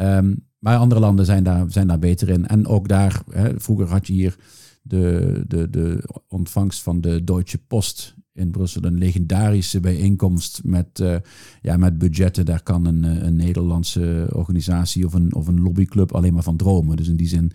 Um, 0.00 0.46
maar 0.58 0.76
andere 0.76 1.00
landen 1.00 1.24
zijn 1.24 1.44
daar, 1.44 1.70
zijn 1.70 1.86
daar 1.86 1.98
beter 1.98 2.28
in. 2.28 2.46
En 2.46 2.66
ook 2.66 2.88
daar, 2.88 3.22
hè, 3.30 3.60
vroeger 3.60 3.86
had 3.86 4.06
je 4.06 4.12
hier 4.12 4.36
de, 4.82 5.44
de, 5.48 5.70
de 5.70 6.08
ontvangst 6.28 6.82
van 6.82 7.00
de 7.00 7.24
Deutsche 7.24 7.58
Post 7.58 8.14
in 8.32 8.50
Brussel. 8.50 8.84
Een 8.84 8.98
legendarische 8.98 9.80
bijeenkomst 9.80 10.60
met, 10.64 11.00
uh, 11.00 11.16
ja, 11.62 11.76
met 11.76 11.98
budgetten. 11.98 12.44
Daar 12.44 12.62
kan 12.62 12.86
een, 12.86 13.04
eh, 13.04 13.22
een 13.22 13.36
Nederlandse 13.36 14.28
organisatie 14.32 15.06
of 15.06 15.14
een, 15.14 15.34
of 15.34 15.46
een 15.46 15.60
lobbyclub 15.60 16.12
alleen 16.12 16.34
maar 16.34 16.42
van 16.42 16.56
dromen. 16.56 16.96
Dus 16.96 17.08
in 17.08 17.16
die 17.16 17.28
zin 17.28 17.52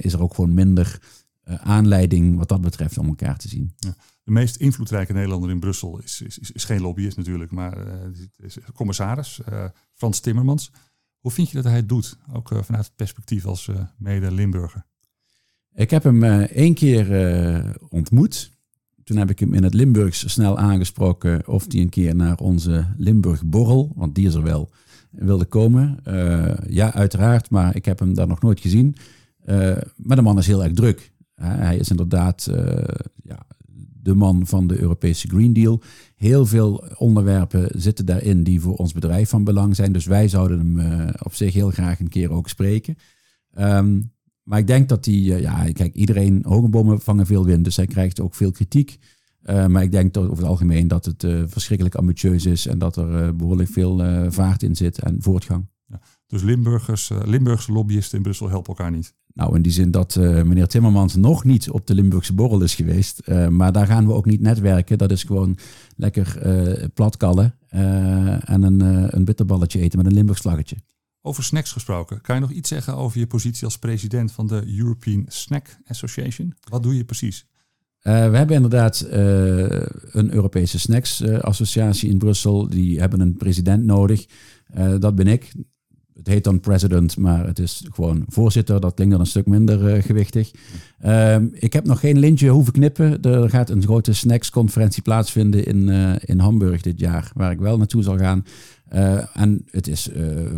is 0.00 0.12
er 0.12 0.22
ook 0.22 0.34
gewoon 0.34 0.54
minder 0.54 1.00
uh, 1.48 1.54
aanleiding 1.54 2.36
wat 2.36 2.48
dat 2.48 2.60
betreft 2.60 2.98
om 2.98 3.06
elkaar 3.06 3.38
te 3.38 3.48
zien. 3.48 3.72
Ja 3.76 3.96
de 4.28 4.34
meest 4.34 4.56
invloedrijke 4.56 5.12
Nederlander 5.12 5.50
in 5.50 5.60
Brussel 5.60 5.98
is, 5.98 6.20
is, 6.20 6.38
is, 6.38 6.64
geen 6.64 6.80
lobbyist 6.80 7.16
natuurlijk, 7.16 7.50
maar 7.50 7.78
is 8.36 8.58
commissaris, 8.74 9.40
Frans 9.94 10.20
Timmermans. 10.20 10.72
Hoe 11.18 11.30
vind 11.30 11.48
je 11.48 11.54
dat 11.54 11.64
hij 11.64 11.76
het 11.76 11.88
doet, 11.88 12.18
ook 12.32 12.48
vanuit 12.48 12.84
het 12.84 12.96
perspectief 12.96 13.46
als 13.46 13.70
mede-Limburger? 13.96 14.86
Ik 15.78 15.90
heb 15.90 16.02
hem 16.02 16.22
één 16.42 16.74
keer 16.74 17.06
ontmoet. 17.88 18.50
Toen 19.04 19.16
heb 19.16 19.30
ik 19.30 19.38
hem 19.38 19.54
in 19.54 19.62
het 19.62 19.74
Limburgs 19.74 20.32
snel 20.32 20.58
aangesproken 20.58 21.48
of 21.48 21.64
hij 21.68 21.80
een 21.80 21.88
keer 21.88 22.14
naar 22.14 22.38
onze 22.38 22.86
Limburg-borrel, 22.96 23.92
want 23.94 24.14
die 24.14 24.26
is 24.26 24.34
er 24.34 24.42
wel, 24.42 24.70
wilde 25.10 25.44
komen. 25.44 25.98
ja, 26.68 26.94
uiteraard, 26.94 27.50
maar 27.50 27.76
ik 27.76 27.84
heb 27.84 27.98
hem 27.98 28.14
daar 28.14 28.26
nog 28.26 28.40
nooit 28.40 28.60
gezien. 28.60 28.96
maar 29.96 30.16
de 30.16 30.22
man 30.22 30.38
is 30.38 30.46
heel 30.46 30.64
erg 30.64 30.72
druk. 30.72 31.12
hij 31.34 31.76
is 31.76 31.90
inderdaad 31.90 32.50
ja, 33.22 33.46
de 34.02 34.14
man 34.14 34.46
van 34.46 34.66
de 34.66 34.80
Europese 34.80 35.28
Green 35.28 35.52
Deal. 35.52 35.82
Heel 36.16 36.46
veel 36.46 36.84
onderwerpen 36.96 37.80
zitten 37.80 38.06
daarin 38.06 38.42
die 38.42 38.60
voor 38.60 38.76
ons 38.76 38.92
bedrijf 38.92 39.28
van 39.28 39.44
belang 39.44 39.76
zijn. 39.76 39.92
Dus 39.92 40.06
wij 40.06 40.28
zouden 40.28 40.58
hem 40.58 40.78
uh, 40.78 41.08
op 41.22 41.34
zich 41.34 41.54
heel 41.54 41.70
graag 41.70 42.00
een 42.00 42.08
keer 42.08 42.30
ook 42.30 42.48
spreken. 42.48 42.96
Um, 43.58 44.12
maar 44.48 44.58
ik 44.58 44.66
denk 44.66 44.88
dat 44.88 45.04
hij, 45.04 45.14
uh, 45.14 45.40
ja, 45.40 45.72
kijk, 45.72 45.94
iedereen, 45.94 46.42
hogenbomen 46.46 47.00
vangen 47.00 47.26
veel 47.26 47.44
wind, 47.44 47.64
dus 47.64 47.76
hij 47.76 47.86
krijgt 47.86 48.20
ook 48.20 48.34
veel 48.34 48.50
kritiek. 48.50 48.98
Uh, 49.42 49.66
maar 49.66 49.82
ik 49.82 49.90
denk 49.90 50.14
dat 50.14 50.24
over 50.24 50.36
het 50.36 50.46
algemeen 50.46 50.88
dat 50.88 51.04
het 51.04 51.26
verschrikkelijk 51.46 51.96
ambitieus 51.96 52.46
is 52.46 52.66
en 52.66 52.78
dat 52.78 52.96
er 52.96 53.36
behoorlijk 53.36 53.68
veel 53.68 54.02
vaart 54.30 54.62
in 54.62 54.76
zit 54.76 54.98
en 54.98 55.16
voortgang. 55.20 55.66
Ja, 55.86 56.00
dus 56.26 56.42
Limburgers, 56.42 57.10
Limburgse 57.24 57.72
lobbyisten 57.72 58.16
in 58.16 58.22
Brussel 58.22 58.48
helpen 58.48 58.76
elkaar 58.76 58.90
niet? 58.90 59.14
Nou, 59.34 59.56
in 59.56 59.62
die 59.62 59.72
zin 59.72 59.90
dat 59.90 60.16
meneer 60.16 60.66
Timmermans 60.66 61.14
nog 61.14 61.44
niet 61.44 61.70
op 61.70 61.86
de 61.86 61.94
Limburgse 61.94 62.34
borrel 62.34 62.62
is 62.62 62.74
geweest. 62.74 63.28
Maar 63.50 63.72
daar 63.72 63.86
gaan 63.86 64.06
we 64.06 64.12
ook 64.12 64.26
niet 64.26 64.40
netwerken. 64.40 64.98
Dat 64.98 65.10
is 65.10 65.22
gewoon 65.22 65.56
lekker 65.96 66.38
platkallen 66.94 67.54
en 68.44 68.62
een, 68.62 68.80
een 69.16 69.24
bitterballetje 69.24 69.80
eten 69.80 69.98
met 69.98 70.06
een 70.06 70.14
Limburgs 70.14 70.40
slaggetje. 70.40 70.76
Over 71.28 71.44
snacks 71.44 71.72
gesproken, 71.72 72.20
kan 72.20 72.34
je 72.34 72.40
nog 72.40 72.50
iets 72.50 72.68
zeggen 72.68 72.96
over 72.96 73.18
je 73.18 73.26
positie 73.26 73.64
als 73.64 73.78
president 73.78 74.32
van 74.32 74.46
de 74.46 74.76
European 74.78 75.24
Snack 75.26 75.78
Association? 75.86 76.54
Wat 76.68 76.82
doe 76.82 76.96
je 76.96 77.04
precies? 77.04 77.46
we 78.02 78.10
hebben 78.10 78.56
inderdaad 78.56 79.06
een 79.10 80.32
Europese 80.32 80.78
Snacks 80.78 81.24
Associatie 81.24 82.10
in 82.10 82.18
Brussel. 82.18 82.68
Die 82.68 83.00
hebben 83.00 83.20
een 83.20 83.36
president 83.36 83.84
nodig. 83.84 84.26
dat 84.98 85.14
ben 85.14 85.26
ik 85.26 85.52
het 86.14 86.26
heet 86.26 86.44
dan 86.44 86.60
president, 86.60 87.16
maar 87.16 87.46
het 87.46 87.58
is 87.58 87.84
gewoon 87.92 88.24
voorzitter. 88.28 88.80
Dat 88.80 88.94
klinkt 88.94 89.12
dan 89.12 89.22
een 89.22 89.30
stuk 89.30 89.46
minder 89.46 90.02
gewichtig. 90.02 90.50
Uh, 91.04 91.36
ik 91.52 91.72
heb 91.72 91.86
nog 91.86 92.00
geen 92.00 92.18
lintje 92.18 92.48
hoeven 92.48 92.72
knippen. 92.72 93.22
Er 93.22 93.50
gaat 93.50 93.70
een 93.70 93.82
grote 93.82 94.12
snacks-conferentie 94.12 95.02
plaatsvinden 95.02 95.64
in, 95.64 95.88
in 96.24 96.38
Hamburg 96.38 96.80
dit 96.80 97.00
jaar, 97.00 97.30
waar 97.34 97.50
ik 97.50 97.58
wel 97.58 97.76
naartoe 97.76 98.02
zal 98.02 98.18
gaan. 98.18 98.44
Uh, 98.92 99.36
en 99.36 99.62
het 99.70 99.88
is 99.88 100.08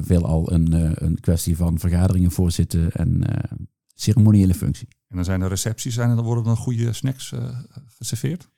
veelal 0.01 0.53
een, 0.53 1.05
een 1.05 1.20
kwestie 1.20 1.57
van 1.57 1.78
vergaderingen 1.78 2.31
voorzitten 2.31 2.93
en 2.93 3.24
ceremoniële 3.95 4.55
functie. 4.55 4.89
En 5.09 5.16
dan 5.16 5.24
zijn 5.24 5.41
er 5.41 5.49
recepties, 5.49 5.95
zijn 5.95 6.11
er, 6.11 6.16
dan 6.16 6.24
worden 6.24 6.45
dan 6.45 6.57
goede 6.57 6.93
snacks 6.93 7.33
geserveerd? 7.97 8.49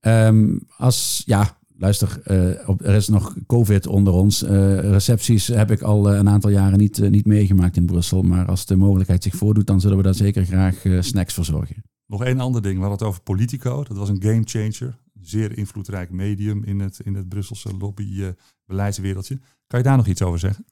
Um, 0.00 0.60
als, 0.76 1.22
ja, 1.26 1.58
luister, 1.76 2.20
uh, 2.26 2.68
er 2.68 2.94
is 2.94 3.08
nog 3.08 3.34
COVID 3.46 3.86
onder 3.86 4.12
ons. 4.12 4.42
Uh, 4.42 4.50
recepties 4.78 5.46
heb 5.46 5.70
ik 5.70 5.82
al 5.82 6.12
uh, 6.12 6.18
een 6.18 6.28
aantal 6.28 6.50
jaren 6.50 6.78
niet, 6.78 7.10
niet 7.10 7.26
meegemaakt 7.26 7.76
in 7.76 7.86
Brussel. 7.86 8.22
Maar 8.22 8.46
als 8.46 8.66
de 8.66 8.76
mogelijkheid 8.76 9.22
zich 9.22 9.34
voordoet, 9.34 9.66
dan 9.66 9.80
zullen 9.80 9.96
we 9.96 10.02
daar 10.02 10.14
zeker 10.14 10.44
graag 10.44 10.82
snacks 11.00 11.34
voor 11.34 11.44
zorgen. 11.44 11.82
Nog 12.06 12.24
één 12.24 12.40
ander 12.40 12.62
ding, 12.62 12.74
we 12.74 12.80
hadden 12.80 12.98
het 12.98 13.08
over 13.08 13.22
Politico. 13.22 13.84
Dat 13.84 13.96
was 13.96 14.08
een 14.08 14.22
game 14.22 14.42
changer. 14.44 14.98
Zeer 15.28 15.58
invloedrijk 15.58 16.10
medium 16.10 16.64
in 16.64 16.80
het, 16.80 17.00
in 17.04 17.14
het 17.14 17.28
Brusselse 17.28 17.76
lobby-beleidswereldje. 17.78 19.38
kan 19.66 19.78
je 19.78 19.84
daar 19.84 19.96
nog 19.96 20.06
iets 20.06 20.22
over 20.22 20.38
zeggen? 20.38 20.64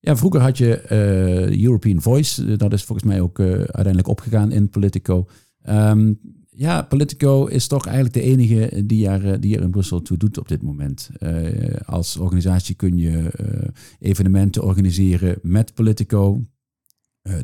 Ja, 0.00 0.16
vroeger 0.16 0.40
had 0.40 0.58
je 0.58 0.92
European 1.62 2.02
Voice. 2.02 2.56
Dat 2.56 2.72
is 2.72 2.84
volgens 2.84 3.08
mij 3.08 3.20
ook 3.20 3.40
uiteindelijk 3.40 4.06
opgegaan 4.06 4.52
in 4.52 4.68
Politico. 4.68 5.28
Um, 5.68 6.20
ja, 6.50 6.82
Politico 6.82 7.46
is 7.46 7.66
toch 7.66 7.86
eigenlijk 7.86 8.14
de 8.14 8.22
enige 8.22 8.86
die 8.86 9.08
er, 9.08 9.40
die 9.40 9.56
er 9.56 9.62
in 9.62 9.70
Brussel 9.70 10.02
toe 10.02 10.16
doet 10.16 10.38
op 10.38 10.48
dit 10.48 10.62
moment. 10.62 11.10
Als 11.84 12.16
organisatie 12.16 12.74
kun 12.74 12.96
je 12.96 13.30
evenementen 13.98 14.64
organiseren 14.64 15.38
met 15.42 15.74
Politico. 15.74 16.44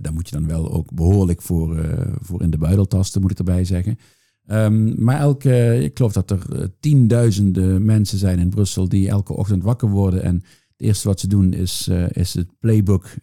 Daar 0.01 0.13
moet 0.13 0.29
je 0.29 0.35
dan 0.35 0.47
wel 0.47 0.73
ook 0.73 0.95
behoorlijk 0.95 1.43
voor, 1.43 1.99
voor 2.21 2.43
in 2.43 2.51
de 2.51 2.59
buidel 2.59 2.87
tasten, 2.87 3.21
moet 3.21 3.31
ik 3.31 3.39
erbij 3.39 3.65
zeggen. 3.65 3.99
Um, 4.47 5.03
maar 5.05 5.19
elke, 5.19 5.79
ik 5.83 5.97
geloof 5.97 6.13
dat 6.13 6.31
er 6.31 6.71
tienduizenden 6.81 7.85
mensen 7.85 8.19
zijn 8.19 8.39
in 8.39 8.49
Brussel 8.49 8.89
die 8.89 9.09
elke 9.09 9.33
ochtend 9.33 9.63
wakker 9.63 9.89
worden. 9.89 10.23
En 10.23 10.35
het 10.35 10.87
eerste 10.87 11.09
wat 11.09 11.21
ze 11.21 11.29
doen 11.29 11.53
is, 11.53 11.89
is 12.09 12.35
het 12.35 12.49
playbook 12.59 13.15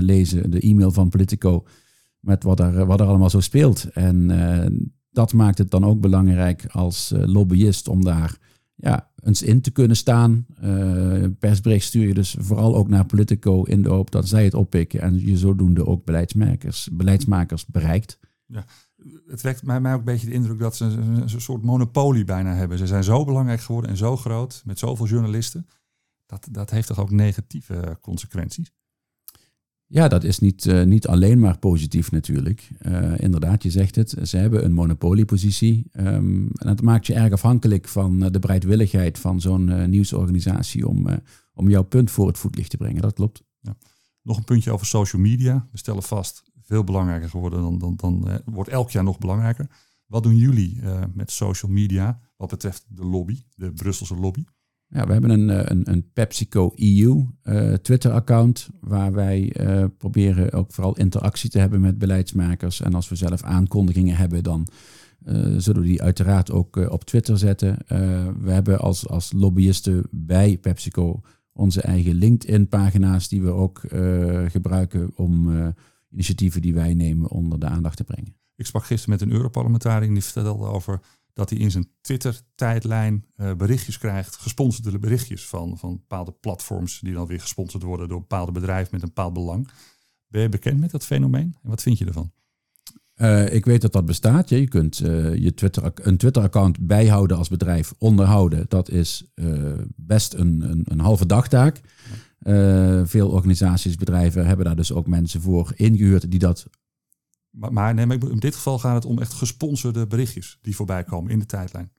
lezen, 0.00 0.50
de 0.50 0.60
e-mail 0.60 0.92
van 0.92 1.08
Politico 1.08 1.64
met 2.20 2.42
wat 2.42 2.60
er, 2.60 2.86
wat 2.86 3.00
er 3.00 3.06
allemaal 3.06 3.30
zo 3.30 3.40
speelt. 3.40 3.84
En 3.92 4.30
dat 5.10 5.32
maakt 5.32 5.58
het 5.58 5.70
dan 5.70 5.84
ook 5.84 6.00
belangrijk 6.00 6.66
als 6.66 7.12
lobbyist 7.14 7.88
om 7.88 8.04
daar 8.04 8.38
ja, 8.74 9.10
eens 9.22 9.42
in 9.42 9.60
te 9.60 9.70
kunnen 9.70 9.96
staan. 9.96 10.46
Persbericht 11.38 11.84
stuur 11.84 12.06
je 12.06 12.14
dus 12.14 12.36
vooral 12.38 12.76
ook 12.76 12.88
naar 12.88 13.06
Politico 13.06 13.62
in 13.62 13.82
de 13.82 13.88
hoop 13.88 14.10
dat 14.10 14.28
zij 14.28 14.44
het 14.44 14.54
oppikken 14.54 15.00
en 15.00 15.26
je 15.26 15.36
zodoende 15.36 15.86
ook 15.86 16.04
beleidsmakers, 16.04 16.88
beleidsmakers 16.92 17.66
bereikt. 17.66 18.18
Ja, 18.46 18.64
het 19.26 19.40
wekt 19.40 19.62
mij, 19.62 19.80
mij 19.80 19.92
ook 19.92 19.98
een 19.98 20.04
beetje 20.04 20.26
de 20.26 20.32
indruk 20.32 20.58
dat 20.58 20.76
ze 20.76 20.84
een, 20.84 21.22
een 21.22 21.40
soort 21.40 21.62
monopolie 21.62 22.24
bijna 22.24 22.54
hebben. 22.54 22.78
Ze 22.78 22.86
zijn 22.86 23.04
zo 23.04 23.24
belangrijk 23.24 23.60
geworden 23.60 23.90
en 23.90 23.96
zo 23.96 24.16
groot 24.16 24.62
met 24.64 24.78
zoveel 24.78 25.06
journalisten 25.06 25.66
dat, 26.26 26.48
dat 26.50 26.70
heeft 26.70 26.86
toch 26.86 26.98
ook 26.98 27.10
negatieve 27.10 27.98
consequenties? 28.00 28.72
Ja, 29.88 30.08
dat 30.08 30.24
is 30.24 30.38
niet, 30.38 30.64
uh, 30.64 30.82
niet 30.82 31.06
alleen 31.06 31.38
maar 31.38 31.58
positief 31.58 32.10
natuurlijk. 32.10 32.70
Uh, 32.86 33.18
inderdaad, 33.18 33.62
je 33.62 33.70
zegt 33.70 33.94
het, 33.94 34.16
ze 34.22 34.36
hebben 34.36 34.64
een 34.64 34.72
monopoliepositie. 34.72 35.90
Um, 35.92 36.50
en 36.52 36.66
dat 36.66 36.82
maakt 36.82 37.06
je 37.06 37.14
erg 37.14 37.32
afhankelijk 37.32 37.88
van 37.88 38.18
de 38.18 38.38
bereidwilligheid 38.38 39.18
van 39.18 39.40
zo'n 39.40 39.68
uh, 39.68 39.84
nieuwsorganisatie 39.84 40.88
om, 40.88 41.06
om 41.54 41.68
jouw 41.68 41.82
punt 41.82 42.10
voor 42.10 42.26
het 42.26 42.38
voetlicht 42.38 42.70
te 42.70 42.76
brengen. 42.76 43.02
Dat 43.02 43.12
klopt. 43.12 43.42
Ja. 43.60 43.76
Nog 44.22 44.36
een 44.36 44.44
puntje 44.44 44.72
over 44.72 44.86
social 44.86 45.22
media. 45.22 45.68
We 45.70 45.78
stellen 45.78 46.02
vast, 46.02 46.42
veel 46.66 46.84
belangrijker 46.84 47.30
geworden 47.30 47.60
dan, 47.60 47.78
dan, 47.78 47.96
dan 47.96 48.40
wordt 48.44 48.70
elk 48.70 48.90
jaar 48.90 49.04
nog 49.04 49.18
belangrijker. 49.18 49.66
Wat 50.06 50.22
doen 50.22 50.36
jullie 50.36 50.80
met 51.14 51.30
social 51.30 51.72
media 51.72 52.20
wat 52.36 52.50
betreft 52.50 52.84
de 52.88 53.04
lobby, 53.04 53.42
de 53.54 53.72
Brusselse 53.72 54.14
lobby? 54.14 54.44
Ja, 54.88 55.06
we 55.06 55.12
hebben 55.12 55.30
een, 55.30 55.50
eh, 55.50 55.60
een, 55.64 55.90
een 55.90 56.10
PepsiCo 56.12 56.72
EU 56.74 57.26
Twitter-account 57.82 58.68
waar 58.80 59.12
wij 59.12 59.54
proberen 59.98 60.52
ook 60.52 60.72
vooral 60.72 60.96
interactie 60.96 61.50
te 61.50 61.58
hebben 61.58 61.80
met 61.80 61.98
beleidsmakers. 61.98 62.80
En 62.80 62.94
als 62.94 63.08
we 63.08 63.14
zelf 63.14 63.42
aankondigingen 63.42 64.16
hebben, 64.16 64.42
dan 64.42 64.66
zullen 65.56 65.82
we 65.82 65.88
die 65.88 66.02
uiteraard 66.02 66.50
ook 66.50 66.76
op 66.76 67.04
Twitter 67.04 67.38
zetten. 67.38 67.78
we 68.40 68.50
hebben 68.50 68.78
als, 68.78 69.08
als 69.08 69.32
lobbyisten 69.32 70.04
bij 70.10 70.58
PepsiCo 70.58 71.20
onze 71.52 71.80
eigen 71.80 72.14
LinkedIn-pagina's 72.14 73.28
die 73.28 73.42
we 73.42 73.50
ook 73.50 73.80
gebruiken 74.48 75.10
om 75.14 75.48
initiatieven 76.16 76.62
die 76.62 76.74
wij 76.74 76.94
nemen 76.94 77.30
onder 77.30 77.58
de 77.60 77.66
aandacht 77.66 77.96
te 77.96 78.04
brengen. 78.04 78.36
Ik 78.54 78.66
sprak 78.66 78.84
gisteren 78.84 79.18
met 79.18 79.28
een 79.28 79.34
Europarlementariër 79.34 80.12
die 80.12 80.24
vertelde 80.24 80.64
over 80.64 81.00
dat 81.32 81.50
hij 81.50 81.58
in 81.58 81.70
zijn 81.70 81.88
Twitter-tijdlijn 82.00 83.24
uh, 83.36 83.54
berichtjes 83.54 83.98
krijgt, 83.98 84.36
gesponsorde 84.36 84.98
berichtjes 84.98 85.46
van, 85.46 85.78
van 85.78 85.92
bepaalde 85.96 86.32
platforms 86.32 87.00
die 87.00 87.12
dan 87.12 87.26
weer 87.26 87.40
gesponsord 87.40 87.82
worden 87.82 88.08
door 88.08 88.20
bepaalde 88.20 88.52
bedrijven 88.52 88.88
met 88.92 89.02
een 89.02 89.08
bepaald 89.08 89.32
belang. 89.32 89.68
Ben 90.26 90.42
je 90.42 90.48
bekend 90.48 90.80
met 90.80 90.90
dat 90.90 91.04
fenomeen 91.04 91.56
en 91.62 91.70
wat 91.70 91.82
vind 91.82 91.98
je 91.98 92.04
ervan? 92.04 92.32
Uh, 93.16 93.54
ik 93.54 93.64
weet 93.64 93.80
dat 93.80 93.92
dat 93.92 94.04
bestaat. 94.04 94.48
Je 94.48 94.68
kunt 94.68 95.00
uh, 95.00 95.34
je 95.34 95.54
Twitter, 95.54 95.92
een 95.94 96.16
Twitter-account 96.16 96.86
bijhouden 96.86 97.36
als 97.36 97.48
bedrijf, 97.48 97.94
onderhouden. 97.98 98.66
Dat 98.68 98.90
is 98.90 99.24
best 99.96 100.34
een, 100.34 100.70
een, 100.70 100.82
een, 100.84 101.00
halve 101.00 101.26
dagtaak. 101.26 101.80
Veel 103.04 103.30
organisaties, 103.30 103.96
bedrijven 103.96 104.46
hebben 104.46 104.64
daar 104.64 104.76
dus 104.76 104.92
ook 104.92 105.06
mensen 105.06 105.40
voor 105.40 105.72
ingehuurd 105.76 106.30
die 106.30 106.38
dat 106.38 106.66
maar, 107.56 107.72
maar, 107.72 107.94
nee, 107.94 108.06
maar 108.06 108.30
in 108.30 108.38
dit 108.38 108.54
geval 108.54 108.78
gaat 108.78 108.94
het 108.94 109.04
om 109.04 109.18
echt 109.18 109.32
gesponsorde 109.32 110.06
berichtjes 110.06 110.58
die 110.62 110.76
voorbij 110.76 111.04
komen 111.04 111.30
in 111.30 111.38
de 111.38 111.46
tijdlijn. 111.46 111.90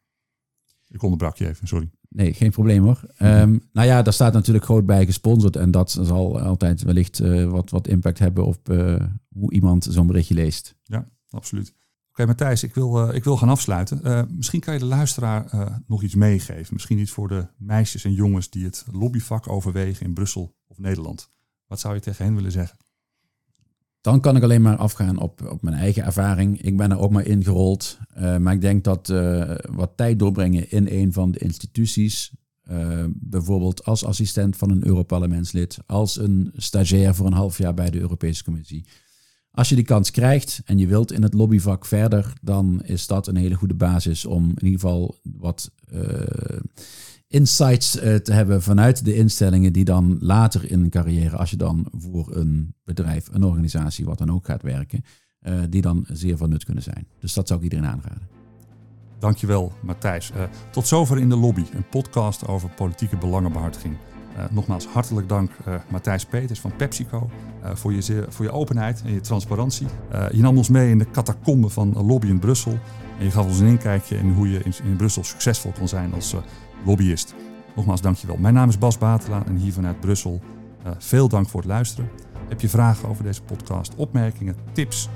Ik 0.88 1.04
onderbrak 1.04 1.38
je 1.38 1.48
even, 1.48 1.68
sorry. 1.68 1.90
Nee, 2.10 2.34
geen 2.34 2.52
probleem 2.52 2.84
hoor. 2.84 3.02
Um, 3.22 3.62
nou 3.72 3.88
ja, 3.88 4.02
daar 4.02 4.14
staat 4.14 4.34
natuurlijk 4.34 4.66
groot 4.66 4.86
bij 4.86 5.06
gesponsord. 5.06 5.56
En 5.56 5.72
dat 5.72 5.92
zal 5.92 6.40
altijd 6.40 6.82
wellicht 6.82 7.20
uh, 7.20 7.50
wat, 7.50 7.70
wat 7.70 7.88
impact 7.88 8.20
hebben 8.20 8.46
op 8.46 8.70
uh, 8.70 8.96
hoe 9.30 9.54
iemand 9.54 9.88
zo'n 9.90 10.08
berichtje 10.08 10.34
leest. 10.34 10.76
Ja, 10.84 11.10
absoluut. 11.30 11.74
Oké, 12.18 12.26
Matthijs, 12.26 12.64
ik 12.64 12.74
wil, 12.74 13.08
uh, 13.08 13.16
ik 13.16 13.24
wil 13.24 13.38
gaan 13.38 13.50
afsluiten. 13.50 14.28
misschien 14.36 14.60
kan 14.60 14.74
je 14.74 14.80
de 14.80 14.86
luisteraar 14.86 15.46
nog 15.88 16.04
iets 16.04 16.16
meegeven. 16.16 16.74
Misschien 16.74 17.00
iets 17.00 17.12
voor 17.12 17.28
de 17.28 17.48
meisjes 17.58 18.04
en 18.04 18.14
jongens 18.14 18.50
die 18.50 18.66
het 18.66 18.86
lobbyvak 18.92 19.50
overwegen 19.50 20.06
in 20.06 20.14
Brussel 20.14 20.56
of 20.68 20.78
Nederland. 20.78 21.30
Wat 21.68 21.80
zou 21.80 21.94
je 21.94 22.00
tegen 22.00 22.26
hen 22.26 22.36
willen 22.36 22.52
zeggen? 22.52 22.78
dan 24.02 24.22
kan 24.22 24.36
ik 24.36 24.44
alleen 24.44 24.62
maar 24.62 24.78
afgaan 24.78 25.18
op, 25.18 25.42
op 25.50 25.62
mijn 25.62 25.76
eigen 25.76 26.04
ervaring. 26.04 26.62
Ik 26.62 26.78
ben 26.78 26.92
er 26.92 27.00
ook 27.00 27.12
maar 27.12 27.26
ingerold. 27.26 27.98
Maar 28.16 28.54
ik 28.54 28.62
denk 28.62 28.84
dat 28.84 29.08
wat 29.70 29.92
tijd 29.96 30.20
doorbrengen 30.20 30.72
in 30.72 30.88
een 30.90 31.14
van 31.14 31.32
de 31.32 31.40
instituties, 31.40 32.32
bijvoorbeeld 33.14 33.86
als 33.86 34.06
assistent 34.06 34.56
van 34.56 34.70
een 34.70 34.88
Europarlementslid, 34.88 35.78
als 35.86 36.18
een 36.18 36.52
stagiair 36.56 37.16
voor 37.16 37.26
een 37.26 37.34
half 37.34 37.58
jaar 37.58 37.74
bij 37.74 37.90
de 37.90 38.00
Europese 38.00 38.44
Commissie. 38.44 38.86
Als 39.58 39.70
je 39.70 39.76
die 39.76 39.84
kans 39.84 40.12
krijgt 40.12 40.62
en 40.66 40.78
je 40.78 40.88
wilt 40.88 41.12
in 41.12 41.24
het 41.24 41.34
lobbyvak 41.34 41.86
verder, 41.86 42.34
dan 42.42 42.82
is 42.84 43.08
dat 43.08 43.28
een 43.28 43.36
hele 43.36 43.56
goede 43.56 43.74
basis 43.74 44.26
om 44.26 44.44
in 44.44 44.66
ieder 44.66 44.80
geval 44.80 45.16
wat 45.22 45.72
insights 47.28 48.04
uh, 48.04 48.16
te 48.16 48.34
hebben 48.34 48.62
vanuit 48.62 49.06
de 49.06 49.16
instellingen 49.16 49.74
die 49.74 49.84
dan 49.84 50.18
later 50.20 50.72
in 50.72 50.84
een 50.84 50.90
carrière, 50.90 51.38
als 51.38 51.50
je 51.50 51.56
dan 51.56 51.88
voor 51.92 52.36
een 52.36 52.76
bedrijf, 52.84 53.28
een 53.32 53.44
organisatie, 53.44 54.06
wat 54.06 54.18
dan 54.18 54.32
ook 54.32 54.46
gaat 54.46 54.62
werken, 54.62 55.04
uh, 55.42 55.60
die 55.70 55.82
dan 55.82 56.06
zeer 56.12 56.38
van 56.38 56.50
nut 56.50 56.64
kunnen 56.64 56.84
zijn. 56.84 57.08
Dus 57.20 57.34
dat 57.34 57.48
zou 57.48 57.60
ik 57.60 57.66
iedereen 57.66 57.90
aanraden. 57.90 58.28
Dankjewel, 59.20 59.72
Matthijs. 59.84 60.32
Tot 60.72 60.88
zover 60.88 61.18
in 61.18 61.30
de 61.30 61.36
lobby, 61.36 61.64
een 61.74 61.90
podcast 61.90 62.48
over 62.48 62.70
politieke 62.70 63.18
belangenbehartiging. 63.18 63.98
Nogmaals 64.50 64.88
hartelijk 64.88 65.30
dank 65.30 65.52
Matthijs 65.90 66.26
Peters 66.26 66.60
van 66.60 66.76
PepsiCo 66.76 67.30
voor, 67.74 67.94
je 67.94 68.26
voor 68.30 68.46
je 68.46 68.52
openheid 68.52 69.02
en 69.06 69.14
je 69.14 69.22
transparantie. 69.22 69.88
je 70.32 70.42
nam 70.42 70.58
ons 70.58 70.70
mee 70.70 70.90
in 70.90 70.98
de 70.98 71.12
catacombe 71.12 71.70
van 71.70 72.06
lobby 72.06 72.28
in 72.28 72.40
Brussel 72.40 72.80
en 73.20 73.26
je 73.26 73.32
gaf 73.32 73.46
ons 73.46 73.60
een 73.60 73.68
inkijkje 73.68 74.18
in 74.18 74.32
hoe 74.32 74.52
je 74.52 74.60
in, 74.64 74.74
in 74.84 74.96
Brussel 74.96 75.24
succesvol 75.24 75.72
kon 75.78 75.88
zijn 75.88 76.14
als 76.14 76.36
lobbyist. 76.86 77.36
Nogmaals, 77.76 78.02
dankjewel. 78.02 78.38
Mijn 78.38 78.54
naam 78.54 78.70
is 78.70 78.78
Bas 78.78 78.98
Batela 78.98 79.44
en 79.46 79.56
hier 79.56 79.74
vanuit 79.74 80.00
Brussel. 80.00 80.42
Veel 80.98 81.28
dank 81.28 81.50
voor 81.50 81.60
het 81.60 81.70
luisteren. 81.70 82.10
Heb 82.48 82.62
je 82.62 82.70
vragen 82.70 83.10
over 83.10 83.24
deze 83.24 83.42
podcast, 83.42 83.96
opmerkingen, 83.96 84.56
tips 84.72 85.10